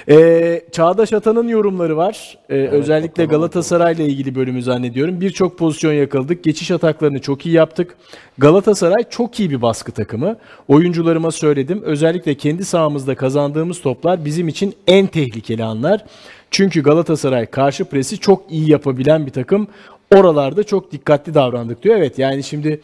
Ee, 0.08 0.62
Çağdaş 0.72 1.12
Atan'ın 1.12 1.48
yorumları 1.48 1.96
var. 1.96 2.38
Ee, 2.48 2.54
özellikle 2.54 3.24
Galatasaray'la 3.24 4.04
ilgili 4.04 4.34
bölümü 4.34 4.62
zannediyorum. 4.62 5.20
Birçok 5.20 5.58
pozisyon 5.58 5.92
yakaladık. 5.92 6.44
Geçiş 6.44 6.70
ataklarını 6.70 7.18
çok 7.18 7.46
iyi 7.46 7.54
yaptık. 7.54 7.96
Galatasaray 8.38 9.04
çok 9.10 9.40
iyi 9.40 9.50
bir 9.50 9.62
baskı 9.62 9.92
takımı. 9.92 10.36
Oyuncularıma 10.68 11.30
söyledim. 11.30 11.82
Özellikle 11.82 12.34
kendi 12.34 12.64
sahamızda 12.64 13.14
kazandığımız 13.14 13.80
toplar 13.80 14.24
bizim 14.24 14.48
için 14.48 14.74
en 14.86 15.06
tehlikeli 15.06 15.64
anlar. 15.64 16.04
Çünkü 16.50 16.82
Galatasaray 16.82 17.46
karşı 17.46 17.84
presi 17.84 18.18
çok 18.18 18.42
iyi 18.50 18.70
yapabilen 18.70 19.26
bir 19.26 19.32
takım. 19.32 19.68
Oralarda 20.14 20.62
çok 20.62 20.92
dikkatli 20.92 21.34
davrandık 21.34 21.82
diyor. 21.82 21.96
Evet 21.96 22.18
yani 22.18 22.42
şimdi 22.42 22.80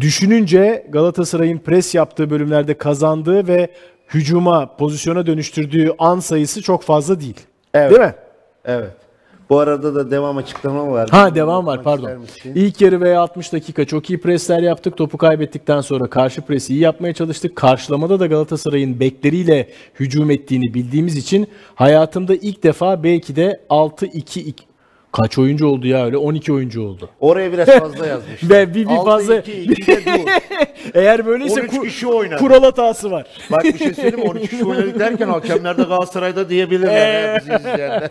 düşününce 0.00 0.86
Galatasaray'ın 0.90 1.58
pres 1.58 1.94
yaptığı 1.94 2.30
bölümlerde 2.30 2.74
kazandığı 2.74 3.48
ve 3.48 3.70
hücuma, 4.14 4.76
pozisyona 4.76 5.26
dönüştürdüğü 5.26 5.92
an 5.98 6.20
sayısı 6.20 6.62
çok 6.62 6.82
fazla 6.82 7.20
değil. 7.20 7.40
Evet. 7.74 7.90
Değil 7.90 8.00
mi? 8.00 8.14
Evet. 8.64 8.90
Bu 9.50 9.58
arada 9.58 9.94
da 9.94 10.10
devam 10.10 10.36
açıklama 10.36 10.92
var. 10.92 11.10
Ha 11.10 11.34
devam 11.34 11.66
var 11.66 11.82
pardon. 11.82 12.10
İlk 12.44 12.80
yarı 12.80 13.00
veya 13.00 13.20
60 13.20 13.52
dakika 13.52 13.84
çok 13.84 14.10
iyi 14.10 14.20
presler 14.20 14.62
yaptık. 14.62 14.96
Topu 14.96 15.18
kaybettikten 15.18 15.80
sonra 15.80 16.06
karşı 16.06 16.42
presi 16.42 16.74
iyi 16.74 16.80
yapmaya 16.80 17.14
çalıştık. 17.14 17.56
Karşılamada 17.56 18.20
da 18.20 18.26
Galatasaray'ın 18.26 19.00
bekleriyle 19.00 19.68
hücum 20.00 20.30
ettiğini 20.30 20.74
bildiğimiz 20.74 21.16
için 21.16 21.48
hayatımda 21.74 22.34
ilk 22.34 22.62
defa 22.62 23.02
belki 23.02 23.36
de 23.36 23.60
6-2 23.70 24.40
kaç 25.12 25.38
oyuncu 25.38 25.66
oldu 25.66 25.86
ya 25.86 26.04
öyle 26.04 26.16
12 26.16 26.52
oyuncu 26.52 26.82
oldu. 26.82 27.08
Oraya 27.20 27.52
biraz 27.52 27.68
fazla 27.78 28.06
yazmış. 28.06 28.50
Ve 28.50 28.74
bir, 28.74 28.88
bir 28.88 28.96
fazla 29.04 29.36
2'de 29.36 29.96
dur. 30.24 30.30
eğer 30.94 31.26
böyleyse 31.26 31.60
13 31.60 31.72
ku- 31.72 31.82
kişi 31.82 32.06
oynadı. 32.06 32.38
kural 32.38 32.62
hatası 32.62 33.10
var. 33.10 33.26
Bak 33.52 33.64
bir 33.64 33.78
şey 33.78 33.94
söyleyeyim 33.94 34.18
mi? 34.20 34.30
13 34.30 34.50
kişi 34.50 34.64
oynadık 34.64 34.98
derken 34.98 35.28
hakemler 35.28 35.78
de 35.78 35.82
Galatasaray'da 35.82 36.48
diyebilirler. 36.48 37.32
ya, 37.34 37.40
bizi 37.40 37.52
izleyenler. 37.54 38.08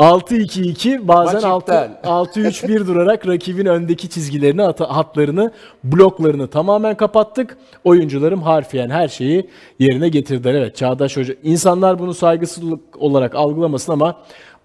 6-2-2 0.00 1.08
bazen 1.08 1.34
Maç 1.34 1.44
6 1.44 1.72
iptal. 1.72 1.88
6-3-1 2.24 2.86
durarak 2.86 3.28
rakibin 3.28 3.66
öndeki 3.66 4.08
çizgilerini, 4.10 4.62
ata- 4.62 4.96
hatlarını, 4.96 5.52
bloklarını 5.84 6.46
tamamen 6.48 6.94
kapattık. 6.96 7.56
Oyuncularım 7.84 8.42
harfiyen 8.42 8.90
her 8.90 9.08
şeyi 9.08 9.50
yerine 9.78 10.08
getirdiler. 10.08 10.54
Evet 10.54 10.76
Çağdaş 10.76 11.16
Hoca. 11.16 11.34
İnsanlar 11.42 11.98
bunu 11.98 12.14
saygısızlık 12.14 12.80
olarak 12.98 13.34
algılamasın 13.34 13.92
ama 13.92 14.16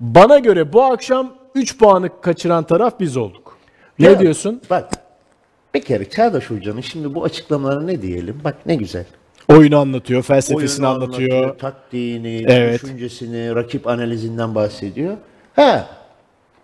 bana 0.04 0.39
göre 0.39 0.74
bu 0.74 0.84
akşam 0.84 1.34
3 1.56 1.78
puanı 1.78 2.22
kaçıran 2.22 2.64
taraf 2.64 2.99
biz 2.99 3.18
olduk. 3.18 3.58
Ne 3.99 4.06
Ya, 4.06 4.20
diyorsun? 4.20 4.62
Bak 4.70 4.89
bir 5.74 5.82
kere 5.82 6.10
Çağdaş 6.10 6.49
Hoca'nın 6.49 6.82
şimdi 6.82 7.16
bu 7.16 7.24
açıklamaları 7.24 7.88
ne 7.88 8.01
diyelim? 8.01 8.41
Bak 8.43 8.56
ne 8.66 8.76
güzel. 8.76 9.06
Oyunu 9.49 9.78
anlatıyor, 9.78 10.24
felsefesini 10.24 10.88
Oyunu 10.88 11.04
anlatıyor. 11.04 11.58
Taktiğini, 11.58 12.45
Evet. 12.47 12.84
düşüncesini, 12.84 13.56
rakip 13.56 13.88
analizinden 13.88 14.56
bahsediyor. 14.56 15.18
Ha, 15.56 15.88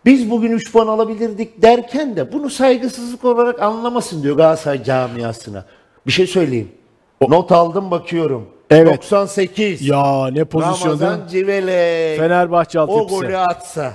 biz 0.06 0.30
bugün 0.32 0.52
3 0.52 0.72
puan 0.72 0.88
alabilirdik 0.88 1.62
derken 1.62 2.16
de 2.16 2.34
bunu 2.34 2.50
saygısızlık 2.50 3.26
olarak 3.26 3.62
anlamasın 3.62 4.24
diyor 4.24 4.38
Galatasaray 4.38 4.84
camiasına. 4.84 5.66
Bir 6.08 6.12
şey 6.12 6.28
söyleyeyim. 6.28 6.72
Not 7.22 7.52
aldım 7.52 7.92
bakıyorum. 7.92 8.50
Evet. 8.70 8.98
98. 8.98 9.88
Ya 9.88 10.28
ne 10.32 10.46
pozisyon 10.46 11.00
değil 11.00 11.02
mi? 11.02 11.08
Ramazan 11.08 11.28
Civelek. 11.28 12.20
Fenerbahçe 12.20 12.80
o 12.80 12.84
altyapısı. 12.84 13.16
golü 13.16 13.38
atsa. 13.38 13.94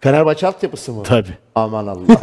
Fenerbahçe 0.00 0.46
altyapısı 0.46 0.92
mı? 0.92 1.02
Tabii. 1.02 1.36
Aman 1.54 1.86
Allah. 1.86 2.12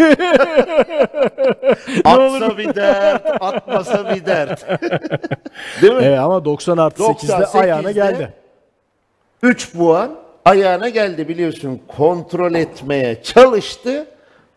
Atsa 2.06 2.58
bir 2.58 2.76
dert, 2.76 3.26
atmasa 3.42 4.16
bir 4.16 4.26
dert. 4.26 4.66
Değil 5.82 5.94
mi? 5.94 6.02
Evet 6.04 6.20
ama 6.20 6.46
90 6.46 6.78
artı 6.78 7.04
8'de 7.04 7.32
98'de 7.32 7.60
ayağına 7.60 7.92
geldi. 7.92 8.34
3 9.44 9.74
puan 9.74 10.12
ayağına 10.46 10.90
geldi 10.90 11.28
biliyorsun. 11.28 11.82
Kontrol 11.98 12.54
etmeye 12.54 13.24
çalıştı. 13.24 14.06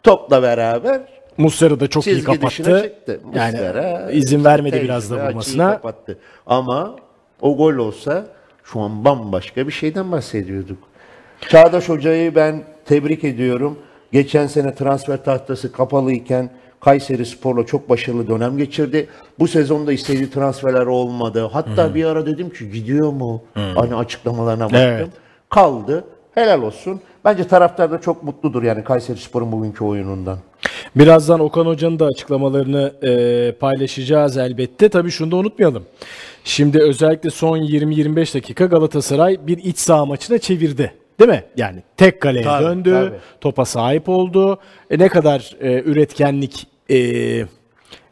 Topla 0.02 0.42
beraber 0.42 1.00
Muslera 1.42 1.80
da 1.80 1.86
çok 1.88 2.06
iyi 2.06 2.14
çizgi 2.14 2.42
dışına 2.42 2.66
kapattı. 2.66 2.82
çıktı. 2.88 3.20
Yani 3.34 3.52
Muslera 3.52 4.10
izin 4.10 4.44
vermedi 4.44 4.70
tecrübe, 4.70 4.84
biraz 4.88 5.10
da 5.10 5.14
açıyı 5.14 5.28
vurmasına. 5.28 5.70
kapattı. 5.72 6.18
Ama 6.46 6.96
o 7.40 7.56
gol 7.56 7.74
olsa 7.74 8.26
şu 8.64 8.80
an 8.80 9.04
bambaşka 9.04 9.66
bir 9.66 9.72
şeyden 9.72 10.12
bahsediyorduk. 10.12 10.78
Çağdaş 11.48 11.88
Hoca'yı 11.88 12.34
ben 12.34 12.62
tebrik 12.84 13.24
ediyorum. 13.24 13.78
Geçen 14.12 14.46
sene 14.46 14.74
transfer 14.74 15.24
tahtası 15.24 15.72
kapalıyken 15.72 16.50
Kayseri 16.80 17.26
Spor'la 17.26 17.66
çok 17.66 17.88
başarılı 17.88 18.28
dönem 18.28 18.56
geçirdi. 18.56 19.08
Bu 19.38 19.48
sezonda 19.48 19.92
istediği 19.92 20.30
transferler 20.30 20.86
olmadı. 20.86 21.48
Hatta 21.52 21.94
bir 21.94 22.04
ara 22.04 22.26
dedim 22.26 22.50
ki 22.50 22.70
gidiyor 22.70 23.12
mu? 23.12 23.42
Hani 23.54 23.94
açıklamalarına 23.94 24.64
baktım. 24.64 24.80
Evet. 24.80 25.08
Kaldı. 25.48 26.04
Helal 26.34 26.62
olsun. 26.62 27.00
Bence 27.24 27.44
taraftar 27.48 27.90
da 27.90 28.00
çok 28.00 28.22
mutludur 28.22 28.62
yani 28.62 28.84
Kayseri 28.84 29.18
Spor'un 29.18 29.52
bugünkü 29.52 29.84
oyunundan. 29.84 30.38
Birazdan 30.96 31.40
Okan 31.40 31.66
Hoca'nın 31.66 31.98
da 31.98 32.06
açıklamalarını 32.06 32.92
e, 33.02 33.52
paylaşacağız 33.52 34.36
elbette. 34.36 34.88
Tabii 34.88 35.10
şunu 35.10 35.30
da 35.30 35.36
unutmayalım. 35.36 35.84
Şimdi 36.44 36.78
özellikle 36.82 37.30
son 37.30 37.58
20-25 37.58 38.34
dakika 38.34 38.64
Galatasaray 38.66 39.38
bir 39.46 39.58
iç 39.58 39.78
saha 39.78 40.06
maçına 40.06 40.38
çevirdi. 40.38 40.92
Değil 41.20 41.30
mi? 41.30 41.44
Yani 41.56 41.82
tek 41.96 42.20
kaleye 42.20 42.44
Tabii, 42.44 42.64
döndü, 42.64 42.90
tabii. 42.90 43.18
topa 43.40 43.64
sahip 43.64 44.08
oldu. 44.08 44.58
E, 44.90 44.98
ne 44.98 45.08
kadar 45.08 45.56
e, 45.60 45.82
üretkenlik 45.82 46.66
e, 46.90 46.98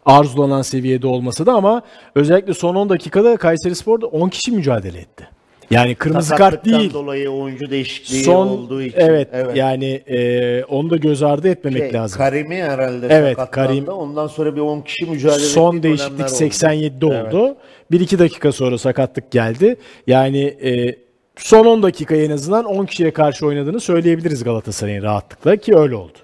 arzulanan 0.07 0.62
seviyede 0.62 1.07
olmasa 1.07 1.47
da 1.47 1.53
ama 1.53 1.83
özellikle 2.14 2.55
son 2.55 2.74
10 2.74 2.89
dakikada 2.89 3.37
Kayseri 3.37 3.74
Spor'da 3.74 4.07
10 4.07 4.29
kişi 4.29 4.53
mücadele 4.53 4.99
etti. 4.99 5.29
Yani 5.71 5.95
kırmızı 5.95 6.37
kart 6.37 6.64
değil. 6.64 6.93
dolayı 6.93 7.31
oyuncu 7.31 7.71
değişikliği 7.71 8.25
Son 8.25 8.47
olduğu 8.49 8.83
için. 8.83 8.99
evet, 9.01 9.29
yani 9.55 10.03
e, 10.07 10.64
onu 10.64 10.91
da 10.91 10.97
göz 10.97 11.23
ardı 11.23 11.49
etmemek 11.49 11.79
Şey, 11.83 11.93
lazım. 11.93 12.19
Karim'i 12.19 12.62
herhalde 12.62 13.07
Evet. 13.11 13.39
Karim- 13.51 13.89
Ondan 13.89 14.27
sonra 14.27 14.57
bir 14.57 14.61
10 14.61 14.81
kişi 14.81 15.07
mücadele 15.07 15.39
Son 15.39 15.83
değişiklik 15.83 16.21
oldu. 16.21 16.29
87'de 16.31 17.07
Evet. 17.07 17.35
oldu. 17.35 17.57
1-2 17.93 18.19
dakika 18.19 18.53
sonra 18.53 18.79
sakatlık 18.79 19.31
geldi. 19.31 19.77
Yani 20.07 20.43
e, 20.45 20.97
son 21.37 21.66
10 21.66 21.83
dakika 21.83 22.16
en 22.16 22.31
azından 22.31 22.64
10 22.64 22.87
kişiye 22.87 23.11
karşı 23.11 23.47
oynadığını 23.47 23.81
söyleyebiliriz 23.81 24.45
Galatasaray'ın 24.45 25.03
rahatlıkla 25.03 25.57
ki 25.57 25.77
öyle 25.77 25.95
oldu. 25.95 26.19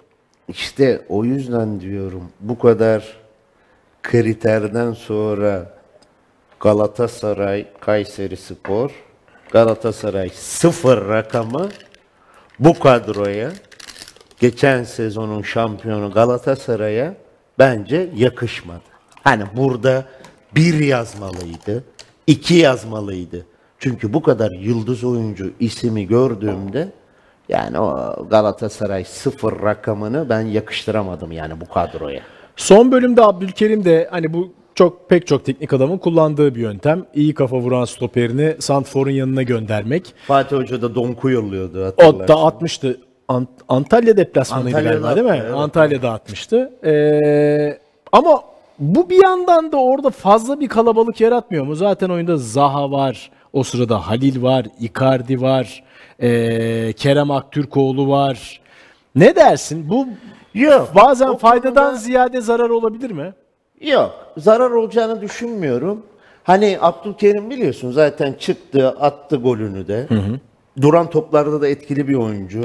İşte 0.49 1.01
o 1.09 1.25
yüzden 1.25 1.81
diyorum 1.81 2.23
bu 2.41 2.59
kadar 2.59 3.05
kriterden 4.03 4.93
sonra 4.93 5.71
Galatasaray, 6.61 7.67
Kayseri 7.81 8.37
Spor, 8.37 8.91
Galatasaray 9.55 10.31
sıfır 10.31 11.09
rakamı 11.09 11.69
bu 12.59 12.79
kadroya 12.79 13.53
geçen 14.41 14.85
sezonun 14.85 15.43
şampiyonu 15.43 16.11
Galatasaray'a 16.11 17.15
bence 17.59 18.11
yakışmadı. 18.17 18.83
Hani 19.25 19.45
burada 19.57 20.05
bir 20.55 20.75
yazmalıydı, 20.75 21.85
iki 22.27 22.55
yazmalıydı. 22.55 23.47
Çünkü 23.79 24.13
bu 24.13 24.23
kadar 24.23 24.51
yıldız 24.51 25.05
oyuncu 25.05 25.53
ismi 25.61 26.07
gördüğümde 26.07 26.89
yani 27.49 27.79
o 27.79 28.17
Galatasaray 28.31 29.05
sıfır 29.05 29.63
rakamını 29.63 30.29
ben 30.29 30.41
yakıştıramadım 30.41 31.33
yani 31.33 31.61
bu 31.61 31.69
kadroya. 31.69 32.23
Son 32.57 32.93
bölümde 32.93 33.23
Abdülkerim 33.23 33.85
de 33.85 34.09
hani 34.11 34.33
bu 34.33 34.53
çok 34.75 35.11
pek 35.11 35.27
çok 35.27 35.45
teknik 35.45 35.73
adamın 35.73 35.99
kullandığı 35.99 36.55
bir 36.55 36.61
yöntem. 36.61 37.05
İyi 37.15 37.35
kafa 37.35 37.57
vuran 37.57 37.85
stoperini 37.85 38.57
Santfor'un 38.59 39.11
yanına 39.11 39.43
göndermek. 39.43 40.15
Fatih 40.27 40.57
Hoca 40.57 40.83
da 40.83 40.95
Donku 40.95 41.31
yolluyordu 41.31 41.95
O 42.07 42.29
da 42.29 42.37
atmıştı. 42.45 43.01
Ant- 43.29 43.47
Antalya 43.69 44.17
deplasmanıydı 44.17 44.77
Antalya'da 44.77 44.99
galiba 45.09 45.17
değil 45.17 45.39
mi? 45.39 45.43
evet. 45.47 45.55
Antalya'da 45.57 46.11
atmıştı. 46.13 46.73
Ee, 46.85 47.79
ama 48.13 48.43
bu 48.79 49.11
bir 49.11 49.23
yandan 49.23 49.73
da 49.73 49.77
orada 49.77 50.11
fazla 50.11 50.61
bir 50.61 50.69
kalabalık 50.69 51.21
yaratmıyor 51.21 51.65
mu? 51.67 51.75
Zaten 51.75 52.09
oyunda 52.09 52.37
Zaha 52.37 52.91
var, 52.91 53.31
o 53.53 53.63
sırada 53.63 54.09
Halil 54.09 54.43
var, 54.43 54.67
Icardi 54.81 55.41
var, 55.41 55.85
ee, 56.23 56.93
Kerem 56.93 57.31
Aktürkoğlu 57.31 58.09
var. 58.09 58.61
Ne 59.17 59.37
dersin? 59.37 59.89
Bu 59.89 60.07
Yok. 60.55 60.89
bazen 60.95 61.37
faydadan 61.37 61.85
konuda- 61.85 61.97
ziyade 61.99 62.41
zarar 62.41 62.71
olabilir 62.71 63.11
mi? 63.11 63.33
Yok. 63.85 64.33
Zarar 64.37 64.71
olacağını 64.71 65.21
düşünmüyorum. 65.21 66.03
Hani 66.45 66.79
Abdülkerim 66.81 67.51
biliyorsun 67.51 67.93
zaten 67.93 68.33
çıktı, 68.33 68.89
attı 68.89 69.37
golünü 69.37 69.89
de. 69.89 70.07
Duran 70.81 71.11
toplarda 71.11 71.61
da 71.61 71.69
etkili 71.69 72.09
bir 72.09 72.15
oyuncu. 72.15 72.61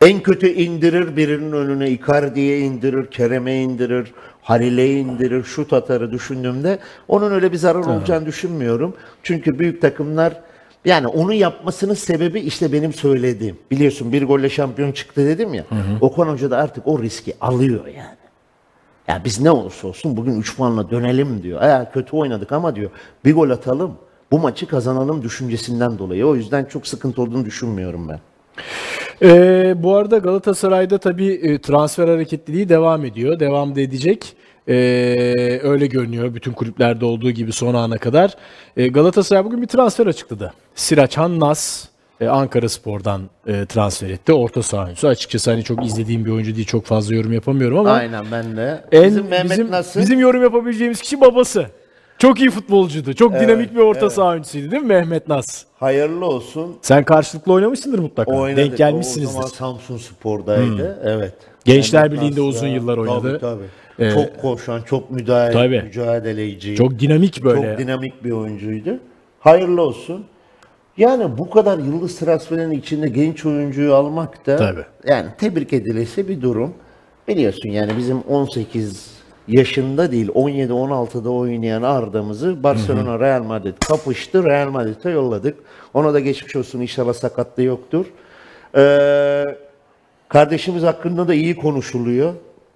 En 0.00 0.20
kötü 0.20 0.48
indirir 0.48 1.16
birinin 1.16 1.52
önüne 1.52 1.90
Icardi'ye 1.90 2.58
indirir, 2.58 3.06
Kerem'e 3.10 3.56
indirir, 3.62 4.12
Halil'e 4.42 4.90
indirir, 4.90 5.44
şut 5.44 5.72
atarı 5.72 6.12
düşündüğümde 6.12 6.78
onun 7.08 7.32
öyle 7.32 7.52
bir 7.52 7.56
zarar 7.56 7.84
olacağını 7.96 8.26
düşünmüyorum. 8.26 8.94
Çünkü 9.22 9.58
büyük 9.58 9.82
takımlar 9.82 10.40
yani 10.84 11.06
onu 11.06 11.32
yapmasının 11.32 11.94
sebebi 11.94 12.40
işte 12.40 12.72
benim 12.72 12.92
söylediğim. 12.92 13.56
Biliyorsun 13.70 14.12
bir 14.12 14.26
golle 14.26 14.48
şampiyon 14.50 14.92
çıktı 14.92 15.26
dedim 15.26 15.54
ya. 15.54 15.64
Okan 16.00 16.26
Hoca 16.28 16.50
da 16.50 16.56
artık 16.58 16.86
o 16.86 17.02
riski 17.02 17.34
alıyor 17.40 17.86
yani. 17.86 18.19
Ya 19.10 19.22
biz 19.24 19.40
ne 19.40 19.50
olursa 19.50 19.88
olsun 19.88 20.16
bugün 20.16 20.40
3 20.40 20.56
puanla 20.56 20.90
dönelim 20.90 21.42
diyor. 21.42 21.62
Eğer 21.62 21.92
kötü 21.92 22.16
oynadık 22.16 22.52
ama 22.52 22.76
diyor 22.76 22.90
bir 23.24 23.34
gol 23.34 23.50
atalım. 23.50 23.94
Bu 24.30 24.38
maçı 24.38 24.66
kazanalım 24.66 25.22
düşüncesinden 25.22 25.98
dolayı. 25.98 26.26
O 26.26 26.34
yüzden 26.34 26.64
çok 26.64 26.86
sıkıntı 26.86 27.22
olduğunu 27.22 27.44
düşünmüyorum 27.44 28.08
ben. 28.08 28.20
Ee, 29.22 29.82
bu 29.82 29.96
arada 29.96 30.18
Galatasaray'da 30.18 30.98
tabii 30.98 31.32
e, 31.32 31.60
transfer 31.60 32.08
hareketliliği 32.08 32.68
devam 32.68 33.04
ediyor. 33.04 33.40
Devam 33.40 33.76
da 33.76 33.80
edecek. 33.80 34.36
Ee, 34.68 34.74
öyle 35.62 35.86
görünüyor 35.86 36.34
bütün 36.34 36.52
kulüplerde 36.52 37.04
olduğu 37.04 37.30
gibi 37.30 37.52
son 37.52 37.74
ana 37.74 37.98
kadar. 37.98 38.34
Ee, 38.76 38.88
Galatasaray 38.88 39.44
bugün 39.44 39.62
bir 39.62 39.66
transfer 39.66 40.06
açıkladı. 40.06 40.52
Siraçhan 40.74 41.40
Nas 41.40 41.89
e, 42.20 42.28
Ankara 42.28 42.68
Spor'dan 42.68 43.22
e, 43.46 43.66
transfer 43.66 44.10
etti. 44.10 44.32
Orta 44.32 44.62
saha 44.62 44.84
oyuncusu. 44.84 45.08
Açıkçası 45.08 45.50
hani 45.50 45.64
çok 45.64 45.86
izlediğim 45.86 46.24
bir 46.24 46.30
oyuncu 46.30 46.54
değil. 46.56 46.66
Çok 46.66 46.84
fazla 46.84 47.14
yorum 47.14 47.32
yapamıyorum 47.32 47.78
ama 47.78 47.90
Aynen 47.90 48.24
ben 48.32 48.56
de. 48.56 48.84
en, 48.92 49.04
bizim 49.04 49.26
Mehmet 49.28 49.50
bizim, 49.50 49.70
nasıl? 49.70 50.00
bizim 50.00 50.20
yorum 50.20 50.42
yapabileceğimiz 50.42 51.00
kişi 51.02 51.20
babası. 51.20 51.66
Çok 52.18 52.40
iyi 52.40 52.50
futbolcuydu. 52.50 53.14
Çok 53.14 53.40
dinamik 53.40 53.74
bir 53.74 53.80
orta 53.80 54.00
evet. 54.00 54.12
saha 54.12 54.28
oyuncusuydu 54.28 54.70
değil 54.70 54.82
mi 54.82 54.88
Mehmet 54.88 55.28
Nas? 55.28 55.64
Hayırlı 55.78 56.26
olsun. 56.26 56.76
Sen 56.82 57.04
karşılıklı 57.04 57.52
oynamışsındır 57.52 57.98
mutlaka. 57.98 58.32
Oynadık. 58.32 58.56
Denk 58.56 58.72
O 58.72 58.76
gelmişsinizdir. 58.76 59.32
zaman 59.34 59.46
Samsun 59.46 59.96
Spor'daydı. 59.96 61.00
Evet. 61.04 61.34
Gençler 61.64 62.02
Mehmet 62.02 62.18
Birliği'nde 62.18 62.40
Nasır, 62.40 62.48
uzun 62.58 62.66
yıllar 62.66 62.98
oynadı. 62.98 63.38
Tabii 63.40 63.64
tabii. 63.98 64.12
çok 64.14 64.42
koşan, 64.42 64.82
çok 64.82 65.10
müdahale, 65.10 65.52
Tabii. 65.52 65.82
mücadeleci. 65.82 66.74
Çok 66.76 66.98
dinamik 66.98 67.44
böyle. 67.44 67.70
Çok 67.70 67.78
dinamik 67.78 68.24
bir 68.24 68.30
oyuncuydu. 68.30 68.98
Hayırlı 69.40 69.82
olsun. 69.82 70.24
Yani 71.00 71.38
bu 71.38 71.50
kadar 71.50 71.78
yıldız 71.78 72.18
transferinin 72.18 72.70
içinde 72.70 73.08
genç 73.08 73.46
oyuncuyu 73.46 73.94
almak 73.94 74.46
da 74.46 74.56
Tabii. 74.56 74.84
yani 75.06 75.28
tebrik 75.38 75.72
edilesi 75.72 76.28
bir 76.28 76.42
durum. 76.42 76.74
Biliyorsun 77.28 77.68
yani 77.68 77.96
bizim 77.96 78.20
18 78.20 79.10
yaşında 79.48 80.12
değil 80.12 80.28
17-16'da 80.28 81.30
oynayan 81.30 81.82
Arda'mızı 81.82 82.62
Barcelona 82.62 83.20
Real 83.20 83.42
Madrid 83.42 83.74
kapıştı. 83.88 84.44
Real 84.44 84.70
Madrid'e 84.70 85.10
yolladık. 85.10 85.58
Ona 85.94 86.14
da 86.14 86.20
geçmiş 86.20 86.56
olsun 86.56 86.80
inşallah 86.80 87.12
sakatlığı 87.12 87.62
yoktur. 87.62 88.06
Ee, 88.76 89.44
kardeşimiz 90.28 90.82
hakkında 90.82 91.28
da 91.28 91.34
iyi 91.34 91.56
konuşuluyor. 91.56 92.34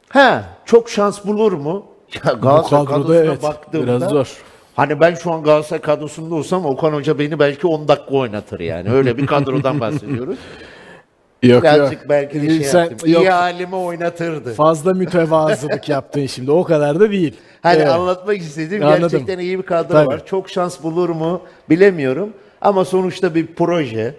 Ha, 0.09 0.45
çok 0.65 0.91
şans 0.91 1.25
bulur 1.25 1.53
mu? 1.53 1.87
Ya 2.25 2.33
Galatasaray 2.33 2.85
kadrosuna 2.85 3.17
evet, 3.17 3.43
baktığımda 3.43 3.87
biraz 3.87 4.11
zor. 4.11 4.37
Hani 4.77 5.01
ben 5.01 5.15
şu 5.15 5.33
an 5.33 5.43
Galatasaray 5.43 5.81
kadrosunda 5.81 6.35
olsam 6.35 6.67
Okan 6.67 6.93
Hoca 6.93 7.19
beni 7.19 7.39
belki 7.39 7.67
10 7.67 7.89
dakika 7.89 8.15
oynatır 8.15 8.61
yani. 8.61 8.91
Öyle 8.91 9.17
bir 9.19 9.27
kadrodan 9.27 9.81
bahsediyoruz. 9.81 10.39
Yok 11.43 11.63
Birazcık 11.63 12.09
belki 12.09 12.43
bir 12.43 12.49
şey 12.51 12.61
Sen- 12.65 12.85
yaptım. 12.85 13.11
yok. 13.13 13.23
İyi 13.23 13.31
halime 13.31 13.77
oynatırdı. 13.77 14.53
Fazla 14.55 14.93
mütevazılık 14.95 15.89
yaptın 15.89 16.27
şimdi. 16.27 16.51
O 16.51 16.65
kadar 16.65 17.01
da 17.01 17.11
değil. 17.11 17.35
Hani 17.63 17.77
Evet. 17.77 17.89
anlatmak 17.89 18.37
istediğim 18.39 18.87
Anladım. 18.87 19.03
gerçekten 19.03 19.39
iyi 19.39 19.59
bir 19.59 19.63
kadro 19.63 19.93
Tabii. 19.93 20.07
var. 20.09 20.27
Çok 20.27 20.51
şans 20.51 20.83
bulur 20.83 21.09
mu 21.09 21.41
bilemiyorum. 21.71 22.31
Ama 22.61 22.85
sonuçta 22.85 23.35
bir 23.35 23.47
proje. 23.47 24.15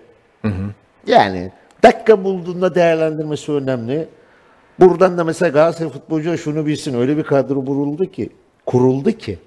Yani 1.07 1.51
dakika 1.83 2.23
bulduğunda 2.23 2.75
değerlendirmesi 2.75 3.51
önemli. 3.51 4.07
Buradan 4.79 5.17
da 5.17 5.23
mesela 5.23 5.49
Galatasaray 5.49 5.91
futbolcu 5.91 6.37
şunu 6.37 6.65
bilsin. 6.65 6.99
Öyle 6.99 7.17
bir 7.17 7.23
kadro 7.23 7.65
kuruldu 7.65 8.05
ki, 8.05 8.29
kuruldu 8.65 9.11
ki 9.11 9.39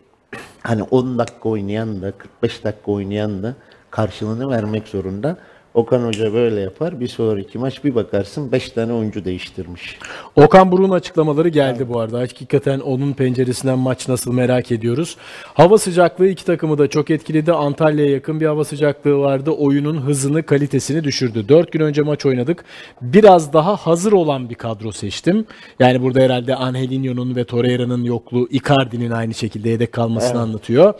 hani 0.62 0.82
10 0.82 1.18
dakika 1.18 1.48
oynayan 1.48 2.02
da 2.02 2.12
45 2.12 2.64
dakika 2.64 2.92
oynayan 2.92 3.42
da 3.42 3.54
karşılığını 3.90 4.50
vermek 4.50 4.88
zorunda. 4.88 5.36
Okan 5.78 6.02
Hoca 6.02 6.32
böyle 6.32 6.60
yapar. 6.60 7.00
Bir 7.00 7.08
sonraki 7.08 7.58
maç 7.58 7.84
bir 7.84 7.94
bakarsın 7.94 8.52
5 8.52 8.70
tane 8.70 8.92
oyuncu 8.92 9.24
değiştirmiş. 9.24 9.98
Okan 10.36 10.72
Buruk'un 10.72 10.90
açıklamaları 10.90 11.48
geldi 11.48 11.88
bu 11.88 12.00
arada. 12.00 12.18
Hakikaten 12.18 12.80
onun 12.80 13.12
penceresinden 13.12 13.78
maç 13.78 14.08
nasıl 14.08 14.32
merak 14.32 14.72
ediyoruz. 14.72 15.16
Hava 15.44 15.78
sıcaklığı 15.78 16.28
iki 16.28 16.44
takımı 16.44 16.78
da 16.78 16.88
çok 16.88 17.10
etkiledi. 17.10 17.52
Antalya'ya 17.52 18.10
yakın 18.10 18.40
bir 18.40 18.46
hava 18.46 18.64
sıcaklığı 18.64 19.18
vardı. 19.18 19.50
Oyunun 19.50 19.96
hızını, 20.00 20.42
kalitesini 20.42 21.04
düşürdü. 21.04 21.48
4 21.48 21.72
gün 21.72 21.80
önce 21.80 22.02
maç 22.02 22.26
oynadık. 22.26 22.64
Biraz 23.02 23.52
daha 23.52 23.76
hazır 23.76 24.12
olan 24.12 24.50
bir 24.50 24.54
kadro 24.54 24.92
seçtim. 24.92 25.46
Yani 25.80 26.02
burada 26.02 26.20
herhalde 26.20 26.54
Angelinho'nun 26.54 27.36
ve 27.36 27.44
Torreira'nın 27.44 28.04
yokluğu, 28.04 28.48
Icardi'nin 28.50 29.10
aynı 29.10 29.34
şekilde 29.34 29.68
yedek 29.68 29.92
kalmasını 29.92 30.40
anlatıyor. 30.40 30.94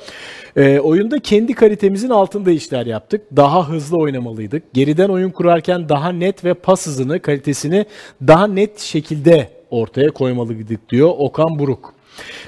Ee, 0.56 0.78
oyunda 0.78 1.18
kendi 1.18 1.54
kalitemizin 1.54 2.10
altında 2.10 2.50
işler 2.50 2.86
yaptık. 2.86 3.22
Daha 3.36 3.68
hızlı 3.68 3.96
oynamalıydık. 3.98 4.67
Geriden 4.72 5.08
oyun 5.08 5.30
kurarken 5.30 5.88
daha 5.88 6.12
net 6.12 6.44
ve 6.44 6.54
pas 6.54 6.86
hızını, 6.86 7.22
kalitesini 7.22 7.86
daha 8.26 8.46
net 8.46 8.78
şekilde 8.78 9.50
ortaya 9.70 10.10
koymalıydık 10.10 10.90
diyor 10.90 11.10
Okan 11.18 11.58
Buruk. 11.58 11.94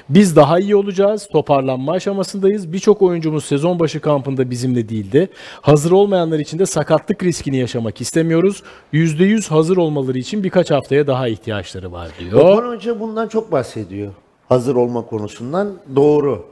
Biz 0.09 0.35
daha 0.35 0.59
iyi 0.59 0.75
olacağız. 0.75 1.27
Toparlanma 1.31 1.91
aşamasındayız. 1.91 2.73
Birçok 2.73 3.01
oyuncumuz 3.01 3.45
sezon 3.45 3.79
başı 3.79 3.99
kampında 3.99 4.49
bizimle 4.49 4.89
değildi. 4.89 5.29
Hazır 5.61 5.91
olmayanlar 5.91 6.39
için 6.39 6.59
de 6.59 6.65
sakatlık 6.65 7.23
riskini 7.23 7.57
yaşamak 7.57 8.01
istemiyoruz. 8.01 8.63
%100 8.93 9.49
hazır 9.49 9.77
olmaları 9.77 10.17
için 10.17 10.43
birkaç 10.43 10.71
haftaya 10.71 11.07
daha 11.07 11.27
ihtiyaçları 11.27 11.91
var 11.91 12.09
diyor. 12.19 12.57
Okan 12.57 12.67
Hoca 12.67 12.99
bundan 12.99 13.27
çok 13.27 13.51
bahsediyor. 13.51 14.11
Hazır 14.49 14.75
olma 14.75 15.05
konusundan 15.05 15.73
doğru. 15.95 16.45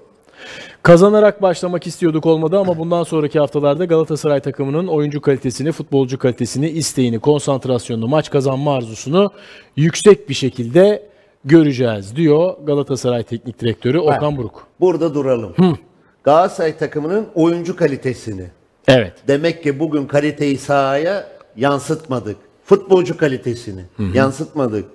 Kazanarak 0.84 1.42
başlamak 1.42 1.88
istiyorduk 1.88 2.26
olmadı 2.26 2.60
ama 2.60 2.78
bundan 2.78 3.04
sonraki 3.04 3.40
haftalarda 3.40 3.86
Galatasaray 3.86 4.40
takımının 4.40 4.88
oyuncu 4.88 5.22
kalitesini, 5.22 5.72
futbolcu 5.72 6.18
kalitesini, 6.18 6.70
isteğini, 6.70 7.20
konsantrasyonunu, 7.20 8.08
maç 8.08 8.30
kazanma 8.30 8.76
arzusunu 8.76 9.32
yüksek 9.76 10.30
bir 10.30 10.34
şekilde 10.34 11.10
göreceğiz 11.46 12.16
diyor 12.16 12.54
Galatasaray 12.64 13.24
Teknik 13.24 13.60
Direktörü 13.62 14.00
Okan 14.00 14.38
Buruk. 14.38 14.68
Burada 14.80 15.14
duralım. 15.14 15.56
Galatasaray 16.24 16.78
takımının 16.78 17.28
oyuncu 17.36 17.76
kalitesini. 17.76 18.46
Evet. 18.88 19.14
Demek 19.28 19.64
ki 19.64 19.80
bugün 19.80 20.06
kaliteyi 20.06 20.58
sahaya 20.58 21.28
yansıtmadık. 21.58 22.38
Futbolcu 22.66 23.18
kalitesini 23.18 23.82
yansıtmadık. 24.14 24.86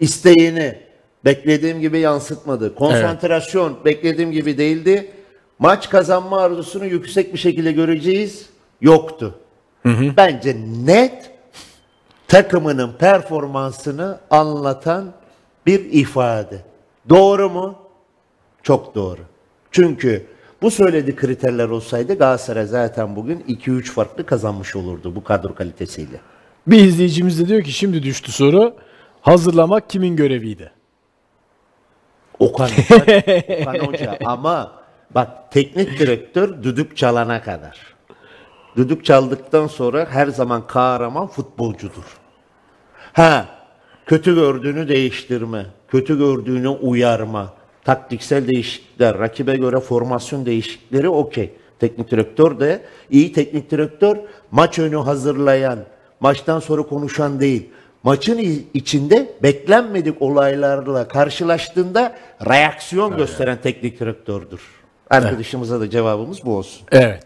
İsteğini 0.00 0.87
beklediğim 1.24 1.80
gibi 1.80 1.98
yansıtmadı. 1.98 2.74
Konsantrasyon 2.74 3.76
beklediğim 3.84 4.32
gibi 4.32 4.58
değildi. 4.58 5.10
Maç 5.58 5.90
kazanma 5.90 6.40
arzusunu 6.40 6.86
yüksek 6.86 7.32
bir 7.32 7.38
şekilde 7.38 7.72
göreceğiz. 7.72 8.46
Yoktu. 8.80 9.34
Bence 10.16 10.56
net 10.84 11.30
takımının 12.28 12.92
performansını 12.92 14.18
anlatan 14.30 15.12
bir 15.66 15.92
ifade. 15.92 16.58
Doğru 17.08 17.50
mu? 17.50 17.74
Çok 18.62 18.94
doğru. 18.94 19.20
Çünkü 19.70 20.26
bu 20.62 20.70
söylediği 20.70 21.16
kriterler 21.16 21.68
olsaydı 21.68 22.18
Galatasaray 22.18 22.66
zaten 22.66 23.16
bugün 23.16 23.40
2-3 23.40 23.82
farklı 23.82 24.26
kazanmış 24.26 24.76
olurdu 24.76 25.16
bu 25.16 25.24
kadro 25.24 25.54
kalitesiyle. 25.54 26.20
Bir 26.66 26.84
izleyicimiz 26.84 27.40
de 27.40 27.48
diyor 27.48 27.62
ki 27.62 27.72
şimdi 27.72 28.02
düştü 28.02 28.32
soru. 28.32 28.74
Hazırlamak 29.20 29.90
kimin 29.90 30.16
göreviydi? 30.16 30.70
Okan 32.38 32.68
Hoca, 32.88 33.22
Okan 33.62 33.78
Hoca 33.86 34.18
ama 34.24 34.72
bak 35.10 35.52
teknik 35.52 35.98
direktör 35.98 36.62
düdük 36.62 36.96
çalana 36.96 37.42
kadar. 37.42 37.78
Düdük 38.76 39.04
çaldıktan 39.04 39.66
sonra 39.66 40.06
her 40.10 40.26
zaman 40.26 40.66
kahraman 40.66 41.26
futbolcudur. 41.26 42.04
Ha, 43.12 43.46
kötü 44.06 44.34
gördüğünü 44.34 44.88
değiştirme, 44.88 45.66
kötü 45.88 46.18
gördüğünü 46.18 46.68
uyarma, 46.68 47.52
taktiksel 47.84 48.48
değişiklikler, 48.48 49.18
rakibe 49.18 49.56
göre 49.56 49.80
formasyon 49.80 50.46
değişiklikleri 50.46 51.08
okey. 51.08 51.52
Teknik 51.78 52.10
direktör 52.10 52.60
de 52.60 52.82
iyi 53.10 53.32
teknik 53.32 53.70
direktör 53.70 54.16
maç 54.50 54.78
önü 54.78 54.96
hazırlayan, 54.96 55.78
maçtan 56.20 56.60
sonra 56.60 56.82
konuşan 56.82 57.40
değil. 57.40 57.70
Maçın 58.02 58.64
içinde 58.74 59.26
beklenmedik 59.42 60.22
olaylarla 60.22 61.08
karşılaştığında 61.08 62.16
reaksiyon 62.46 63.16
gösteren 63.16 63.58
teknik 63.62 64.00
direktördür. 64.00 64.60
Arkadaşımıza 65.10 65.80
da 65.80 65.90
cevabımız 65.90 66.44
bu 66.44 66.56
olsun. 66.56 66.86
Evet. 66.92 67.22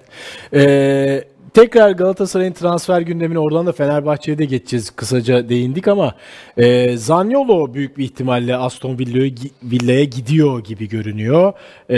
Ee, 0.55 1.25
tekrar 1.55 1.91
Galatasaray'ın 1.91 2.53
transfer 2.53 3.01
gündemine 3.01 3.39
oradan 3.39 3.67
da 3.67 3.73
Fenerbahçe'ye 3.73 4.39
de 4.39 4.45
geçeceğiz. 4.45 4.91
Kısaca 4.91 5.49
değindik 5.49 5.89
ama 5.89 6.15
e, 6.57 6.97
Zaniolo 6.97 7.75
büyük 7.75 7.99
bir 7.99 8.05
ihtimalle 8.05 8.57
Aston 8.57 8.99
Villa'ya, 8.99 9.33
Villa'ya 9.63 10.05
gidiyor 10.05 10.65
gibi 10.65 10.89
görünüyor. 10.89 11.53
Ee, 11.91 11.97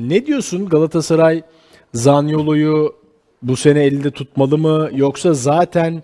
ne 0.00 0.26
diyorsun 0.26 0.68
Galatasaray 0.68 1.42
Zaniolo'yu 1.94 2.94
bu 3.42 3.56
sene 3.56 3.84
elinde 3.84 4.10
tutmalı 4.10 4.58
mı 4.58 4.90
yoksa 4.94 5.34
zaten 5.34 6.02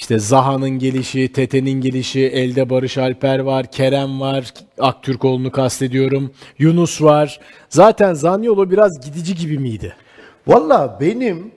işte 0.00 0.18
Zaha'nın 0.18 0.70
gelişi, 0.70 1.32
Tete'nin 1.32 1.80
gelişi, 1.80 2.20
elde 2.20 2.70
Barış 2.70 2.98
Alper 2.98 3.38
var, 3.38 3.66
Kerem 3.66 4.20
var, 4.20 4.54
Aktürkoğlu'nu 4.78 5.52
kastediyorum, 5.52 6.30
Yunus 6.58 7.02
var. 7.02 7.40
Zaten 7.68 8.14
Zaniolo 8.14 8.70
biraz 8.70 9.00
gidici 9.00 9.34
gibi 9.34 9.58
miydi? 9.58 9.94
Valla 10.46 10.98
benim 11.00 11.52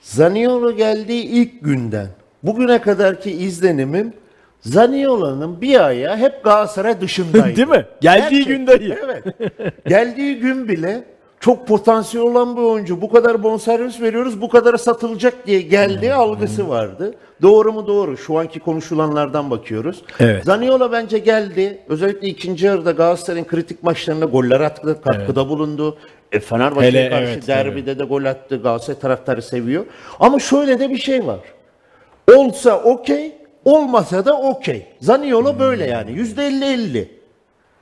Zaniolo 0.00 0.76
geldiği 0.76 1.22
ilk 1.22 1.64
günden 1.64 2.08
bugüne 2.42 2.78
kadarki 2.80 3.30
izlenimim 3.30 4.12
Zaniolo'nun 4.60 5.60
bir 5.60 5.86
ayağı 5.86 6.16
hep 6.16 6.44
Galatasaray 6.44 7.00
dışındaydı. 7.00 7.56
Değil 7.56 7.68
mi? 7.68 7.86
Geldiği 8.00 8.44
Gerçekten, 8.44 8.56
gün 8.56 8.66
dahi. 8.66 8.98
Evet. 9.04 9.24
Geldiği 9.88 10.36
gün 10.36 10.68
bile 10.68 11.04
çok 11.40 11.66
potansiyel 11.66 12.26
olan 12.26 12.56
bir 12.56 12.62
oyuncu. 12.62 13.00
Bu 13.00 13.10
kadar 13.10 13.42
bonservis 13.42 14.00
veriyoruz, 14.00 14.40
bu 14.40 14.48
kadara 14.48 14.78
satılacak 14.78 15.46
diye 15.46 15.60
geldiği 15.60 16.14
algısı 16.14 16.68
vardı. 16.68 17.14
Doğru 17.42 17.72
mu 17.72 17.86
doğru? 17.86 18.16
Şu 18.16 18.38
anki 18.38 18.60
konuşulanlardan 18.60 19.50
bakıyoruz. 19.50 20.02
Evet. 20.20 20.44
Zaniolo 20.44 20.92
bence 20.92 21.18
geldi. 21.18 21.78
Özellikle 21.88 22.28
ikinci 22.28 22.66
yarıda 22.66 22.90
Galatasaray'ın 22.90 23.46
kritik 23.46 23.82
maçlarında 23.82 24.24
goller 24.24 24.60
attı, 24.60 25.00
katkıda 25.02 25.48
bulundu. 25.48 25.98
E, 26.32 26.40
Fenerbahçe'ye 26.40 27.10
karşı 27.10 27.32
evet, 27.32 27.46
derbide 27.46 27.98
de 27.98 28.04
gol 28.04 28.24
attı. 28.24 28.62
Galatasaray 28.62 29.00
taraftarı 29.00 29.42
seviyor. 29.42 29.86
Ama 30.20 30.38
şöyle 30.38 30.78
de 30.78 30.90
bir 30.90 30.98
şey 30.98 31.26
var. 31.26 31.40
Olsa 32.34 32.82
okey, 32.82 33.32
olmasa 33.64 34.24
da 34.24 34.40
okey. 34.40 34.86
Zaniolo 35.00 35.58
böyle 35.58 35.86
yani. 35.86 36.12
Yüzde 36.12 36.46
elli 36.46 36.64
elli. 36.64 37.10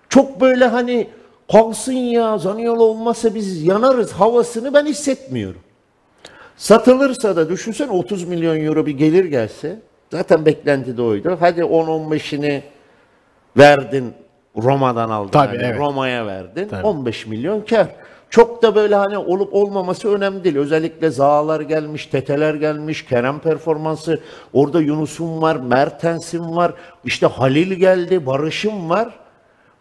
Çok 0.08 0.40
böyle 0.40 0.66
hani 0.66 1.06
kalsın 1.52 1.92
ya 1.92 2.38
Zaniolo 2.38 2.82
olmazsa 2.82 3.34
biz 3.34 3.64
yanarız 3.64 4.12
havasını 4.12 4.74
ben 4.74 4.86
hissetmiyorum. 4.86 5.60
Satılırsa 6.56 7.36
da 7.36 7.48
düşünsen 7.48 7.88
30 7.88 8.24
milyon 8.24 8.64
euro 8.64 8.86
bir 8.86 8.92
gelir 8.92 9.24
gelse 9.24 9.78
zaten 10.12 10.46
beklenti 10.46 10.96
de 10.96 11.02
oydu. 11.02 11.36
Hadi 11.40 11.60
10-15'ini 11.60 12.62
verdin 13.56 14.14
Roma'dan 14.56 15.10
aldın. 15.10 15.30
Tabii, 15.30 15.56
hani 15.56 15.66
evet. 15.66 15.78
Roma'ya 15.78 16.26
verdin. 16.26 16.68
Tabii. 16.68 16.86
15 16.86 17.26
milyon 17.26 17.60
kar. 17.60 17.86
Çok 18.30 18.62
da 18.62 18.74
böyle 18.74 18.94
hani 18.94 19.18
olup 19.18 19.54
olmaması 19.54 20.14
önemli 20.14 20.44
değil. 20.44 20.56
Özellikle 20.56 21.10
Zağlar 21.10 21.60
gelmiş, 21.60 22.06
Teteler 22.06 22.54
gelmiş, 22.54 23.04
Kerem 23.04 23.38
performansı. 23.38 24.20
Orada 24.52 24.80
Yunus'um 24.80 25.42
var, 25.42 25.56
Mertens'im 25.56 26.56
var. 26.56 26.74
işte 27.04 27.26
Halil 27.26 27.72
geldi, 27.72 28.26
Barış'ım 28.26 28.90
var. 28.90 29.23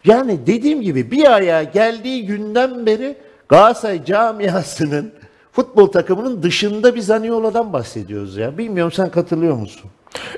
Yani 0.04 0.46
dediğim 0.46 0.82
gibi 0.82 1.10
bir 1.10 1.34
ayağa 1.34 1.62
geldiği 1.62 2.26
günden 2.26 2.86
beri 2.86 3.16
Galatasaray 3.48 4.04
camiasının 4.04 5.12
futbol 5.52 5.86
takımının 5.86 6.42
dışında 6.42 6.94
bir 6.94 7.00
Zaniolo'dan 7.00 7.72
bahsediyoruz 7.72 8.36
ya. 8.36 8.58
Bilmiyorum 8.58 8.92
sen 8.92 9.10
katılıyor 9.10 9.56
musun? 9.56 9.90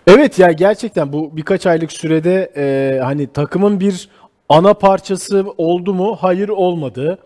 Evet 0.06 0.38
ya 0.38 0.52
gerçekten 0.52 1.12
bu 1.12 1.36
birkaç 1.36 1.66
aylık 1.66 1.92
sürede 1.92 2.52
e, 2.56 2.98
hani 3.00 3.26
takımın 3.26 3.80
bir 3.80 4.08
ana 4.48 4.74
parçası 4.74 5.44
oldu 5.58 5.94
mu? 5.94 6.16
Hayır 6.20 6.48
olmadı. 6.48 7.18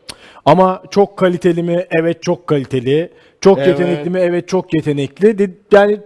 Ama 0.44 0.82
çok 0.90 1.16
kaliteli 1.16 1.62
mi? 1.62 1.86
Evet 1.90 2.22
çok 2.22 2.46
kaliteli. 2.46 3.10
Çok 3.40 3.58
Evet. 3.58 3.68
yetenekli 3.68 4.10
mi? 4.10 4.18
Evet 4.18 4.48
çok 4.48 4.74
yetenekli. 4.74 5.54
Yani 5.72 6.00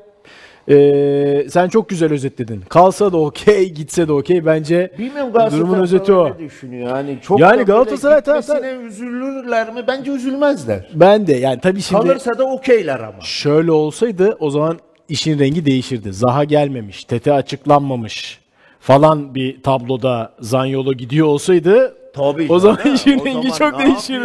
e, 0.68 1.46
sen 1.50 1.68
çok 1.68 1.88
güzel 1.88 2.12
özetledin. 2.12 2.60
Kalsa 2.68 3.12
da 3.12 3.16
okey, 3.16 3.70
gitse 3.72 4.08
de 4.08 4.12
okey. 4.12 4.46
Bence 4.46 4.90
Bilmiyorum 4.98 5.32
Galatasaray 5.32 5.60
durumun 5.60 5.78
özeti 5.82 6.12
o. 6.12 6.38
düşünüyor? 6.38 6.88
Yani 6.88 7.18
çok 7.22 7.40
Yani 7.40 7.52
da 7.52 7.56
böyle 7.58 7.62
Galatasaray 7.72 8.18
gitmesine 8.18 8.54
taraftarı- 8.60 8.86
üzülürler 8.86 9.72
mi? 9.74 9.84
Bence 9.86 10.10
üzülmezler. 10.10 10.88
Ben 10.94 11.26
de 11.26 11.32
yani 11.32 11.60
tabii 11.60 11.80
şimdi 11.80 12.02
Kalırsa 12.02 12.38
da 12.38 12.44
okeyler 12.44 13.00
ama. 13.00 13.20
şöyle 13.20 13.72
olsaydı 13.72 14.36
o 14.40 14.50
zaman 14.50 14.78
işin 15.08 15.38
rengi 15.38 15.66
değişirdi. 15.66 16.12
Zaha 16.12 16.44
gelmemiş, 16.44 17.04
Tete 17.04 17.32
açıklanmamış 17.32 18.38
falan 18.80 19.34
bir 19.34 19.62
tabloda 19.62 20.32
Zanyolo 20.40 20.92
gidiyor 20.92 21.26
olsaydı 21.26 21.96
Tabii. 22.14 22.46
O 22.48 22.58
zaman 22.58 22.94
işin 22.94 23.24
rengi 23.24 23.52
çok 23.52 23.78
değişir. 23.78 24.22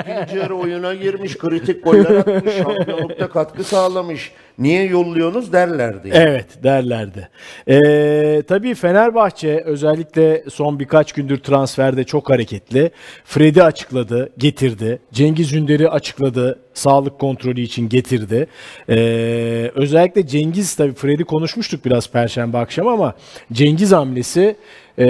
İkinci 0.00 0.38
yarı 0.38 0.54
oyuna 0.54 0.94
girmiş, 0.94 1.38
kritik 1.38 1.84
goller 1.84 2.16
atmış, 2.16 2.54
şampiyonlukta 2.54 3.28
katkı 3.28 3.64
sağlamış. 3.64 4.32
Niye 4.58 4.84
yolluyorsunuz 4.84 5.52
derlerdi. 5.52 6.10
Evet 6.12 6.46
derlerdi. 6.62 7.28
Ee, 7.68 8.42
tabii 8.48 8.74
Fenerbahçe 8.74 9.62
özellikle 9.64 10.44
son 10.50 10.78
birkaç 10.78 11.12
gündür 11.12 11.38
transferde 11.38 12.04
çok 12.04 12.30
hareketli. 12.30 12.90
Fred'i 13.24 13.62
açıkladı, 13.62 14.28
getirdi. 14.38 14.98
Cengiz 15.12 15.52
Ünder'i 15.52 15.88
açıkladı, 15.88 16.58
sağlık 16.74 17.18
kontrolü 17.18 17.60
için 17.60 17.88
getirdi. 17.88 18.46
Ee, 18.88 19.70
özellikle 19.74 20.26
Cengiz 20.26 20.76
tabii 20.76 20.94
Fred'i 20.94 21.24
konuşmuştuk 21.24 21.84
biraz 21.84 22.10
Perşembe 22.10 22.58
akşam 22.58 22.88
ama 22.88 23.14
Cengiz 23.52 23.92
hamlesi 23.92 24.56
e, 24.98 25.06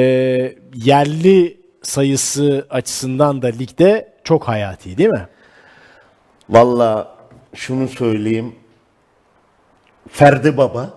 yerli 0.85 1.64
sayısı 1.85 2.67
açısından 2.71 3.43
da 3.43 3.47
ligde 3.47 4.13
çok 4.25 4.49
hayati 4.49 4.99
değil 4.99 5.09
mi? 5.11 5.29
Valla 6.51 7.17
şunu 7.55 7.89
söyleyeyim. 7.89 8.55
Ferdi 10.09 10.57
Baba. 10.57 10.91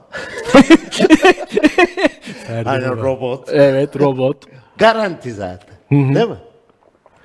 hani 2.66 2.88
robot. 2.88 3.50
Evet 3.52 4.00
robot. 4.00 4.38
Garanti 4.78 5.32
zaten. 5.32 5.76
Değil 5.92 6.30
mi? 6.30 6.38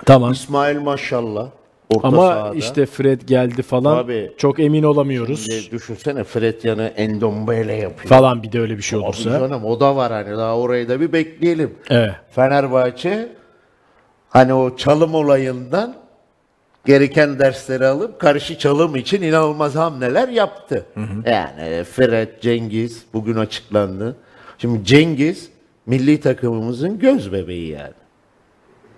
tamam. 0.07 0.33
İsmail 0.33 0.79
maşallah. 0.81 1.49
Orta 1.95 2.09
Ama 2.09 2.17
sahada. 2.27 2.55
işte 2.55 2.87
Fred 2.87 3.21
geldi 3.23 3.63
falan. 3.63 3.97
Tabii. 4.03 4.33
Çok 4.39 4.61
emin 4.61 4.83
olamıyoruz. 4.83 5.47
Şimdi 5.51 5.71
düşünsene 5.71 6.25
Fred 6.25 6.65
yanı 6.65 6.83
Endombele 6.97 7.73
yapıyor. 7.75 8.09
Falan 8.09 8.43
bir 8.43 8.53
de 8.53 8.61
öyle 8.61 8.77
bir 8.77 8.83
şey 8.83 8.99
Abi 8.99 9.05
olursa. 9.07 9.31
canım 9.31 9.65
o 9.65 9.81
da 9.81 9.97
var 9.97 10.13
hani 10.13 10.37
daha 10.37 10.57
orayı 10.59 10.89
da 10.89 11.01
bir 11.01 11.13
bekleyelim. 11.13 11.75
Evet. 11.91 12.13
Fenerbahçe 12.31 13.29
hani 14.33 14.55
o 14.55 14.77
çalım 14.77 15.15
olayından 15.15 15.95
gereken 16.85 17.39
dersleri 17.39 17.87
alıp 17.87 18.21
karşı 18.21 18.59
çalım 18.59 18.97
için 18.97 19.23
inanılmaz 19.23 19.75
hamleler 19.75 20.29
yaptı. 20.29 20.87
Yani 21.27 21.85
Fred, 21.85 22.29
Cengiz 22.41 23.03
bugün 23.13 23.37
açıklandı. 23.37 24.17
Şimdi 24.59 24.85
Cengiz 24.85 25.49
milli 25.87 26.21
takımımızın 26.21 26.99
göz 26.99 27.33
bebeği 27.33 27.69
yani. 27.69 27.95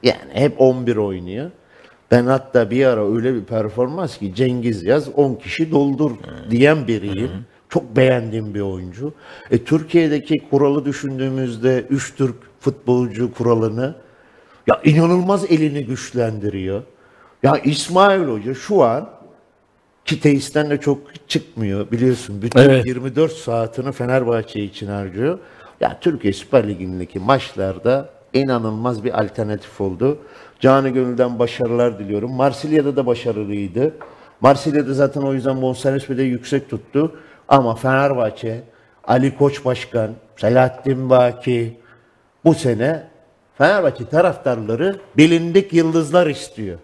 Yani 0.02 0.32
hep 0.32 0.60
11 0.60 0.96
oynuyor. 0.96 1.50
Ben 2.10 2.26
hatta 2.26 2.70
bir 2.70 2.86
ara 2.86 3.14
öyle 3.14 3.34
bir 3.34 3.44
performans 3.44 4.18
ki 4.18 4.34
Cengiz 4.34 4.82
yaz 4.82 5.08
10 5.08 5.34
kişi 5.34 5.70
doldur 5.70 6.10
diyen 6.50 6.86
biriyim. 6.88 7.30
Çok 7.68 7.96
beğendiğim 7.96 8.54
bir 8.54 8.60
oyuncu. 8.60 9.14
E, 9.50 9.64
Türkiye'deki 9.64 10.42
kuralı 10.50 10.84
düşündüğümüzde 10.84 11.84
3 11.90 12.14
Türk 12.16 12.36
futbolcu 12.60 13.34
kuralını 13.34 13.94
ya 14.66 14.80
inanılmaz 14.84 15.44
elini 15.44 15.86
güçlendiriyor. 15.86 16.82
Ya 17.42 17.56
İsmail 17.58 18.24
Hoca 18.24 18.54
şu 18.54 18.82
an 18.82 19.10
ki 20.04 20.20
tesisten 20.20 20.70
de 20.70 20.80
çok 20.80 21.28
çıkmıyor 21.28 21.90
biliyorsun. 21.90 22.42
Bütün 22.42 22.60
Evet. 22.60 22.86
24 22.86 23.32
saatini 23.32 23.92
Fenerbahçe 23.92 24.60
için 24.60 24.86
harcıyor. 24.86 25.38
Ya 25.80 25.98
Türkiye 26.00 26.32
Süper 26.32 26.68
Ligi'ndeki 26.68 27.18
maçlarda 27.18 28.08
inanılmaz 28.32 29.04
bir 29.04 29.20
alternatif 29.20 29.80
oldu. 29.80 30.18
Canı 30.60 30.88
gönülden 30.88 31.38
başarılar 31.38 31.98
diliyorum. 31.98 32.32
Marsilya'da 32.32 32.96
da 32.96 33.06
başarılıydı. 33.06 33.94
Marsilya'da 34.40 34.94
zaten 34.94 35.20
o 35.22 35.34
yüzden 35.34 35.62
bonservis 35.62 36.08
de 36.08 36.22
yüksek 36.22 36.70
tuttu. 36.70 37.16
Ama 37.48 37.74
Fenerbahçe, 37.74 38.62
Ali 39.04 39.36
Koç 39.36 39.64
Başkan, 39.64 40.10
Selahattin 40.36 41.10
Baki 41.10 41.76
bu 42.44 42.54
sene 42.54 43.13
Fenerbahçe 43.58 44.08
taraftarları 44.08 45.00
bilindik 45.16 45.72
yıldızlar 45.72 46.26
istiyor 46.26 46.78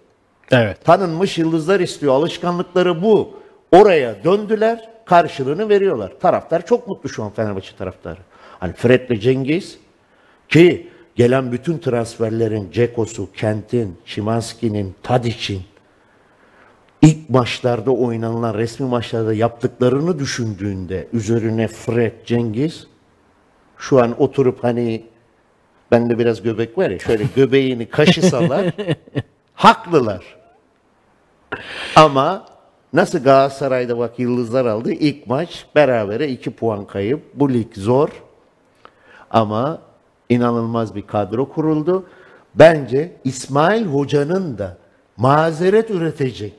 Evet. 0.53 0.85
tanınmış 0.85 1.39
yıldızlar 1.39 1.81
istiyor. 1.81 2.15
Alışkanlıkları 2.15 3.03
bu. 3.03 3.41
Oraya 3.73 4.25
döndüler, 4.25 4.89
karşılığını 5.05 5.69
veriyorlar. 5.69 6.13
Taraftar 6.21 6.67
çok 6.67 6.89
mutlu 6.89 7.09
şu 7.09 7.23
an 7.25 7.31
Fenerbahçe 7.31 7.77
taraftarı. 7.77 8.19
Hani 8.61 8.73
Fred'le 8.73 9.21
Cengiz 9.21 9.79
ki 10.49 10.89
gelen 11.15 11.53
bütün 11.53 11.79
transferlerin 11.79 12.71
Ceko'su, 12.71 13.33
Kent'in, 13.33 13.99
Şimanski'nin, 14.05 14.95
Tadic'in 15.03 15.63
ilk 17.03 17.31
maçlarda 17.31 17.91
oynanılan 17.91 18.55
resmi 18.55 18.87
maçlarda 18.87 19.35
yaptıklarını 19.35 20.19
düşündüğünde 20.19 21.09
üzerine 21.13 21.69
Fred, 21.69 22.13
Cengiz 22.27 22.87
şu 23.79 24.03
an 24.03 24.23
oturup 24.23 24.65
hani 24.65 25.05
bende 25.91 26.19
biraz 26.19 26.43
göbek 26.43 26.79
var 26.79 26.91
ya 26.91 26.99
şöyle 26.99 27.25
göbeğini 27.37 27.87
kaşısalar 27.89 28.75
haklılar. 29.55 30.37
Ama 31.97 32.47
nasıl 32.93 33.19
Galatasaray'da 33.19 33.99
bak 33.99 34.19
yıldızlar 34.19 34.67
aldı. 34.67 34.93
İlk 34.93 35.27
maç 35.27 35.67
berabere 35.75 36.29
2 36.29 36.51
puan 36.51 36.85
kayıp. 36.85 37.21
Bu 37.35 37.53
lig 37.53 37.75
zor. 37.75 38.09
Ama 39.31 39.83
inanılmaz 40.29 40.95
bir 40.95 41.07
kadro 41.07 41.49
kuruldu. 41.49 42.07
Bence 42.55 43.13
İsmail 43.25 43.87
Hoca'nın 43.87 44.59
da 44.59 44.77
mazeret 45.17 45.91
üretecek. 45.91 46.55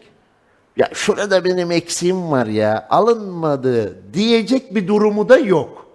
Ya 0.78 0.90
şurada 0.94 1.46
benim 1.46 1.72
eksiğim 1.72 2.32
var 2.32 2.46
ya 2.46 2.88
alınmadı 2.90 3.98
diyecek 4.14 4.76
bir 4.76 4.88
durumu 4.88 5.30
da 5.30 5.38
yok. 5.38 5.88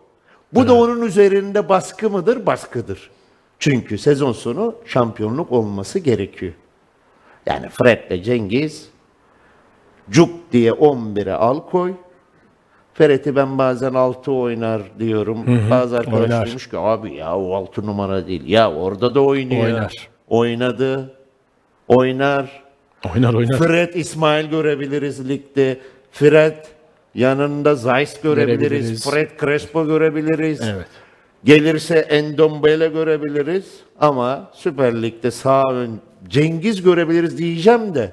Bu 0.52 0.68
da 0.68 0.74
onun 0.74 1.02
üzerinde 1.02 1.68
baskı 1.68 2.10
mıdır? 2.10 2.46
Baskıdır. 2.46 3.10
Çünkü 3.58 3.98
sezon 3.98 4.32
sonu 4.32 4.74
şampiyonluk 4.84 5.52
olması 5.52 5.98
gerekiyor. 5.98 6.52
Yani 7.46 7.68
Fred'le 7.68 8.24
Cengiz 8.24 8.88
cuk 10.10 10.30
diye 10.52 10.70
11'e 10.70 11.32
al 11.32 11.60
koy. 11.60 11.94
Fred'i 12.94 13.36
ben 13.36 13.58
bazen 13.58 13.94
6 13.94 14.32
oynar 14.32 14.82
diyorum. 14.98 15.70
Bazı 15.70 15.98
arkadaşlar 15.98 16.22
oynar. 16.22 16.48
demiş 16.48 16.68
ki 16.68 16.78
abi 16.78 17.14
ya 17.14 17.38
o 17.38 17.54
6 17.54 17.86
numara 17.86 18.26
değil. 18.26 18.42
Ya 18.46 18.72
orada 18.72 19.14
da 19.14 19.20
oynuyor. 19.20 19.64
Oynar. 19.64 20.08
Oynadı. 20.28 21.14
Oynar. 21.88 22.62
Oynar 23.14 23.34
oynar. 23.34 23.58
Fred 23.58 23.94
İsmail 23.94 24.46
görebiliriz 24.46 25.28
ligde. 25.28 25.78
Fred 26.12 26.56
yanında 27.14 27.74
Zeiss 27.74 28.20
görebiliriz. 28.20 28.60
Görebiliriz. 28.60 29.10
Fred 29.10 29.30
Crespo 29.40 29.86
görebiliriz. 29.86 30.60
Evet. 30.60 30.86
Gelirse 31.46 31.98
Endombele 31.98 32.88
görebiliriz 32.88 33.64
ama 34.00 34.50
Süper 34.54 35.02
Lig'de 35.02 35.30
sağ 35.30 35.62
ön 35.70 36.00
Cengiz 36.28 36.82
görebiliriz 36.82 37.38
diyeceğim 37.38 37.94
de 37.94 38.12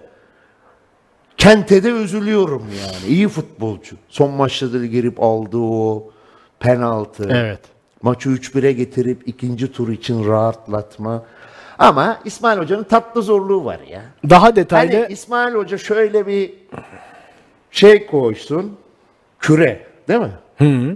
Kente 1.37 1.83
de 1.83 1.89
üzülüyorum 1.89 2.63
yani. 2.81 3.13
İyi 3.13 3.27
futbolcu. 3.27 3.95
Son 4.09 4.31
maçta 4.31 4.73
da 4.73 4.85
girip 4.85 5.23
aldığı 5.23 5.57
o 5.57 6.11
penaltı. 6.59 7.29
Evet. 7.31 7.59
Maçı 8.01 8.29
3-1'e 8.29 8.71
getirip 8.71 9.27
ikinci 9.27 9.71
tur 9.71 9.89
için 9.89 10.27
rahatlatma. 10.27 11.23
Ama 11.79 12.19
İsmail 12.25 12.59
Hoca'nın 12.59 12.83
tatlı 12.83 13.21
zorluğu 13.21 13.65
var 13.65 13.79
ya. 13.89 14.01
Daha 14.29 14.55
detaylı 14.55 14.93
Hani 14.93 15.13
İsmail 15.13 15.53
Hoca 15.53 15.77
şöyle 15.77 16.27
bir 16.27 16.53
şey 17.71 18.05
koysun, 18.05 18.77
küre 19.39 19.87
değil 20.07 20.19
mi? 20.19 20.31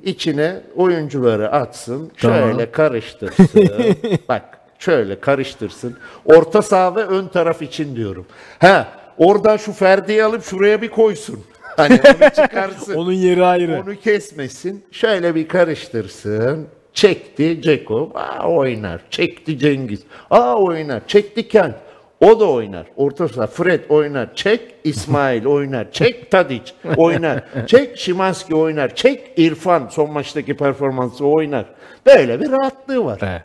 İçine 0.06 0.62
oyuncuları 0.76 1.52
atsın, 1.52 2.12
şöyle 2.18 2.72
karıştırsın. 2.72 3.50
Bak 4.30 4.44
şöyle 4.80 5.20
karıştırsın. 5.20 5.98
Orta 6.26 6.62
saha 6.62 6.96
ve 6.96 7.06
ön 7.06 7.28
taraf 7.28 7.62
için 7.62 7.96
diyorum. 7.96 8.26
Ha, 8.60 8.88
oradan 9.18 9.58
şu 9.58 9.72
Ferdi'yi 9.74 10.24
alıp 10.24 10.44
şuraya 10.44 10.82
bir 10.82 10.90
koysun. 10.90 11.44
Hani 11.78 12.02
onu 12.06 12.30
çıkarsın. 12.30 12.94
onun 12.96 13.12
yeri 13.12 13.46
ayrı. 13.46 13.82
Onu 13.84 13.96
kesmesin. 13.96 14.86
Şöyle 14.92 15.36
bir 15.36 15.48
karıştırsın. 15.48 16.68
Çekti 16.94 17.62
Ceko. 17.62 18.12
Aa 18.16 18.50
oynar. 18.50 19.02
Çekti 19.10 19.60
Cengiz. 19.60 20.02
Aa 20.30 20.56
oynar. 20.56 21.08
Çekti 21.08 21.48
Kent. 21.48 21.76
O 22.22 22.40
da 22.40 22.50
oynar. 22.50 22.88
Orta 22.96 23.28
saha 23.28 23.48
Fred 23.48 23.84
oynar. 23.90 24.36
Çek 24.36 24.62
İsmail 24.84 25.46
oynar. 25.46 25.92
Çek 25.92 26.32
Tadic 26.32 26.72
oynar. 26.98 27.44
Çek 27.68 27.98
Şimanski 27.98 28.56
oynar. 28.56 28.96
Çek 28.96 29.32
İrfan 29.38 29.88
son 29.92 30.12
maçtaki 30.12 30.58
performansı 30.58 31.26
oynar. 31.26 31.66
Böyle 32.06 32.42
bir 32.42 32.52
rahatlığı 32.52 33.06
var. 33.06 33.20
Evet. 33.24 33.44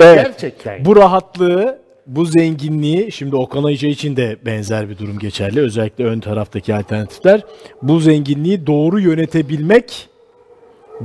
Evet. 0.00 0.26
Gerçekten. 0.26 0.84
Bu 0.84 0.96
rahatlığı, 0.96 1.78
bu 2.06 2.24
zenginliği, 2.24 3.12
şimdi 3.12 3.36
Okan 3.36 3.64
Ayıcı 3.64 3.86
için 3.86 4.16
de 4.16 4.36
benzer 4.46 4.88
bir 4.88 4.98
durum 4.98 5.18
geçerli. 5.18 5.60
Özellikle 5.60 6.04
ön 6.04 6.20
taraftaki 6.20 6.74
alternatifler. 6.74 7.40
Bu 7.82 8.00
zenginliği 8.00 8.66
doğru 8.66 9.00
yönetebilmek, 9.00 10.08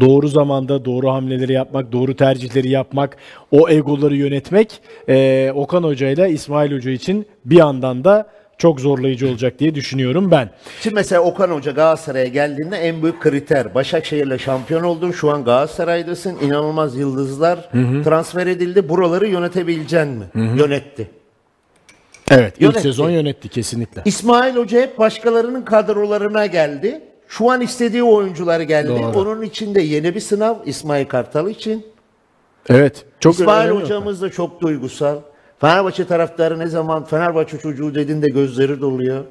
doğru 0.01 0.27
zamanda 0.27 0.85
doğru 0.85 1.09
hamleleri 1.09 1.53
yapmak, 1.53 1.91
doğru 1.91 2.15
tercihleri 2.15 2.69
yapmak, 2.69 3.17
o 3.51 3.69
egoları 3.69 4.15
yönetmek 4.15 4.81
e, 5.09 5.51
Okan 5.55 5.83
Hoca 5.83 6.09
ile 6.09 6.29
İsmail 6.29 6.75
Hoca 6.75 6.91
için 6.91 7.25
bir 7.45 7.57
yandan 7.57 8.03
da 8.03 8.27
çok 8.57 8.79
zorlayıcı 8.79 9.29
olacak 9.29 9.59
diye 9.59 9.75
düşünüyorum 9.75 10.31
ben. 10.31 10.49
Şimdi 10.81 10.93
mesela 10.95 11.21
Okan 11.21 11.49
Hoca 11.49 11.71
Galatasaray'a 11.71 12.27
geldiğinde 12.27 12.77
en 12.77 13.01
büyük 13.01 13.21
kriter 13.21 13.75
Başakşehir'le 13.75 14.37
şampiyon 14.37 14.83
oldun. 14.83 15.11
Şu 15.11 15.31
an 15.31 15.43
Galatasaray'dasın. 15.43 16.37
İnanılmaz 16.41 16.97
yıldızlar 16.97 17.69
transfer 18.03 18.47
edildi. 18.47 18.89
Buraları 18.89 19.27
yönetebileceksin 19.27 20.09
mi? 20.09 20.25
Yönetti. 20.35 21.09
Evet, 22.31 22.53
ilk 22.55 22.61
Yönetti. 22.61 22.81
sezon 22.81 23.09
yönetti 23.09 23.49
kesinlikle. 23.49 24.01
İsmail 24.05 24.55
Hoca 24.55 24.81
hep 24.81 24.99
başkalarının 24.99 25.61
kadrolarına 25.61 26.45
geldi. 26.45 27.01
Şu 27.27 27.51
an 27.51 27.61
istediği 27.61 28.03
oyuncular 28.03 28.59
geldi. 28.59 28.89
Doğru. 28.89 29.19
Onun 29.19 29.41
için 29.41 29.75
de 29.75 29.81
yeni 29.81 30.15
bir 30.15 30.19
sınav 30.19 30.55
İsmail 30.65 31.05
Kartal 31.05 31.49
için. 31.49 31.85
Evet, 32.69 33.05
çok 33.19 33.33
İsmail 33.33 33.69
hocamız 33.69 34.21
da 34.21 34.29
çok 34.29 34.61
duygusal. 34.61 35.17
Fenerbahçe 35.59 36.07
taraftarı 36.07 36.59
ne 36.59 36.67
zaman 36.67 37.05
Fenerbahçe 37.05 37.57
çocuğu 37.57 37.95
dediğinde 37.95 38.27
gözleri 38.27 38.81
doluyor. 38.81 39.23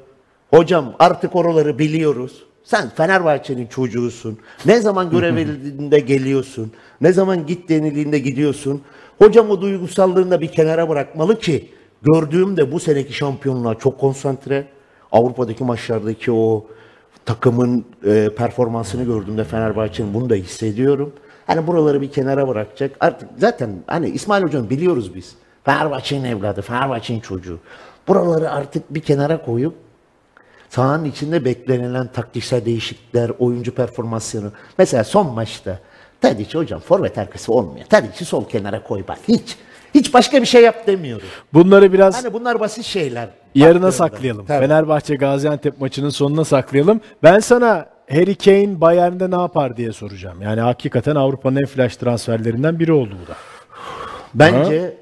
Hocam 0.50 0.94
artık 0.98 1.36
oraları 1.36 1.78
biliyoruz. 1.78 2.42
Sen 2.64 2.88
Fenerbahçe'nin 2.88 3.66
çocuğusun. 3.66 4.38
Ne 4.66 4.80
zaman 4.80 5.10
görev 5.10 5.36
verildiğinde 5.36 5.98
geliyorsun. 6.00 6.72
Ne 7.00 7.12
zaman 7.12 7.46
git 7.46 7.68
denildiğinde 7.68 8.18
gidiyorsun. 8.18 8.82
Hocam 9.18 9.50
o 9.50 9.60
duygusallığını 9.60 10.30
da 10.30 10.40
bir 10.40 10.48
kenara 10.48 10.88
bırakmalı 10.88 11.38
ki 11.38 11.68
gördüğümde 12.02 12.72
bu 12.72 12.80
seneki 12.80 13.12
şampiyonluğa 13.12 13.74
çok 13.74 14.00
konsantre. 14.00 14.66
Avrupa'daki 15.12 15.64
maçlardaki 15.64 16.32
o 16.32 16.66
takımın 17.26 17.84
e, 18.06 18.30
performansını 18.36 19.04
gördüğümde 19.04 19.44
Fenerbahçe'nin 19.44 20.14
bunu 20.14 20.30
da 20.30 20.34
hissediyorum. 20.34 21.12
Hani 21.46 21.66
buraları 21.66 22.00
bir 22.00 22.10
kenara 22.10 22.48
bırakacak. 22.48 22.96
Artık 23.00 23.28
zaten 23.38 23.70
hani 23.86 24.08
İsmail 24.08 24.42
Hoca'nı 24.42 24.70
biliyoruz 24.70 25.14
biz. 25.14 25.34
Fenerbahçe'nin 25.64 26.24
evladı, 26.24 26.62
Fenerbahçe'nin 26.62 27.20
çocuğu. 27.20 27.58
Buraları 28.08 28.50
artık 28.50 28.94
bir 28.94 29.00
kenara 29.00 29.44
koyup 29.44 29.74
sahanın 30.68 31.04
içinde 31.04 31.44
beklenilen 31.44 32.06
taktiksel 32.12 32.64
değişiklikler, 32.64 33.30
oyuncu 33.38 33.74
performansını. 33.74 34.50
Mesela 34.78 35.04
son 35.04 35.34
maçta 35.34 35.78
Tadiç 36.20 36.54
hocam 36.54 36.80
forvet 36.80 37.18
arkası 37.18 37.52
olmuyor. 37.52 37.86
Tadiç'i 37.86 38.24
sol 38.24 38.48
kenara 38.48 38.82
koy 38.82 39.02
bak. 39.08 39.18
Hiç. 39.28 39.56
Hiç 39.94 40.14
başka 40.14 40.40
bir 40.40 40.46
şey 40.46 40.62
yap 40.62 40.86
demiyorum. 40.86 41.26
Bunları 41.54 41.92
biraz 41.92 42.24
Hani 42.24 42.32
bunlar 42.32 42.60
basit 42.60 42.84
şeyler. 42.84 43.28
Yarına 43.56 43.92
saklayalım. 43.92 44.46
Tabii. 44.46 44.66
Fenerbahçe 44.66 45.16
Gaziantep 45.16 45.80
maçının 45.80 46.10
sonuna 46.10 46.44
saklayalım. 46.44 47.00
Ben 47.22 47.38
sana 47.38 47.86
Harry 48.10 48.34
Kane 48.34 48.80
Bayern'de 48.80 49.30
ne 49.30 49.40
yapar 49.40 49.76
diye 49.76 49.92
soracağım. 49.92 50.42
Yani 50.42 50.60
hakikaten 50.60 51.16
Avrupa'nın 51.16 51.56
en 51.56 51.66
flash 51.66 51.96
transferlerinden 51.96 52.78
biri 52.78 52.92
oldu 52.92 53.14
bu 53.24 53.28
da. 53.28 53.36
Bence 54.34 54.96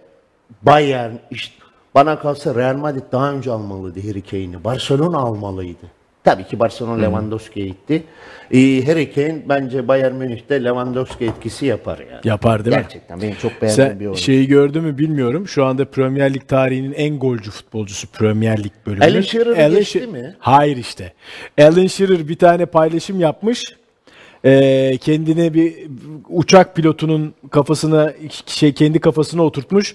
Bayern 0.62 1.12
işte 1.30 1.54
bana 1.94 2.18
kalsa 2.18 2.54
Real 2.54 2.76
Madrid 2.76 3.02
daha 3.12 3.32
önce 3.32 3.50
almalıydı 3.50 4.08
Harry 4.08 4.22
Kane'i. 4.22 4.64
Barcelona 4.64 5.18
almalıydı. 5.18 5.86
Tabii 6.24 6.44
ki 6.44 6.58
Barcelona 6.58 7.00
Lewandowski'ye 7.02 7.66
gitti. 7.66 8.02
Ee, 8.50 8.86
Harry 8.86 9.12
Kane 9.12 9.42
bence 9.48 9.88
Bayern 9.88 10.14
Münih'te 10.14 10.64
Lewandowski 10.64 11.24
etkisi 11.24 11.66
yapar 11.66 11.98
yani. 11.98 12.20
Yapar 12.24 12.64
değil 12.64 12.76
mi? 12.76 12.82
Gerçekten 12.82 13.22
benim 13.22 13.34
çok 13.34 13.62
beğendiğim 13.62 13.90
bir 13.90 13.98
Sen 13.98 14.06
oyuncu. 14.06 14.22
şeyi 14.22 14.46
gördün 14.46 14.82
mü 14.82 14.98
bilmiyorum. 14.98 15.48
Şu 15.48 15.64
anda 15.64 15.84
Premier 15.84 16.34
Lig 16.34 16.48
tarihinin 16.48 16.92
en 16.92 17.18
golcü 17.18 17.50
futbolcusu 17.50 18.06
Premier 18.06 18.64
Lig 18.64 18.72
bölümünün. 18.86 19.10
Alan 19.12 19.20
Shearer'ı 19.20 19.56
Alan 19.56 19.70
geçti 19.78 19.98
She- 19.98 20.06
mi? 20.06 20.36
Hayır 20.38 20.76
işte. 20.76 21.12
Alan 21.60 21.86
Shearer 21.86 22.28
bir 22.28 22.36
tane 22.38 22.66
paylaşım 22.66 23.20
yapmış. 23.20 23.62
Ee, 24.44 24.96
kendine 25.00 25.54
bir 25.54 25.74
uçak 26.28 26.76
pilotunun 26.76 27.34
kafasına 27.50 28.12
şey 28.46 28.72
kendi 28.72 29.00
kafasına 29.00 29.42
oturtmuş. 29.42 29.94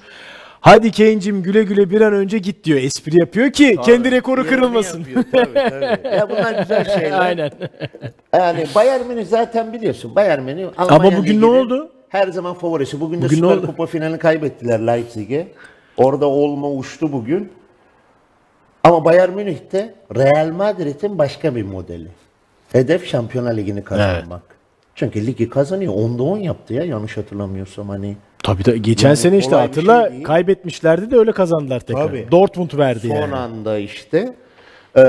Hadi 0.61 0.91
Kane'cim 0.91 1.43
güle 1.43 1.63
güle 1.63 1.89
bir 1.89 2.01
an 2.01 2.13
önce 2.13 2.37
git 2.37 2.63
diyor. 2.63 2.79
Espri 2.79 3.19
yapıyor 3.19 3.51
ki 3.51 3.77
kendi 3.85 4.11
rekoru 4.11 4.47
kırılmasın. 4.47 4.99
yapıyor, 4.99 5.23
Tabii, 5.31 5.53
tabii. 5.53 6.15
ya 6.15 6.29
bunlar 6.29 6.59
güzel 6.61 6.85
şeyler. 6.99 7.19
Aynen. 7.19 7.51
Yani 8.33 8.67
Bayern 8.75 9.07
Münih 9.07 9.25
zaten 9.25 9.73
biliyorsun. 9.73 10.15
Bayern 10.15 10.41
Münih 10.41 10.67
Almanya 10.77 10.95
Ama 10.95 11.03
bugün 11.05 11.21
ne 11.21 11.27
Ligi'nin 11.27 11.41
oldu? 11.41 11.91
Her 12.09 12.27
zaman 12.27 12.53
favorisi. 12.53 12.99
Bugün 13.01 13.21
de 13.21 13.25
Bugün 13.25 13.35
ne 13.35 13.41
Süper 13.41 13.57
oldu? 13.57 13.65
Kupa 13.65 13.85
finalini 13.85 14.17
kaybettiler 14.19 14.79
Leipzig'e. 14.87 15.47
Orada 15.97 16.25
olma 16.27 16.71
uçtu 16.71 17.11
bugün. 17.13 17.49
Ama 18.83 19.05
Bayern 19.05 19.31
Münih'te 19.33 19.93
Real 20.15 20.51
Madrid'in 20.51 21.17
başka 21.17 21.55
bir 21.55 21.63
modeli. 21.63 22.07
Hedef 22.71 23.07
Şampiyonlar 23.07 23.57
Ligi'ni 23.57 23.83
kazanmak. 23.83 24.41
Çünkü 24.95 25.25
ligi 25.27 25.49
kazanıyor. 25.49 25.93
10'da 25.93 26.23
10 26.23 26.37
yaptı 26.37 26.73
ya 26.73 26.83
yanlış 26.83 27.17
hatırlamıyorsam 27.17 27.89
hani. 27.89 28.17
Tabii 28.53 28.63
tabii. 28.63 28.81
Geçen 28.81 29.07
Yani 29.07 29.17
sene 29.17 29.37
işte 29.37 29.49
kolay 29.51 29.63
bir 29.63 29.67
hatırla 29.67 30.01
şey 30.03 30.11
değil. 30.11 30.23
kaybetmişlerdi 30.23 31.11
de 31.11 31.17
öyle 31.17 31.31
kazandılar 31.31 31.79
tekrar. 31.79 32.07
Tabii. 32.07 32.27
Dortmund 32.31 32.77
verdi 32.77 33.07
Son 33.07 33.15
yani. 33.15 33.35
anda 33.35 33.77
işte 33.77 34.33
e, 34.97 35.01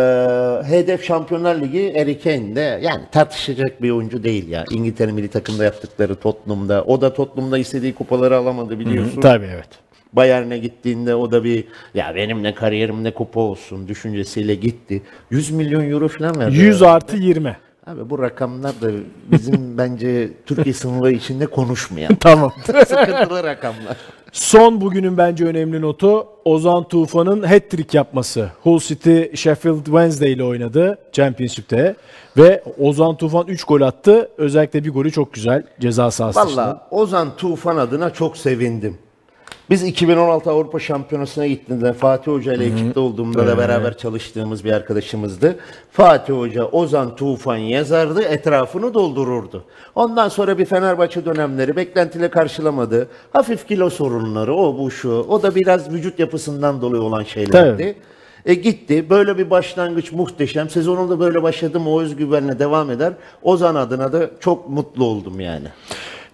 hedef 0.64 1.04
Şampiyonlar 1.04 1.60
Ligi 1.60 1.92
Harry 1.98 2.18
Kane 2.20 2.56
de 2.56 2.80
yani 2.82 3.02
tartışacak 3.12 3.82
bir 3.82 3.90
oyuncu 3.90 4.22
değil 4.22 4.48
ya. 4.48 4.64
İngiltere 4.70 5.12
milli 5.12 5.28
takımda 5.28 5.64
yaptıkları 5.64 6.14
Tottenham'da. 6.14 6.84
O 6.84 7.00
da 7.00 7.14
Tottenham'da 7.14 7.58
istediği 7.58 7.94
kupaları 7.94 8.36
alamadı 8.36 8.78
biliyorsun. 8.78 9.20
Tabii 9.20 9.48
evet. 9.54 9.68
Bayern'e 10.12 10.58
gittiğinde 10.58 11.14
o 11.14 11.30
da 11.32 11.44
bir 11.44 11.64
ya 11.94 12.12
benim 12.16 12.44
de 12.44 12.54
kariyerimde 12.54 13.14
kupa 13.14 13.40
olsun 13.40 13.88
düşüncesiyle 13.88 14.54
gitti. 14.54 15.02
100 15.30 15.50
milyon 15.50 15.90
euro 15.90 16.08
falan 16.08 16.38
verdi. 16.38 16.56
100 16.56 16.82
artı 16.82 17.16
20. 17.16 17.56
Abi 17.86 18.10
bu 18.10 18.18
rakamlar 18.22 18.80
da 18.80 18.90
bizim 19.30 19.78
bence 19.78 20.30
Türkiye 20.46 20.74
sınırları 20.74 21.12
içinde 21.12 21.46
konuşmayan 21.46 22.14
Tamam. 22.20 22.52
sıkıntılı 22.66 23.44
rakamlar. 23.44 23.96
Son 24.32 24.80
bugünün 24.80 25.18
bence 25.18 25.44
önemli 25.46 25.80
notu 25.80 26.26
Ozan 26.44 26.88
Tufan'ın 26.88 27.42
hat-trick 27.42 27.96
yapması. 27.98 28.50
Hull 28.62 28.78
City 28.78 29.22
Sheffield 29.34 29.84
Wednesday 29.84 30.32
ile 30.32 30.44
oynadı 30.44 30.98
Championship'te 31.12 31.96
ve 32.36 32.62
Ozan 32.78 33.16
Tufan 33.16 33.46
3 33.46 33.64
gol 33.64 33.80
attı. 33.80 34.28
Özellikle 34.38 34.84
bir 34.84 34.90
golü 34.90 35.12
çok 35.12 35.32
güzel 35.34 35.62
ceza 35.80 36.10
sahası. 36.10 36.38
Valla 36.40 36.88
Ozan 36.90 37.36
Tufan 37.36 37.76
adına 37.76 38.10
çok 38.10 38.36
sevindim. 38.36 38.98
Biz 39.70 39.82
2016 39.82 40.50
Avrupa 40.50 40.78
Şampiyonası'na 40.78 41.46
gittiğimizde 41.46 41.92
Fatih 41.92 42.32
Hoca 42.32 42.54
ile 42.54 42.64
ekipte 42.64 43.00
olduğumda 43.00 43.46
da 43.46 43.58
beraber 43.58 43.98
çalıştığımız 43.98 44.64
bir 44.64 44.72
arkadaşımızdı. 44.72 45.58
Fatih 45.92 46.34
Hoca 46.34 46.64
Ozan 46.64 47.16
Tufan 47.16 47.56
yazardı, 47.56 48.22
etrafını 48.22 48.94
doldururdu. 48.94 49.64
Ondan 49.94 50.28
sonra 50.28 50.58
bir 50.58 50.64
Fenerbahçe 50.64 51.24
dönemleri 51.24 51.76
beklentiyle 51.76 52.30
karşılamadı. 52.30 53.08
Hafif 53.32 53.68
kilo 53.68 53.90
sorunları, 53.90 54.54
o 54.54 54.78
bu 54.78 54.90
şu. 54.90 55.10
O 55.10 55.42
da 55.42 55.54
biraz 55.54 55.92
vücut 55.92 56.18
yapısından 56.18 56.80
dolayı 56.80 57.02
olan 57.02 57.22
şeylerdi. 57.22 57.82
Tabii. 57.82 57.94
E 58.46 58.54
gitti. 58.54 59.10
Böyle 59.10 59.38
bir 59.38 59.50
başlangıç 59.50 60.12
muhteşem. 60.12 60.70
Sezonunda 60.70 61.20
böyle 61.20 61.42
başladım. 61.42 61.88
O 61.88 62.00
özgüvenle 62.00 62.58
devam 62.58 62.90
eder. 62.90 63.12
Ozan 63.42 63.74
adına 63.74 64.12
da 64.12 64.30
çok 64.40 64.68
mutlu 64.68 65.04
oldum 65.04 65.40
yani. 65.40 65.66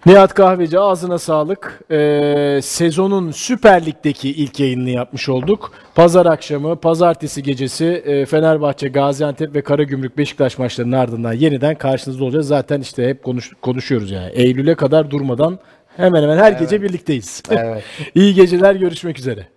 Nihat 0.07 0.33
Kahveci 0.33 0.79
ağzına 0.79 1.19
sağlık. 1.19 1.81
Ee, 1.91 2.59
sezonun 2.63 3.31
Süper 3.31 3.85
Lig'deki 3.85 4.29
ilk 4.29 4.59
yayınını 4.59 4.89
yapmış 4.89 5.29
olduk. 5.29 5.71
Pazar 5.95 6.25
akşamı, 6.25 6.75
pazartesi 6.75 7.43
gecesi 7.43 7.85
e, 7.85 8.25
Fenerbahçe, 8.25 8.87
Gaziantep 8.87 9.55
ve 9.55 9.61
Karagümrük 9.61 10.17
Beşiktaş 10.17 10.57
maçlarının 10.57 10.97
ardından 10.97 11.33
yeniden 11.33 11.75
karşınızda 11.75 12.23
olacağız. 12.23 12.47
Zaten 12.47 12.81
işte 12.81 13.07
hep 13.07 13.23
konuş, 13.23 13.53
konuşuyoruz 13.61 14.11
yani. 14.11 14.31
Eylül'e 14.33 14.75
kadar 14.75 15.11
durmadan 15.11 15.59
hemen 15.97 16.23
hemen 16.23 16.37
her 16.37 16.51
gece 16.51 16.81
birlikteyiz. 16.81 17.43
Evet. 17.49 17.83
İyi 18.15 18.33
geceler, 18.33 18.75
görüşmek 18.75 19.19
üzere. 19.19 19.47